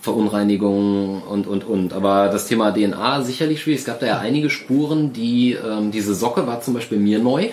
Verunreinigungen 0.00 1.22
und 1.22 1.46
und 1.46 1.64
und. 1.64 1.92
Aber 1.92 2.28
das 2.28 2.46
Thema 2.46 2.72
DNA 2.72 3.22
sicherlich 3.22 3.62
schwierig. 3.62 3.80
Es 3.80 3.86
gab 3.86 4.00
da 4.00 4.06
ja 4.06 4.18
einige 4.18 4.48
Spuren, 4.48 5.12
die 5.12 5.52
ähm, 5.52 5.90
diese 5.90 6.14
Socke 6.14 6.46
war 6.46 6.60
zum 6.62 6.74
Beispiel 6.74 6.98
mir 6.98 7.18
neu. 7.18 7.50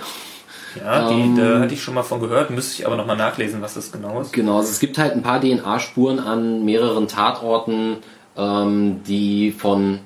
Ja, 0.83 1.09
die, 1.09 1.15
Ähm. 1.21 1.35
da 1.37 1.59
hatte 1.59 1.73
ich 1.73 1.81
schon 1.81 1.93
mal 1.93 2.03
von 2.03 2.19
gehört, 2.19 2.49
müsste 2.49 2.73
ich 2.81 2.85
aber 2.87 2.95
nochmal 2.95 3.17
nachlesen, 3.17 3.61
was 3.61 3.73
das 3.73 3.91
genau 3.91 4.21
ist. 4.21 4.33
Genau, 4.33 4.57
also 4.57 4.69
es 4.69 4.79
gibt 4.79 4.97
halt 4.97 5.13
ein 5.13 5.21
paar 5.23 5.39
DNA-Spuren 5.41 6.19
an 6.19 6.63
mehreren 6.65 7.07
Tatorten, 7.07 7.97
ähm, 8.37 9.01
die 9.07 9.51
von, 9.51 9.99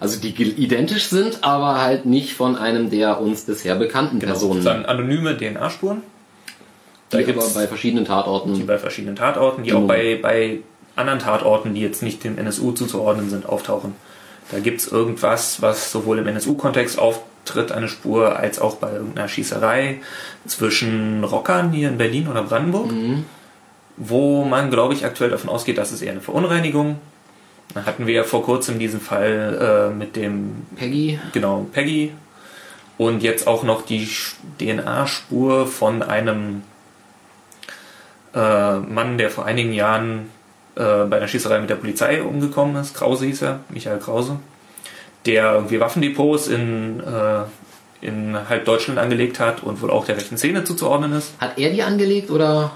also 0.00 0.18
die 0.20 0.30
identisch 0.30 1.08
sind, 1.08 1.44
aber 1.44 1.80
halt 1.80 2.06
nicht 2.06 2.34
von 2.34 2.56
einem 2.56 2.90
der 2.90 3.20
uns 3.20 3.42
bisher 3.42 3.74
bekannten 3.76 4.18
Personen. 4.18 4.62
Sozusagen 4.62 4.86
anonyme 4.86 5.36
DNA-Spuren. 5.36 6.02
Da 7.10 7.18
die 7.18 7.30
aber 7.30 7.42
bei 7.54 7.66
verschiedenen 7.66 8.04
die 8.04 8.08
Tatorten. 8.10 8.66
bei 8.66 8.78
verschiedenen 8.78 9.16
Tatorten, 9.16 9.62
die 9.62 9.70
Genau. 9.70 9.82
auch 9.84 9.88
bei, 9.88 10.18
bei 10.20 10.58
anderen 10.94 11.20
Tatorten, 11.20 11.74
die 11.74 11.80
jetzt 11.80 12.02
nicht 12.02 12.22
dem 12.24 12.36
NSU 12.36 12.72
zuzuordnen 12.72 13.30
sind, 13.30 13.46
auftauchen. 13.46 13.94
Da 14.50 14.58
gibt's 14.60 14.86
irgendwas, 14.88 15.62
was 15.62 15.92
sowohl 15.92 16.18
im 16.18 16.26
NSU-Kontext 16.26 16.98
auftritt, 17.48 17.72
eine 17.72 17.88
Spur, 17.88 18.36
als 18.36 18.58
auch 18.58 18.76
bei 18.76 18.92
irgendeiner 18.92 19.28
Schießerei 19.28 19.98
zwischen 20.46 21.24
Rockern 21.24 21.72
hier 21.72 21.88
in 21.88 21.98
Berlin 21.98 22.28
oder 22.28 22.42
Brandenburg, 22.42 22.90
wo 23.96 24.44
man, 24.44 24.70
glaube 24.70 24.94
ich, 24.94 25.04
aktuell 25.04 25.30
davon 25.30 25.50
ausgeht, 25.50 25.78
dass 25.78 25.92
es 25.92 26.02
eher 26.02 26.12
eine 26.12 26.20
Verunreinigung. 26.20 26.98
Da 27.74 27.84
hatten 27.84 28.06
wir 28.06 28.14
ja 28.14 28.24
vor 28.24 28.42
kurzem 28.44 28.78
diesen 28.78 29.00
Fall 29.00 29.90
äh, 29.90 29.94
mit 29.94 30.16
dem 30.16 30.66
Peggy. 30.76 31.18
genau, 31.32 31.66
Peggy. 31.72 32.12
Und 32.96 33.22
jetzt 33.22 33.46
auch 33.46 33.62
noch 33.62 33.82
die 33.82 34.08
DNA-Spur 34.58 35.66
von 35.66 36.02
einem 36.02 36.62
äh, 38.34 38.78
Mann, 38.78 39.18
der 39.18 39.30
vor 39.30 39.44
einigen 39.44 39.72
Jahren 39.72 40.30
äh, 40.74 41.04
bei 41.04 41.18
einer 41.18 41.28
Schießerei 41.28 41.60
mit 41.60 41.70
der 41.70 41.76
Polizei 41.76 42.22
umgekommen 42.22 42.76
ist. 42.76 42.94
Krause 42.94 43.26
hieß 43.26 43.42
er, 43.42 43.60
Michael 43.68 43.98
Krause. 43.98 44.38
Der 45.28 45.54
irgendwie 45.54 45.78
Waffendepots 45.78 46.48
in, 46.48 47.00
äh, 47.00 47.42
in 48.06 48.36
halb 48.48 48.64
Deutschland 48.64 48.98
angelegt 48.98 49.38
hat 49.38 49.62
und 49.62 49.82
wohl 49.82 49.90
auch 49.90 50.04
der 50.06 50.16
rechten 50.16 50.36
Szene 50.38 50.64
zuzuordnen 50.64 51.12
ist. 51.12 51.34
Hat 51.38 51.58
er 51.58 51.70
die 51.70 51.82
angelegt 51.82 52.30
oder 52.30 52.72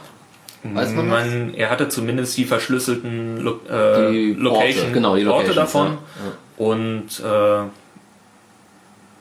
weiß 0.63 0.93
man? 0.93 1.09
Man, 1.09 1.55
er 1.55 1.71
hatte 1.71 1.89
zumindest 1.89 2.37
die 2.37 2.45
verschlüsselten 2.45 3.39
Lo 3.39 3.61
äh, 3.69 4.13
Die 4.13 4.35
Location, 4.35 4.83
Orte, 4.85 4.93
genau, 4.93 5.17
die 5.17 5.27
Orte 5.27 5.55
davon. 5.55 5.87
ja. 5.89 5.97
Und 6.65 7.21
äh, 7.25 7.65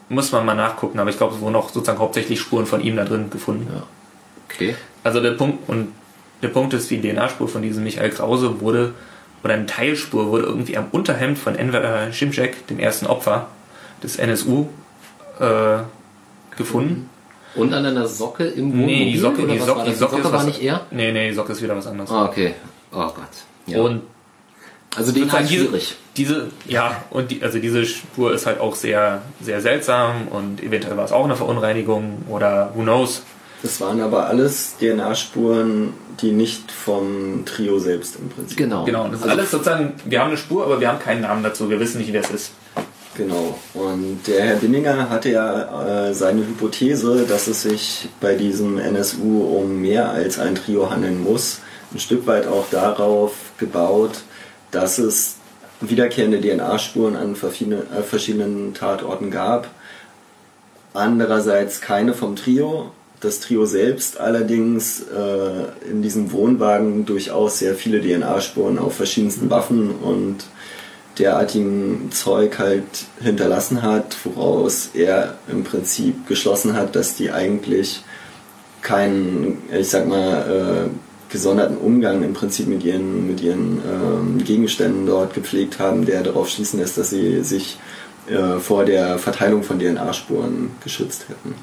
muss 0.10 0.32
man 0.34 0.46
mal 0.46 0.56
nachgucken, 0.56 1.00
aber 1.00 1.10
ich 1.10 1.18
glaube, 1.18 1.36
es 1.36 1.42
wurden 1.42 1.56
auch 1.56 1.70
sozusagen 1.70 2.00
hauptsächlich 2.00 2.40
Spuren 2.40 2.66
von 2.66 2.82
ihm 2.82 2.98
da 2.98 3.06
drin 3.06 3.30
gefunden. 3.30 3.68
Ja. 3.74 3.84
Okay. 4.50 4.76
Also 5.04 5.22
der 5.22 5.32
Punkt 5.32 5.70
und 5.70 5.94
der 6.42 6.50
Punkt 6.50 6.74
ist, 6.74 6.90
die 6.92 7.00
DNA-Spur 7.00 7.48
von 7.48 7.62
diesem 7.62 7.84
Michael 7.84 8.10
Krause 8.10 8.60
wurde 8.60 8.94
oder 9.44 9.54
eine 9.54 9.66
Teilspur 9.66 10.28
wurde 10.28 10.46
irgendwie 10.46 10.78
am 10.78 10.88
Unterhemd 10.92 11.40
von 11.40 11.56
Enver 11.56 12.12
Şimşek, 12.12 12.68
dem 12.68 12.80
ersten 12.80 13.08
Opfer 13.08 13.48
des 14.04 14.18
NSU, 14.18 14.68
äh, 15.40 15.80
gefunden. 16.58 17.10
Und 17.56 17.74
an 17.74 17.86
einer 17.86 18.08
Socke 18.08 18.46
im 18.46 18.72
Wohnmobil? 18.72 18.86
Nee, 18.86 19.12
die 19.12 19.18
Socke, 19.18 19.42
die 19.46 19.60
was 19.60 19.66
Socke, 19.66 19.80
war 19.80 19.86
die? 19.86 19.94
Socke, 19.94 20.18
ist 20.18 20.24
war 20.24 20.34
was, 20.34 20.46
nicht 20.46 20.62
er? 20.62 20.86
Nee, 20.92 21.12
nee, 21.12 21.30
die 21.30 21.36
Socke 21.36 21.52
ist 21.52 21.62
wieder 21.62 21.76
was 21.76 21.88
anderes. 21.88 22.10
Ah, 22.10 22.26
okay. 22.26 22.54
Oh 22.94 23.08
Gott. 23.08 23.16
Ja. 23.66 23.82
Und 23.82 24.02
also 24.96 25.12
den 25.12 25.32
halt 25.32 25.50
diese, 25.50 25.66
schwierig. 25.66 25.96
diese, 26.18 26.50
ja, 26.66 27.04
und 27.12 27.32
die, 27.32 27.42
also 27.42 27.60
diese 27.60 27.86
Spur 27.86 28.34
ist 28.34 28.46
halt 28.46 28.60
auch 28.60 28.76
sehr, 28.76 29.22
sehr 29.42 29.62
seltsam 29.62 30.28
und 30.30 30.62
eventuell 30.62 30.98
war 30.98 31.06
es 31.06 31.12
auch 31.12 31.24
eine 31.24 31.36
Verunreinigung 31.36 32.24
oder 32.30 32.72
who 32.76 32.82
knows. 32.82 33.24
Das 33.64 33.80
waren 33.80 34.02
aber 34.02 34.26
alles 34.28 34.76
DNA-Spuren, 34.80 35.94
die 36.22 36.32
nicht 36.32 36.72
vom 36.72 37.44
Trio 37.46 37.78
selbst 37.80 38.16
im 38.18 38.30
Prinzip. 38.30 38.58
Genau. 38.58 38.86
Genau, 38.86 39.08
das 39.08 39.18
ist 39.20 39.24
Also- 39.24 39.38
alles 39.38 39.52
sozusagen, 39.52 39.94
wir 40.06 40.20
haben 40.20 40.30
eine 40.30 40.38
Spur, 40.38 40.64
aber 40.66 40.80
wir 40.80 40.88
haben 40.88 41.00
keinen 41.00 41.22
Namen 41.22 41.44
dazu, 41.44 41.70
wir 41.70 41.80
wissen 41.80 42.00
nicht, 42.00 42.12
wer 42.12 42.22
es 42.22 42.32
ist. 42.32 42.52
Genau. 43.18 43.60
Und 43.74 44.22
der 44.28 44.44
Herr 44.44 44.56
Binninger 44.56 45.10
hatte 45.10 45.30
ja 45.32 46.08
äh, 46.08 46.14
seine 46.14 46.42
Hypothese, 46.48 47.26
dass 47.28 47.48
es 47.48 47.62
sich 47.64 48.08
bei 48.22 48.36
diesem 48.36 48.80
NSU 48.80 49.42
um 49.44 49.82
mehr 49.82 50.10
als 50.10 50.40
ein 50.40 50.56
Trio 50.56 50.90
handeln 50.90 51.22
muss, 51.22 51.60
ein 51.94 52.00
Stück 52.00 52.26
weit 52.26 52.48
auch 52.48 52.66
darauf 52.72 53.34
gebaut, 53.58 54.22
dass 54.72 54.98
es 54.98 55.36
wiederkehrende 55.82 56.40
DNA-Spuren 56.40 57.16
an 57.18 57.36
verschiedene, 57.36 57.84
äh, 57.96 58.02
verschiedenen 58.02 58.74
Tatorten 58.74 59.30
gab. 59.30 59.68
Andererseits 60.94 61.82
keine 61.82 62.14
vom 62.14 62.36
Trio. 62.36 62.92
Das 63.22 63.40
Trio 63.40 63.66
selbst 63.68 64.20
allerdings 64.20 65.02
äh, 65.02 65.88
in 65.90 66.02
diesem 66.02 66.32
Wohnwagen 66.32 67.06
durchaus 67.06 67.60
sehr 67.60 67.76
viele 67.76 68.02
DNA-Spuren 68.02 68.80
auf 68.80 68.96
verschiedensten 68.96 69.52
Waffen 69.52 69.92
und 69.92 70.38
derartigem 71.20 72.12
Zeug 72.12 72.58
halt 72.58 72.84
hinterlassen 73.22 73.84
hat, 73.84 74.18
woraus 74.24 74.90
er 74.96 75.38
im 75.52 75.64
Prinzip 75.64 76.28
geschlossen 76.28 76.76
hat, 76.76 76.96
dass 76.96 77.14
die 77.16 77.30
eigentlich 77.30 78.04
keinen, 78.82 79.60
ich 79.72 79.90
sag 79.90 80.08
mal, 80.08 80.90
äh, 80.90 81.32
gesonderten 81.32 81.78
Umgang 81.78 82.24
im 82.24 82.34
Prinzip 82.34 82.68
mit 82.68 82.84
ihren, 82.84 83.28
mit 83.28 83.40
ihren 83.42 83.82
ähm, 83.88 84.44
Gegenständen 84.44 85.06
dort 85.06 85.36
gepflegt 85.36 85.78
haben, 85.78 86.08
der 86.08 86.24
darauf 86.24 86.50
schließen 86.50 86.80
lässt, 86.80 86.98
dass 86.98 87.12
sie 87.12 87.44
sich 87.44 87.78
äh, 88.28 88.60
vor 88.60 88.84
der 88.84 89.20
Verteilung 89.20 89.62
von 89.62 89.78
DNA-Spuren 89.78 90.72
geschützt 90.84 91.26
hätten. 91.30 91.54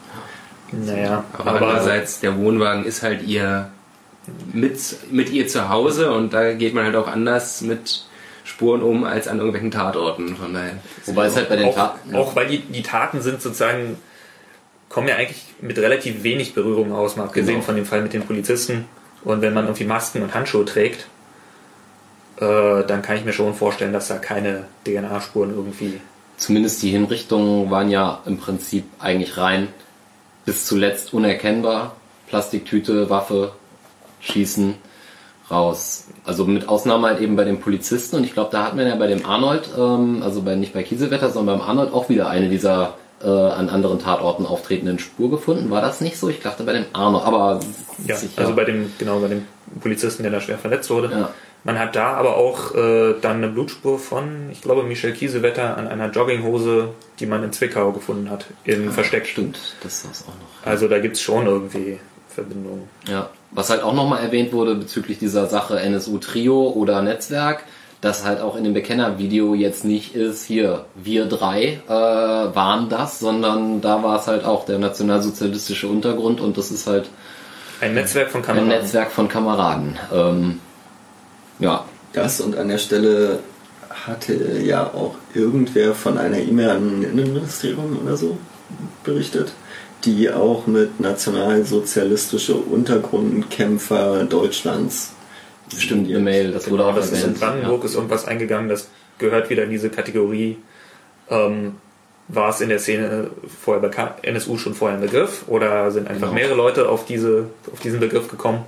Naja, 0.73 1.25
Aber, 1.33 1.53
andererseits, 1.53 2.21
der 2.21 2.37
Wohnwagen 2.37 2.85
ist 2.85 3.03
halt 3.03 3.23
ihr 3.23 3.71
mit, 4.53 4.79
mit 5.11 5.31
ihr 5.31 5.49
zu 5.49 5.69
Hause 5.69 6.12
und 6.12 6.33
da 6.35 6.53
geht 6.53 6.75
man 6.75 6.85
halt 6.85 6.97
auch 6.97 7.09
anders 7.09 7.62
mit 7.62 8.05
Spuren 8.45 8.83
um 8.83 9.05
als 9.05 9.29
an 9.29 9.39
irgendwelchen 9.39 9.71
Tatorten. 9.71 10.37
Von 10.37 10.53
daher. 10.55 10.79
Wobei 11.07 11.27
es 11.27 11.37
halt 11.37 11.49
bei 11.49 11.57
den 11.57 11.66
auch, 11.69 11.75
Taten. 11.75 12.14
auch 12.14 12.37
weil 12.37 12.49
die, 12.49 12.59
die 12.61 12.83
Taten 12.83 13.21
sind 13.23 13.41
sozusagen, 13.41 13.97
kommen 14.89 15.09
ja 15.09 15.16
eigentlich 15.16 15.43
mit 15.61 15.79
relativ 15.79 16.23
wenig 16.23 16.55
Berührung 16.55 16.93
aus, 16.93 17.16
mal 17.16 17.25
abgesehen 17.25 17.57
Genau. 17.57 17.64
von 17.66 17.77
dem 17.77 17.87
Fall 17.87 18.03
mit 18.03 18.12
den 18.12 18.23
Polizisten. 18.23 18.85
Und 19.25 19.43
wenn 19.43 19.53
man 19.55 19.64
irgendwie 19.64 19.85
Masken 19.85 20.23
und 20.23 20.35
Handschuhe 20.35 20.64
trägt, 20.64 21.07
äh, 22.41 22.85
dann 22.87 23.03
kann 23.03 23.16
ich 23.16 23.25
mir 23.25 23.33
schon 23.33 23.55
vorstellen, 23.55 23.93
dass 23.93 24.09
da 24.09 24.16
keine 24.19 24.64
DNA-Spuren 24.87 25.51
irgendwie. 25.51 26.01
Zumindest 26.37 26.83
die 26.83 26.91
Hinrichtungen 26.91 27.71
waren 27.71 27.91
ja 27.91 28.21
im 28.27 28.39
Prinzip 28.39 28.85
eigentlich 29.01 29.37
rein 29.39 29.69
bis 30.49 30.65
zuletzt 30.65 31.13
unerkennbar. 31.13 31.95
Plastiktüte, 32.27 33.11
Waffe, 33.11 33.53
Schießen, 34.21 34.77
raus. 35.51 36.07
Also 36.25 36.47
mit 36.47 36.71
Ausnahme 36.71 37.09
halt 37.09 37.21
eben 37.21 37.37
bei 37.37 37.45
den 37.45 37.61
Polizisten 37.61 38.17
und 38.17 38.25
ich 38.25 38.33
glaube, 38.33 38.49
da 38.53 38.65
hat 38.65 38.75
man 38.75 38.87
ja 38.87 38.97
bei 38.97 39.09
dem 39.09 39.27
Arnold, 39.27 39.69
ähm, 39.79 40.23
also 40.23 40.41
bei, 40.41 40.55
nicht 40.55 40.73
bei 40.73 40.83
Kiesewetter, 40.83 41.29
sondern 41.29 41.59
beim 41.59 41.69
Arnold 41.69 41.93
auch 41.93 42.09
wieder 42.09 42.31
eine 42.31 42.49
dieser 42.49 42.95
äh, 43.23 43.29
an 43.29 43.69
anderen 43.69 43.99
Tatorten 43.99 44.47
auftretenden 44.47 44.99
Spur 44.99 45.31
gefunden. 45.31 45.71
War 45.71 45.83
das 45.83 46.01
nicht 46.01 46.17
so? 46.17 46.31
Ich 46.31 46.41
dachte 46.41 46.65
bei 46.65 46.73
dem 46.73 46.87
Arnold, 46.95 47.25
aber 47.27 47.61
Ja, 48.07 48.17
sicher. 48.17 48.41
also 48.41 48.55
bei 48.55 48.65
dem, 48.65 48.91
genau, 48.99 49.21
bei 49.21 49.29
dem 49.29 49.45
Polizisten, 49.83 50.23
der 50.23 50.33
da 50.33 50.41
schwer 50.41 50.57
verletzt 50.57 50.89
wurde. 50.89 51.11
Ja. 51.11 51.31
Man 51.69 51.79
hat 51.79 51.97
da 51.97 52.14
aber 52.14 52.39
auch 52.39 52.75
äh, 52.75 53.12
dann 53.21 53.37
eine 53.37 53.49
Blutspur 53.49 53.99
von, 53.99 54.49
ich 54.51 54.62
glaube, 54.62 54.85
Michel 54.85 55.12
Kiesewetter 55.12 55.77
an 55.77 55.87
einer 55.87 56.11
Jogginghose, 56.11 56.95
die 57.21 57.27
man 57.27 57.45
in 57.45 57.53
Zwickau 57.53 57.93
gefunden 57.93 58.31
hat, 58.31 58.47
im 58.64 58.91
Versteck. 58.91 59.27
Stimmt, 59.27 59.59
das 59.83 59.97
ist 59.97 60.09
das 60.09 60.23
auch 60.23 60.29
noch. 60.29 60.66
Also 60.66 60.89
da 60.89 60.99
gibt's 60.99 61.21
schon 61.21 61.47
irgendwie 61.47 61.99
Verbindungen. 62.31 62.89
Ja, 63.07 63.29
was 63.51 63.69
halt 63.69 63.83
auch 63.83 63.93
nochmal 63.93 64.25
erwähnt 64.25 64.55
wurde 64.55 64.77
bezüglich 64.77 65.19
dieser 65.19 65.47
Sache 65.47 65.79
NSU 65.79 66.16
Trio 66.16 66.71
oder 66.71 67.03
Netzwerk, 67.03 67.64
dass 68.01 68.25
halt 68.25 68.41
auch 68.41 68.57
in 68.57 68.64
dem 68.64 68.73
Bekennervideo 68.73 69.53
jetzt 69.53 69.85
nicht 69.85 70.14
ist, 70.14 70.47
hier, 70.47 70.87
wir 70.95 71.27
drei 71.27 71.83
äh, 71.87 71.91
waren 71.91 72.89
das, 72.89 73.19
sondern 73.19 73.83
da 73.83 74.03
war 74.03 74.19
es 74.19 74.27
halt 74.27 74.43
auch 74.43 74.64
der 74.64 74.79
nationalsozialistische 74.79 75.87
Untergrund 75.87 76.41
und 76.41 76.57
das 76.57 76.71
ist 76.71 76.87
halt 76.87 77.11
Ein 77.83 77.93
Netzwerk 77.93 78.31
von 78.31 78.41
ein 78.41 78.47
Kameraden. 78.47 78.69
Netzwerk 78.69 79.11
von 79.11 79.29
Kameraden. 79.29 79.99
Ähm, 80.11 80.61
ja, 81.59 81.85
Das 82.13 82.41
und 82.41 82.57
an 82.57 82.69
der 82.69 82.79
Stelle 82.79 83.41
hatte 84.07 84.61
ja 84.63 84.85
auch 84.85 85.15
irgendwer 85.35 85.95
von 85.95 86.19
einer 86.19 86.39
E-Mail 86.39 86.71
an 86.71 87.01
ein 87.01 87.03
Innenministerium 87.03 87.99
oder 88.05 88.17
so 88.17 88.39
berichtet, 89.05 89.53
die 90.05 90.31
auch 90.31 90.67
mit 90.67 91.01
nationalsozialistische 91.01 92.55
Untergrundkämpfer 92.55 94.25
Deutschlands 94.25 95.13
bestimmt 95.75 96.09
eine 96.09 96.19
Mail, 96.21 96.53
das 96.53 96.71
wurde 96.71 96.83
Genau, 96.83 96.91
auch 96.93 96.97
das 96.97 97.13
ist 97.13 97.25
in. 97.25 97.35
Brandenburg 97.35 97.85
ist 97.85 97.95
irgendwas 97.95 98.27
eingegangen, 98.27 98.69
das 98.69 98.89
gehört 99.19 99.51
wieder 99.51 99.65
in 99.65 99.71
diese 99.71 99.91
Kategorie. 99.91 100.57
Ähm, 101.29 101.75
war 102.29 102.51
es 102.51 102.61
in 102.61 102.69
der 102.69 102.79
Szene 102.79 103.31
vorher 103.63 103.81
bekannt, 103.83 104.13
NSU 104.23 104.59
schon 104.59 104.75
vorher 104.75 104.99
ein 104.99 105.03
Begriff 105.03 105.45
oder 105.47 105.91
sind 105.91 106.09
einfach 106.09 106.29
Genau. 106.29 106.35
mehrere 106.41 106.55
Leute 106.57 106.89
auf, 106.89 107.07
diese, 107.07 107.47
auf 107.73 107.81
diesen 107.81 108.01
Begriff 108.01 108.29
gekommen? 108.29 108.65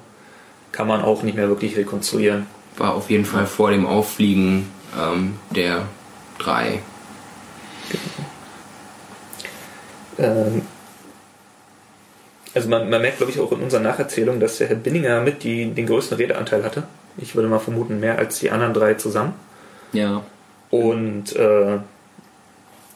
Kann 0.72 0.86
man 0.86 1.02
auch 1.02 1.22
nicht 1.22 1.36
mehr 1.36 1.48
wirklich 1.48 1.76
rekonstruieren. 1.76 2.46
War 2.76 2.94
auf 2.94 3.10
jeden 3.10 3.24
Fall 3.24 3.46
vor 3.46 3.70
dem 3.70 3.86
Auffliegen 3.86 4.70
ähm, 4.98 5.36
der 5.50 5.86
drei. 6.38 6.80
Ähm, 10.18 10.62
also 12.54 12.68
man, 12.68 12.90
man 12.90 13.00
merkt, 13.00 13.18
glaube 13.18 13.32
ich, 13.32 13.38
auch 13.38 13.52
in 13.52 13.60
unserer 13.60 13.80
Nacherzählung, 13.82 14.40
dass 14.40 14.58
der 14.58 14.68
Herr 14.68 14.76
Binninger 14.76 15.20
mit 15.20 15.44
die, 15.44 15.70
den 15.70 15.86
größten 15.86 16.16
Redeanteil 16.16 16.64
hatte. 16.64 16.84
Ich 17.16 17.34
würde 17.34 17.48
mal 17.48 17.58
vermuten, 17.58 18.00
mehr 18.00 18.18
als 18.18 18.38
die 18.38 18.50
anderen 18.50 18.74
drei 18.74 18.94
zusammen. 18.94 19.34
Ja, 19.92 20.22
Und 20.70 21.34
äh, 21.36 21.78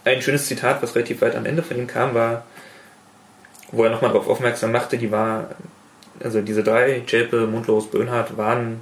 ein 0.05 0.23
schönes 0.23 0.47
Zitat, 0.47 0.83
was 0.83 0.95
relativ 0.95 1.21
weit 1.23 1.35
am 1.35 1.47
Ende 1.47 1.63
von 1.63 1.77
ihm 1.77 1.87
kam, 1.87 2.15
war, 2.15 2.45
wo 3.73 3.85
er 3.85 3.91
nochmal 3.91 4.13
darauf 4.13 4.29
aufmerksam 4.29 4.73
machte, 4.73 4.97
die 4.97 5.11
war, 5.11 5.51
also 6.23 6.41
diese 6.41 6.63
drei, 6.63 7.03
Jelpe, 7.07 7.47
Mundlos, 7.47 7.91
Böhnhardt, 7.91 8.37
waren 8.37 8.81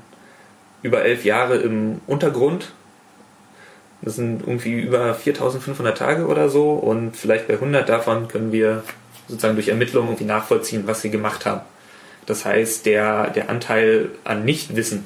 über 0.82 1.02
elf 1.04 1.24
Jahre 1.24 1.56
im 1.56 2.00
Untergrund. 2.06 2.72
Das 4.02 4.16
sind 4.16 4.40
irgendwie 4.40 4.80
über 4.80 5.14
4500 5.14 5.96
Tage 5.96 6.26
oder 6.26 6.48
so 6.48 6.72
und 6.72 7.16
vielleicht 7.16 7.46
bei 7.46 7.54
100 7.54 7.88
davon 7.88 8.28
können 8.28 8.50
wir 8.50 8.82
sozusagen 9.28 9.54
durch 9.54 9.68
Ermittlungen 9.68 10.08
irgendwie 10.08 10.24
nachvollziehen, 10.24 10.82
was 10.86 11.02
sie 11.02 11.10
gemacht 11.10 11.46
haben. 11.46 11.60
Das 12.26 12.44
heißt, 12.44 12.86
der, 12.86 13.30
der 13.30 13.48
Anteil 13.48 14.10
an 14.24 14.44
Nichtwissen 14.44 15.04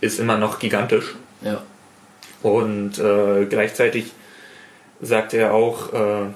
ist 0.00 0.18
immer 0.18 0.38
noch 0.38 0.58
gigantisch. 0.58 1.14
Ja. 1.42 1.62
Und 2.42 2.98
äh, 2.98 3.44
gleichzeitig 3.46 4.12
sagt 5.00 5.34
er 5.34 5.52
auch, 5.52 5.92
äh, 5.92 6.26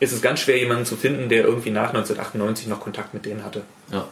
ist 0.00 0.12
es 0.12 0.20
ganz 0.20 0.40
schwer, 0.40 0.58
jemanden 0.58 0.84
zu 0.84 0.96
finden, 0.96 1.28
der 1.28 1.44
irgendwie 1.44 1.70
nach 1.70 1.88
1998 1.88 2.66
noch 2.66 2.80
Kontakt 2.80 3.14
mit 3.14 3.24
denen 3.24 3.44
hatte. 3.44 3.62
Ja. 3.90 4.06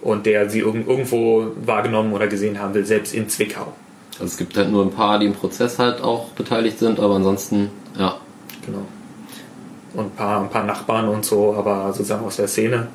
Und 0.00 0.26
der 0.26 0.50
sie 0.50 0.60
irg 0.60 0.86
irgendwo 0.86 1.46
wahrgenommen 1.64 2.12
oder 2.12 2.26
gesehen 2.26 2.60
haben 2.60 2.74
will, 2.74 2.84
selbst 2.84 3.14
in 3.14 3.28
Zwickau. 3.28 3.72
Also 4.12 4.24
es 4.24 4.36
gibt 4.36 4.56
halt 4.56 4.70
nur 4.70 4.84
ein 4.84 4.90
paar, 4.90 5.18
die 5.18 5.26
im 5.26 5.34
Prozess 5.34 5.78
halt 5.78 6.02
auch 6.02 6.28
beteiligt 6.30 6.78
sind, 6.78 7.00
aber 7.00 7.16
ansonsten, 7.16 7.70
ja. 7.98 8.16
Genau. 8.64 8.82
Und 9.94 10.06
ein 10.06 10.16
paar, 10.16 10.42
ein 10.42 10.50
paar 10.50 10.64
Nachbarn 10.64 11.08
und 11.08 11.24
so, 11.24 11.54
aber 11.54 11.92
sozusagen 11.92 12.24
aus 12.24 12.36
der 12.36 12.48
Szene. 12.48 12.88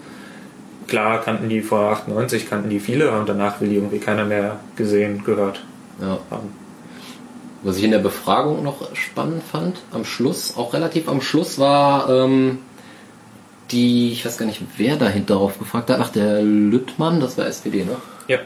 Klar 0.87 1.21
kannten 1.21 1.49
die 1.49 1.61
vor 1.61 1.91
98, 1.91 2.49
kannten 2.49 2.69
die 2.69 2.79
viele 2.79 3.11
und 3.11 3.29
danach 3.29 3.61
will 3.61 3.69
die 3.69 3.75
irgendwie 3.75 3.99
keiner 3.99 4.25
mehr 4.25 4.59
gesehen, 4.75 5.23
gehört 5.23 5.63
ja. 6.01 6.17
haben. 6.29 6.53
Was 7.63 7.77
ich 7.77 7.83
in 7.83 7.91
der 7.91 7.99
Befragung 7.99 8.63
noch 8.63 8.95
spannend 8.95 9.43
fand, 9.43 9.77
am 9.91 10.03
Schluss, 10.03 10.57
auch 10.57 10.73
relativ 10.73 11.07
am 11.07 11.21
Schluss, 11.21 11.59
war 11.59 12.09
ähm, 12.09 12.59
die, 13.71 14.11
ich 14.11 14.25
weiß 14.25 14.37
gar 14.37 14.45
nicht, 14.45 14.61
wer 14.77 14.95
dahinter 14.97 15.35
darauf 15.35 15.59
gefragt 15.59 15.89
hat, 15.89 15.99
ach, 15.99 16.09
der 16.09 16.41
Lüttmann, 16.41 17.19
das 17.19 17.37
war 17.37 17.47
SPD, 17.47 17.83
ne? 17.83 17.95
Ja. 18.27 18.39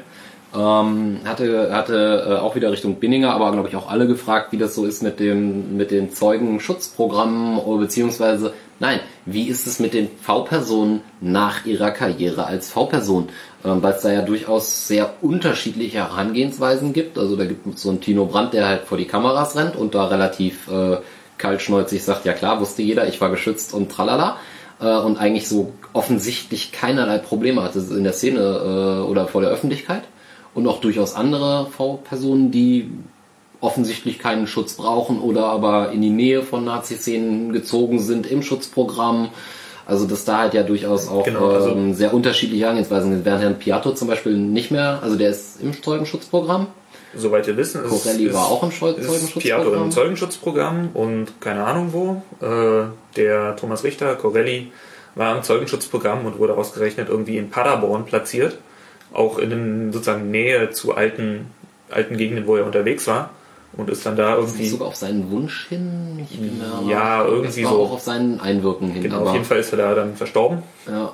Ähm, 0.55 1.19
hatte 1.25 1.73
hatte 1.73 2.27
äh, 2.29 2.39
auch 2.39 2.55
wieder 2.55 2.71
Richtung 2.71 2.95
Binninger, 2.95 3.33
aber 3.33 3.51
glaube 3.51 3.67
ich 3.67 3.75
auch 3.75 3.89
alle 3.89 4.07
gefragt, 4.07 4.53
wie 4.53 4.57
das 4.57 4.73
so 4.73 4.85
ist 4.85 5.03
mit 5.03 5.19
dem 5.19 5.75
mit 5.75 5.91
den 5.91 6.13
Zeugenschutzprogrammen 6.13 7.57
oder 7.57 7.81
beziehungsweise 7.81 8.53
nein, 8.79 9.01
wie 9.25 9.49
ist 9.49 9.67
es 9.67 9.79
mit 9.79 9.93
den 9.93 10.07
V-Personen 10.21 11.01
nach 11.19 11.65
ihrer 11.65 11.91
Karriere 11.91 12.45
als 12.45 12.69
V-Person? 12.69 13.29
Ähm, 13.65 13.83
Weil 13.83 13.93
es 13.95 14.01
da 14.01 14.13
ja 14.13 14.21
durchaus 14.21 14.87
sehr 14.87 15.15
unterschiedliche 15.21 15.97
Herangehensweisen 15.97 16.93
gibt. 16.93 17.17
Also 17.17 17.35
da 17.35 17.45
gibt 17.45 17.67
es 17.67 17.81
so 17.81 17.89
einen 17.89 17.99
Tino 17.99 18.25
Brandt, 18.25 18.53
der 18.53 18.67
halt 18.67 18.85
vor 18.85 18.97
die 18.97 19.05
Kameras 19.05 19.57
rennt 19.57 19.75
und 19.75 19.93
da 19.93 20.05
relativ 20.05 20.69
äh, 20.69 20.97
kaltschnäuzig 21.37 22.01
sagt, 22.03 22.25
ja 22.25 22.33
klar, 22.33 22.61
wusste 22.61 22.81
jeder, 22.81 23.07
ich 23.07 23.19
war 23.19 23.29
geschützt 23.29 23.73
und 23.73 23.91
tralala. 23.91 24.37
Äh, 24.79 24.97
und 24.97 25.17
eigentlich 25.17 25.47
so 25.47 25.73
offensichtlich 25.93 26.71
keinerlei 26.71 27.17
Probleme 27.17 27.63
hatte 27.63 27.79
in 27.79 28.03
der 28.03 28.13
Szene 28.13 28.39
äh, 28.39 29.09
oder 29.09 29.27
vor 29.27 29.41
der 29.41 29.49
Öffentlichkeit 29.49 30.03
und 30.53 30.67
auch 30.67 30.81
durchaus 30.81 31.15
andere 31.15 31.67
V-Personen, 31.67 32.51
die 32.51 32.89
offensichtlich 33.61 34.19
keinen 34.19 34.47
Schutz 34.47 34.73
brauchen 34.73 35.19
oder 35.19 35.45
aber 35.45 35.91
in 35.91 36.01
die 36.01 36.09
Nähe 36.09 36.43
von 36.43 36.65
Nazi-Szenen 36.65 37.53
gezogen 37.53 37.99
sind 37.99 38.27
im 38.27 38.41
Schutzprogramm. 38.41 39.29
Also 39.87 40.07
dass 40.07 40.25
da 40.25 40.39
halt 40.39 40.53
ja 40.55 40.63
durchaus 40.63 41.07
auch 41.07 41.23
Genau, 41.23 41.49
also- 41.49 41.69
ähm, 41.69 41.93
sehr 41.93 42.13
unterschiedliche 42.13 42.63
Herangehensweisen 42.63 43.11
sind. 43.11 43.25
Während 43.25 43.43
Herrn 43.43 43.59
Piatto 43.59 43.91
zum 43.93 44.07
Beispiel 44.07 44.35
nicht 44.35 44.71
mehr, 44.71 44.99
also 45.01 45.15
der 45.15 45.29
ist 45.29 45.61
im 45.61 45.81
Zeugenschutzprogramm. 45.81 46.67
Soweit 47.17 47.47
wir 47.47 47.57
wissen, 47.57 47.83
ist, 47.83 47.89
Corelli 47.89 48.25
ist, 48.25 48.33
war 48.33 48.45
auch 48.47 48.63
im 48.63 48.71
Zeugenschutzprogramm. 48.71 49.41
Piatto 49.41 49.73
im 49.73 49.91
Zeugenschutzprogramm 49.91 50.89
und 50.93 51.39
keine 51.41 51.63
Ahnung 51.63 51.89
wo. 51.93 52.21
Äh, 52.45 52.85
der 53.15 53.55
Thomas 53.55 53.83
Richter, 53.83 54.15
Corelli, 54.15 54.71
war 55.15 55.35
im 55.35 55.43
Zeugenschutzprogramm 55.43 56.25
und 56.25 56.39
wurde 56.39 56.55
ausgerechnet 56.55 57.09
irgendwie 57.09 57.37
in 57.37 57.49
Paderborn 57.49 58.05
platziert. 58.05 58.57
Auch 59.13 59.37
in 59.37 59.49
den, 59.49 59.93
sozusagen 59.93 60.29
Nähe 60.29 60.71
zu 60.71 60.93
alten, 60.95 61.47
alten 61.89 62.17
Gegenden, 62.17 62.47
wo 62.47 62.57
er 62.57 62.65
unterwegs 62.65 63.07
war. 63.07 63.29
Und 63.77 63.89
ist 63.89 64.05
dann 64.05 64.15
da 64.15 64.35
Ist 64.35 64.39
irgendwie. 64.51 64.67
sogar 64.69 64.87
auf 64.89 64.95
seinen 64.95 65.29
Wunsch 65.31 65.67
hin? 65.67 66.25
Ich 66.29 66.37
bin 66.39 66.61
aber- 66.61 66.89
Ja, 66.89 67.25
irgendwie 67.25 67.63
so. 67.63 67.69
auch 67.69 67.91
auf 67.93 68.01
seinen 68.01 68.39
Einwirken 68.39 68.89
hin. 68.91 69.03
Genau, 69.03 69.21
auf 69.25 69.33
jeden 69.33 69.43
Fall 69.45 69.57
ist 69.59 69.71
er 69.73 69.77
da 69.77 69.95
dann 69.95 70.15
verstorben. 70.15 70.63
Ja, 70.87 71.13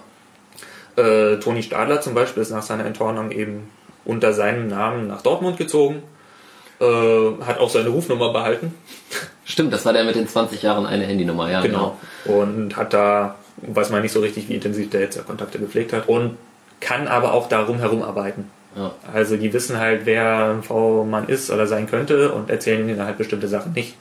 Äh, 0.97 1.37
Toni 1.39 1.63
Stadler 1.63 2.01
zum 2.01 2.13
Beispiel 2.13 2.43
ist 2.43 2.51
nach 2.51 2.61
seiner 2.63 2.85
Enttarnung 2.85 3.31
eben 3.31 3.69
unter 4.05 4.33
seinem 4.33 4.67
Namen 4.67 5.07
nach 5.07 5.21
Dortmund 5.21 5.57
gezogen. 5.57 6.03
Äh, 6.79 7.43
hat 7.45 7.59
auch 7.59 7.69
seine 7.69 7.89
Rufnummer 7.89 8.33
behalten. 8.33 8.73
stimmt, 9.45 9.71
das 9.71 9.85
war 9.85 9.93
der 9.93 10.03
mit 10.03 10.15
den 10.15 10.27
20 10.27 10.61
Jahren 10.63 10.85
eine 10.85 11.05
Handynummer, 11.05 11.49
ja. 11.49 11.61
Genau. 11.61 11.97
Und 12.25 12.75
hat 12.75 12.93
da, 12.93 13.35
weiß 13.57 13.91
man 13.91 14.01
nicht 14.01 14.11
so 14.11 14.19
richtig, 14.19 14.49
wie 14.49 14.55
intensiv 14.55 14.89
der 14.89 15.01
jetzt 15.01 15.23
Kontakte 15.25 15.59
gepflegt 15.59 15.93
hat. 15.93 16.09
Und 16.09 16.37
kann 16.79 17.07
aber 17.07 17.33
auch 17.33 17.47
darum 17.47 17.77
herum 17.77 18.01
arbeiten. 18.01 18.49
Ja. 18.75 18.91
Also 19.13 19.37
die 19.37 19.53
wissen 19.53 19.77
halt, 19.77 20.05
wer 20.05 20.53
ein 20.53 20.63
V-Mann 20.63 21.27
ist 21.27 21.51
oder 21.51 21.67
sein 21.67 21.87
könnte 21.87 22.31
und 22.31 22.49
erzählen 22.49 22.87
ihnen 22.87 23.03
halt 23.03 23.17
bestimmte 23.17 23.47
Sachen 23.47 23.73
nicht. 23.73 23.95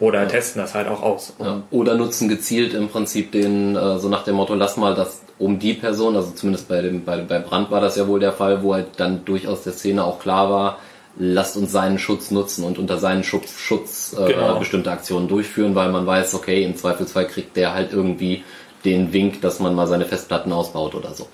Oder 0.00 0.28
testen 0.28 0.62
das 0.62 0.74
halt 0.74 0.86
auch 0.86 1.02
aus. 1.02 1.34
Ja. 1.40 1.62
Oder 1.70 1.94
nutzen 1.94 2.28
gezielt 2.28 2.74
im 2.74 2.88
Prinzip 2.88 3.32
den, 3.32 3.74
äh, 3.74 3.98
so 3.98 4.08
nach 4.08 4.22
dem 4.22 4.36
Motto, 4.36 4.54
lass 4.54 4.76
mal 4.76 4.94
das 4.94 5.22
um 5.38 5.58
die 5.58 5.74
Person, 5.74 6.16
also 6.16 6.32
zumindest 6.32 6.68
bei 6.68 6.82
dem, 6.82 7.04
bei, 7.04 7.18
bei 7.18 7.38
Brand 7.38 7.70
war 7.70 7.80
das 7.80 7.96
ja 7.96 8.06
wohl 8.08 8.20
der 8.20 8.32
Fall, 8.32 8.62
wo 8.62 8.74
halt 8.74 8.88
dann 8.96 9.24
durchaus 9.24 9.62
der 9.62 9.72
Szene 9.72 10.04
auch 10.04 10.18
klar 10.18 10.50
war, 10.50 10.78
lasst 11.16 11.56
uns 11.56 11.72
seinen 11.72 11.98
Schutz 11.98 12.30
nutzen 12.30 12.64
und 12.64 12.78
unter 12.78 12.98
seinen 12.98 13.24
Schutz, 13.24 13.52
Schutz 13.58 14.14
äh, 14.18 14.32
Genau. 14.32 14.58
bestimmte 14.58 14.90
Aktionen 14.90 15.28
durchführen, 15.28 15.74
weil 15.74 15.90
man 15.90 16.06
weiß, 16.06 16.34
okay, 16.34 16.64
im 16.64 16.76
Zweifelsfall 16.76 17.26
kriegt 17.26 17.56
der 17.56 17.74
halt 17.74 17.92
irgendwie 17.92 18.44
den 18.84 19.12
Wink, 19.12 19.40
dass 19.42 19.58
man 19.60 19.74
mal 19.74 19.86
seine 19.86 20.04
Festplatten 20.04 20.52
ausbaut 20.52 20.94
oder 20.94 21.14
so. 21.14 21.28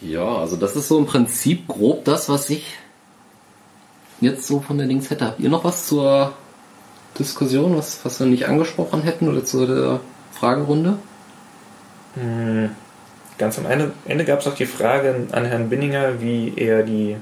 Ja, 0.00 0.36
also 0.38 0.56
das 0.56 0.74
ist 0.74 0.88
so 0.88 0.98
im 0.98 1.06
Prinzip 1.06 1.68
grob 1.68 2.04
das, 2.04 2.28
was 2.28 2.50
ich 2.50 2.64
jetzt 4.20 4.46
so 4.46 4.60
von 4.60 4.78
der 4.78 4.88
Dings 4.88 5.10
hätte. 5.10 5.26
Habt 5.26 5.40
ihr 5.40 5.48
noch 5.48 5.64
was 5.64 5.86
zur 5.86 6.32
Diskussion, 7.18 7.76
was, 7.76 8.04
was 8.04 8.20
wir 8.20 8.26
nicht 8.26 8.46
angesprochen 8.48 9.02
hätten 9.02 9.28
oder 9.28 9.44
zu 9.44 9.66
der 9.66 10.00
Fragerunde? 10.32 10.98
Ganz 13.38 13.58
am 13.58 13.66
Ende, 13.66 13.92
Ende 14.06 14.24
gab 14.24 14.40
es 14.40 14.46
noch 14.46 14.54
die 14.54 14.66
Frage 14.66 15.26
an 15.32 15.44
Herrn 15.44 15.68
Binninger, 15.68 16.20
wie 16.20 16.52
er 16.56 16.82
die 16.82 17.16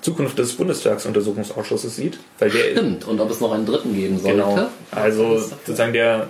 Zukunft 0.00 0.38
des 0.38 0.54
Bundestagsuntersuchungsausschusses 0.54 1.96
sieht. 1.96 2.18
Weil 2.38 2.50
der, 2.50 2.72
Stimmt, 2.72 3.06
und 3.06 3.20
ob 3.20 3.30
es 3.30 3.40
noch 3.40 3.52
einen 3.52 3.66
dritten 3.66 3.94
geben 3.94 4.18
sollte. 4.18 4.36
Genau. 4.36 4.68
Also 4.90 5.38
sozusagen 5.38 5.92
der, 5.92 6.28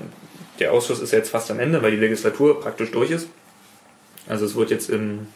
der 0.58 0.72
Ausschuss 0.72 1.00
ist 1.00 1.12
jetzt 1.12 1.30
fast 1.30 1.50
am 1.50 1.58
Ende, 1.60 1.82
weil 1.82 1.90
die 1.90 1.98
Legislatur 1.98 2.60
praktisch 2.60 2.90
durch 2.90 3.10
ist. 3.10 3.28
Also 4.28 4.44
es 4.46 4.54
wird 4.54 4.70
jetzt 4.70 4.90
im, 4.90 5.26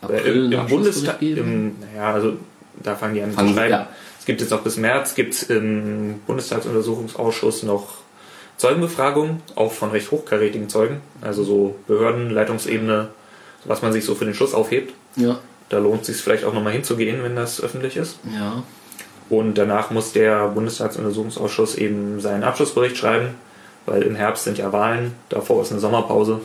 April 0.00 0.52
äh, 0.52 0.54
im, 0.54 0.60
im 0.60 0.66
Bundestag, 0.66 1.20
im, 1.22 1.76
naja, 1.80 2.12
also 2.12 2.34
da 2.82 2.94
fangen 2.94 3.14
die 3.14 3.22
an 3.22 3.32
Fangen 3.32 3.48
zu 3.48 3.54
schreiben. 3.54 3.70
ja. 3.70 3.88
Es 4.26 4.28
gibt 4.28 4.40
jetzt 4.40 4.50
noch 4.50 4.62
bis 4.62 4.76
März, 4.76 5.14
gibt 5.14 5.34
es 5.34 5.44
im 5.44 6.20
Bundestagsuntersuchungsausschuss 6.26 7.62
noch 7.62 7.98
Zeugenbefragungen, 8.56 9.40
auch 9.54 9.70
von 9.70 9.92
recht 9.92 10.10
hochkarätigen 10.10 10.68
Zeugen, 10.68 11.00
also 11.20 11.44
so 11.44 11.76
Behörden, 11.86 12.30
Leitungsebene, 12.30 13.10
was 13.66 13.82
man 13.82 13.92
sich 13.92 14.04
so 14.04 14.16
für 14.16 14.24
den 14.24 14.34
Schluss 14.34 14.52
aufhebt. 14.52 14.94
Ja, 15.14 15.38
Da 15.68 15.78
lohnt 15.78 16.00
es 16.00 16.08
sich 16.08 16.16
vielleicht 16.16 16.42
auch 16.44 16.52
nochmal 16.52 16.72
hinzugehen, 16.72 17.22
wenn 17.22 17.36
das 17.36 17.60
öffentlich 17.60 17.96
ist. 17.96 18.18
ja. 18.36 18.64
Und 19.28 19.58
danach 19.58 19.92
muss 19.92 20.12
der 20.12 20.48
Bundestagsuntersuchungsausschuss 20.48 21.76
eben 21.76 22.20
seinen 22.20 22.42
Abschlussbericht 22.42 22.96
schreiben, 22.96 23.28
weil 23.84 24.02
im 24.02 24.16
Herbst 24.16 24.42
sind 24.42 24.58
ja 24.58 24.72
Wahlen, 24.72 25.14
davor 25.28 25.62
ist 25.62 25.70
eine 25.70 25.80
Sommerpause. 25.80 26.40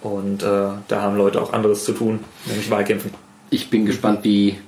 Und 0.00 0.42
äh, 0.42 0.46
da 0.46 1.02
haben 1.02 1.18
Leute 1.18 1.42
auch 1.42 1.52
anderes 1.52 1.84
zu 1.84 1.92
tun, 1.92 2.20
nämlich 2.46 2.70
Wahlkämpfen. 2.70 3.12
Ich 3.50 3.68
bin 3.68 3.84
gespannt, 3.84 4.20
wie, 4.24 4.58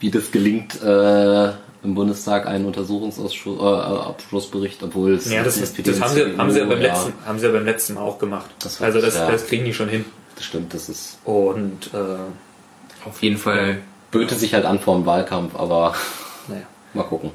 wie 0.00 0.10
das 0.10 0.30
gelingt, 0.30 0.82
äh, 0.82 1.52
im 1.82 1.94
Bundestag 1.94 2.46
einen 2.46 2.66
Untersuchungsausschuss, 2.66 3.58
äh, 3.58 3.62
Abschlussbericht, 3.62 4.82
obwohl 4.82 5.14
es 5.14 5.30
Ja, 5.30 5.42
das, 5.42 5.56
ist, 5.56 5.86
das 5.86 6.00
haben, 6.00 6.14
sie, 6.14 6.36
haben, 6.36 6.50
sie 6.50 6.58
ja 6.58 6.64
beim 6.64 6.78
CDU, 6.78 6.92
letzten, 6.92 7.12
haben 7.24 7.38
sie 7.38 7.46
ja 7.46 7.52
beim 7.52 7.64
letzten 7.64 7.94
Mal 7.94 8.02
auch 8.02 8.18
gemacht. 8.18 8.50
Das 8.58 8.82
also 8.82 9.00
das, 9.00 9.14
ja. 9.14 9.30
das 9.30 9.46
kriegen 9.46 9.64
die 9.64 9.72
schon 9.72 9.88
hin. 9.88 10.04
Das 10.36 10.44
stimmt, 10.44 10.74
das 10.74 10.88
ist, 10.88 11.18
Und 11.24 11.90
äh, 11.92 13.08
Auf 13.08 13.22
jeden 13.22 13.36
Fall, 13.36 13.78
böte 14.10 14.34
sich 14.34 14.54
halt 14.54 14.64
an 14.64 14.78
vor 14.78 14.96
dem 14.96 15.06
Wahlkampf, 15.06 15.54
aber 15.56 15.94
naja. 16.48 16.62
mal 16.94 17.04
gucken. 17.04 17.30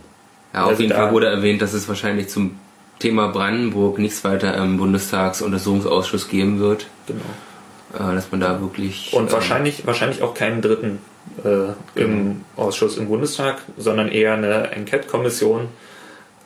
ja, 0.54 0.64
auf 0.64 0.70
Also 0.70 0.82
jeden 0.82 0.96
Fall 0.96 1.12
wurde 1.12 1.28
erwähnt, 1.28 1.62
dass 1.62 1.74
es 1.74 1.88
wahrscheinlich 1.88 2.30
zum 2.30 2.60
Thema 3.00 3.28
Brandenburg 3.28 4.00
nichts 4.00 4.24
weiter 4.24 4.56
im 4.56 4.78
Bundestagsuntersuchungsausschuss 4.78 6.30
geben 6.30 6.60
wird. 6.60 6.88
Genau. 7.08 7.22
Äh, 7.94 8.16
dass 8.16 8.32
man 8.32 8.42
da 8.42 8.62
wirklich. 8.62 9.12
Und 9.14 9.30
äh, 9.30 9.34
wahrscheinlich, 9.34 9.86
wahrscheinlich 9.86 10.22
auch 10.22 10.34
keinen 10.34 10.62
dritten 10.62 11.00
äh, 11.44 12.00
im 12.00 12.44
Ausschuss 12.56 12.98
im 12.98 13.08
Bundestag, 13.08 13.62
sondern 13.78 14.10
eher 14.10 14.34
eine 14.34 14.72
Enquete-Kommission 14.72 15.68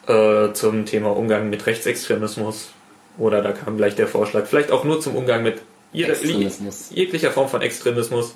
äh, 0.07 0.51
zum 0.53 0.85
Thema 0.85 1.15
Umgang 1.15 1.49
mit 1.49 1.65
Rechtsextremismus. 1.65 2.69
Oder 3.17 3.41
da 3.41 3.51
kam 3.51 3.77
gleich 3.77 3.95
der 3.95 4.07
Vorschlag, 4.07 4.45
vielleicht 4.45 4.71
auch 4.71 4.83
nur 4.85 5.01
zum 5.01 5.15
Umgang 5.15 5.43
mit 5.43 5.61
jeder, 5.91 6.09
Extremismus. 6.11 6.89
jeglicher 6.91 7.31
Form 7.31 7.49
von 7.49 7.61
Extremismus. 7.61 8.35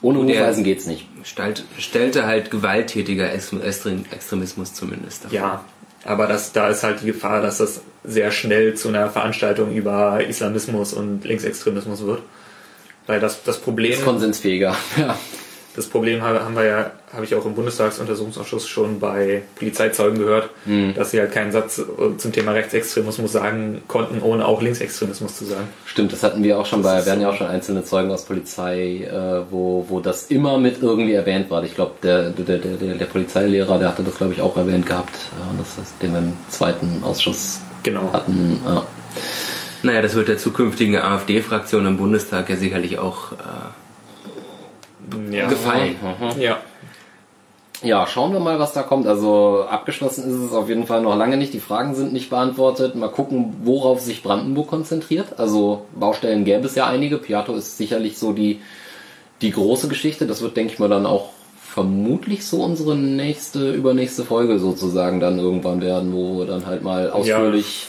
Ohne 0.00 0.26
Der- 0.26 0.40
Hufeisen 0.40 0.64
geht's 0.64 0.86
nicht. 0.86 1.06
Stellt, 1.22 1.64
stellte 1.78 2.26
halt 2.26 2.50
gewalttätiger 2.50 3.32
Ex- 3.32 3.52
Extrem- 3.52 4.04
Extremismus 4.12 4.74
zumindest. 4.74 5.24
davor. 5.24 5.34
Ja, 5.36 5.64
aber 6.04 6.26
das, 6.26 6.52
da 6.52 6.68
ist 6.68 6.82
halt 6.82 7.02
die 7.02 7.06
Gefahr, 7.06 7.40
dass 7.40 7.58
das 7.58 7.82
sehr 8.02 8.32
schnell 8.32 8.74
zu 8.74 8.88
einer 8.88 9.08
Veranstaltung 9.10 9.72
über 9.72 10.24
Islamismus 10.26 10.92
und 10.92 11.24
Linksextremismus 11.24 12.04
wird. 12.04 12.22
Weil 13.06 13.20
das, 13.20 13.42
das 13.42 13.58
Problem. 13.58 13.92
Ist 13.92 14.04
konsensfähiger. 14.04 14.76
Ja. 14.96 15.16
Das 15.74 15.86
Problem 15.86 16.20
habe, 16.20 16.44
haben 16.44 16.54
wir 16.54 16.64
ja, 16.64 16.90
habe 17.14 17.24
ich 17.24 17.34
auch 17.34 17.46
im 17.46 17.54
Bundestagsuntersuchungsausschuss 17.54 18.68
schon 18.68 19.00
bei 19.00 19.40
Polizeizeugen 19.54 20.18
gehört, 20.18 20.50
Hm. 20.66 20.92
dass 20.94 21.12
sie 21.12 21.18
halt 21.18 21.32
keinen 21.32 21.50
Satz 21.50 21.78
äh, 21.78 22.16
zum 22.18 22.30
Thema 22.30 22.52
Rechtsextremismus 22.52 23.32
sagen 23.32 23.80
konnten, 23.88 24.20
ohne 24.20 24.44
auch 24.44 24.60
Linksextremismus 24.60 25.38
zu 25.38 25.46
sagen. 25.46 25.68
Stimmt, 25.86 26.12
das 26.12 26.22
hatten 26.22 26.42
wir 26.42 26.58
auch 26.58 26.66
schon 26.66 26.82
bei, 26.82 26.98
ist 26.98 27.06
wir 27.06 27.12
hatten 27.12 27.22
ja 27.22 27.30
auch 27.30 27.36
schon 27.36 27.46
einzelne 27.46 27.82
Zeugen 27.84 28.10
aus 28.10 28.26
Polizei, 28.26 29.04
äh, 29.10 29.50
wo, 29.50 29.86
wo 29.88 30.00
das 30.00 30.26
immer 30.26 30.58
mit 30.58 30.82
irgendwie 30.82 31.14
erwähnt 31.14 31.48
war. 31.48 31.64
Ich 31.64 31.74
glaube, 31.74 31.92
der, 32.02 32.28
der, 32.28 32.58
der, 32.58 32.94
der, 32.96 33.06
Polizeilehrer, 33.06 33.78
der 33.78 33.88
hatte 33.88 34.02
das, 34.02 34.16
glaube 34.16 34.34
ich, 34.34 34.42
auch 34.42 34.58
erwähnt 34.58 34.84
gehabt. 34.84 35.14
Ja, 35.38 35.54
das 35.56 35.76
den 36.02 36.12
wir 36.12 36.18
im 36.18 36.32
zweiten 36.50 37.02
Ausschuss 37.02 37.60
Genau. 37.82 38.12
hatten. 38.12 38.60
Ja. 38.66 38.86
Naja, 39.82 40.02
das 40.02 40.14
wird 40.14 40.28
der 40.28 40.38
zukünftigen 40.38 40.96
AfD-Fraktion 40.96 41.86
im 41.86 41.96
Bundestag 41.96 42.48
ja 42.48 42.56
sicherlich 42.56 42.98
auch 42.98 43.32
äh, 43.32 45.36
Ja. 45.36 45.48
gefallen. 45.48 45.96
Ja. 46.38 46.58
Ja, 47.84 48.06
schauen 48.06 48.32
wir 48.32 48.38
mal, 48.38 48.60
was 48.60 48.74
da 48.74 48.84
kommt. 48.84 49.08
Also 49.08 49.64
abgeschlossen 49.68 50.22
ist 50.30 50.36
es 50.36 50.52
auf 50.52 50.68
jeden 50.68 50.86
Fall 50.86 51.02
noch 51.02 51.16
lange 51.16 51.36
nicht. 51.36 51.52
Die 51.52 51.58
Fragen 51.58 51.96
sind 51.96 52.12
nicht 52.12 52.30
beantwortet. 52.30 52.94
Mal 52.94 53.08
gucken, 53.08 53.56
worauf 53.64 54.00
sich 54.00 54.22
Brandenburg 54.22 54.68
konzentriert. 54.68 55.40
Also 55.40 55.84
Baustellen 55.96 56.44
gäbe 56.44 56.66
es 56.66 56.76
ja 56.76 56.86
einige. 56.86 57.18
Piato 57.18 57.52
ist 57.54 57.76
sicherlich 57.78 58.18
so 58.18 58.32
die, 58.32 58.60
die 59.40 59.50
große 59.50 59.88
Geschichte. 59.88 60.28
Das 60.28 60.42
wird, 60.42 60.56
denke 60.56 60.74
ich 60.74 60.78
mal, 60.78 60.88
dann 60.88 61.06
auch 61.06 61.30
vermutlich 61.60 62.46
so 62.46 62.62
unsere 62.62 62.94
nächste, 62.94 63.72
übernächste 63.72 64.24
Folge 64.24 64.60
sozusagen 64.60 65.18
dann 65.18 65.40
irgendwann 65.40 65.80
werden, 65.80 66.12
wo 66.12 66.38
wir 66.38 66.46
dann 66.46 66.66
halt 66.66 66.84
mal 66.84 67.10
ausführlich 67.10 67.88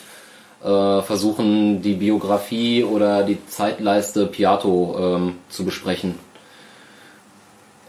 äh, 0.64 1.01
versuchen, 1.01 1.82
die 1.82 1.95
Biografie 1.95 2.84
oder 2.84 3.24
die 3.24 3.45
Zeitleiste 3.47 4.26
Piato 4.28 4.95
ähm, 4.99 5.36
zu 5.49 5.66
besprechen. 5.66 6.18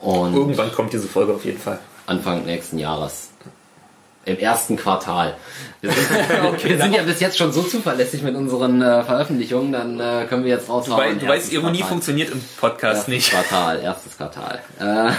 Und 0.01 0.35
Irgendwann 0.35 0.73
kommt 0.73 0.93
diese 0.93 1.09
Folge 1.09 1.35
auf 1.35 1.45
jeden 1.45 1.59
Fall. 1.59 1.79
Anfang 2.07 2.45
nächsten 2.45 2.79
Jahres. 2.79 3.31
Im 4.27 4.39
ersten 4.39 4.77
Quartal. 4.77 5.37
Wir 5.81 5.93
sind, 5.93 6.11
wir 6.65 6.79
sind 6.79 6.95
ja 6.95 7.03
bis 7.03 7.21
jetzt 7.21 7.39
schon 7.39 7.53
so 7.53 7.63
zuverlässig 7.63 8.23
mit 8.23 8.35
unseren 8.35 8.83
äh, 8.83 9.03
Veröffentlichungen, 9.05 9.73
dann 9.73 10.01
äh, 10.01 10.27
können 10.29 10.45
wir 10.45 10.51
jetzt 10.51 10.69
raushauen. 10.69 10.99
Weil, 10.99 11.17
du 11.17 11.27
weißt, 11.29 11.53
Ironie 11.53 11.79
Quartal. 11.79 11.89
funktioniert 11.89 12.31
im 12.31 12.41
Podcast 12.59 13.09
Erstes 13.09 13.09
nicht. 13.09 13.31
Quartal, 13.31 13.81
erstes 13.81 14.17
Quartal. 14.17 14.61
Äh, 14.81 15.13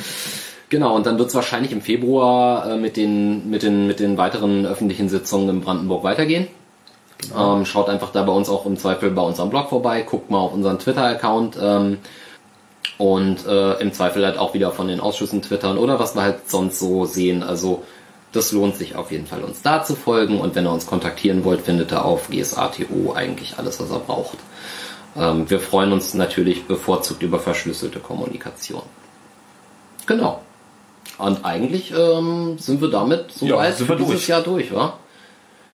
genau, 0.68 0.94
und 0.94 1.06
dann 1.06 1.18
wird 1.18 1.28
es 1.28 1.34
wahrscheinlich 1.34 1.72
im 1.72 1.82
Februar 1.82 2.70
äh, 2.70 2.76
mit, 2.76 2.96
den, 2.96 3.50
mit, 3.50 3.62
den, 3.62 3.86
mit 3.86 3.98
den 3.98 4.16
weiteren 4.16 4.64
öffentlichen 4.64 5.08
Sitzungen 5.08 5.48
in 5.48 5.60
Brandenburg 5.60 6.04
weitergehen. 6.04 6.46
Ähm, 7.36 7.64
schaut 7.64 7.88
einfach 7.88 8.10
da 8.12 8.22
bei 8.22 8.32
uns 8.32 8.48
auch 8.48 8.66
im 8.66 8.76
Zweifel 8.76 9.10
bei 9.10 9.22
unserem 9.22 9.50
Blog 9.50 9.68
vorbei, 9.68 10.02
guckt 10.02 10.30
mal 10.30 10.38
auf 10.38 10.52
unseren 10.52 10.78
Twitter-Account 10.78 11.58
ähm, 11.60 11.98
und 12.98 13.46
äh, 13.46 13.74
im 13.80 13.92
Zweifel 13.92 14.24
halt 14.24 14.38
auch 14.38 14.54
wieder 14.54 14.70
von 14.70 14.88
den 14.88 15.00
Ausschüssen 15.00 15.42
twittern 15.42 15.78
oder 15.78 15.98
was 15.98 16.14
wir 16.14 16.22
halt 16.22 16.48
sonst 16.48 16.78
so 16.78 17.04
sehen. 17.04 17.42
Also 17.42 17.82
das 18.32 18.52
lohnt 18.52 18.76
sich 18.76 18.96
auf 18.96 19.10
jeden 19.12 19.26
Fall, 19.26 19.42
uns 19.42 19.62
da 19.62 19.84
zu 19.84 19.94
folgen 19.94 20.40
und 20.40 20.54
wenn 20.54 20.66
ihr 20.66 20.72
uns 20.72 20.86
kontaktieren 20.86 21.44
wollt, 21.44 21.62
findet 21.62 21.92
ihr 21.92 22.04
auf 22.04 22.28
GSATO 22.30 23.12
eigentlich 23.14 23.58
alles, 23.58 23.80
was 23.80 23.90
ihr 23.90 24.00
braucht. 24.00 24.38
Ähm, 25.16 25.48
wir 25.48 25.60
freuen 25.60 25.92
uns 25.92 26.14
natürlich 26.14 26.66
bevorzugt 26.66 27.22
über 27.22 27.38
verschlüsselte 27.38 28.00
Kommunikation. 28.00 28.82
Genau. 30.06 30.40
Und 31.18 31.44
eigentlich 31.44 31.92
ähm, 31.96 32.58
sind 32.58 32.80
wir 32.80 32.90
damit 32.90 33.32
so 33.32 33.46
Ja, 33.46 33.56
weit 33.56 33.78
dieses 33.78 33.96
durch. 33.96 34.28
Jahr 34.28 34.42
durch, 34.42 34.74
wa? 34.74 34.94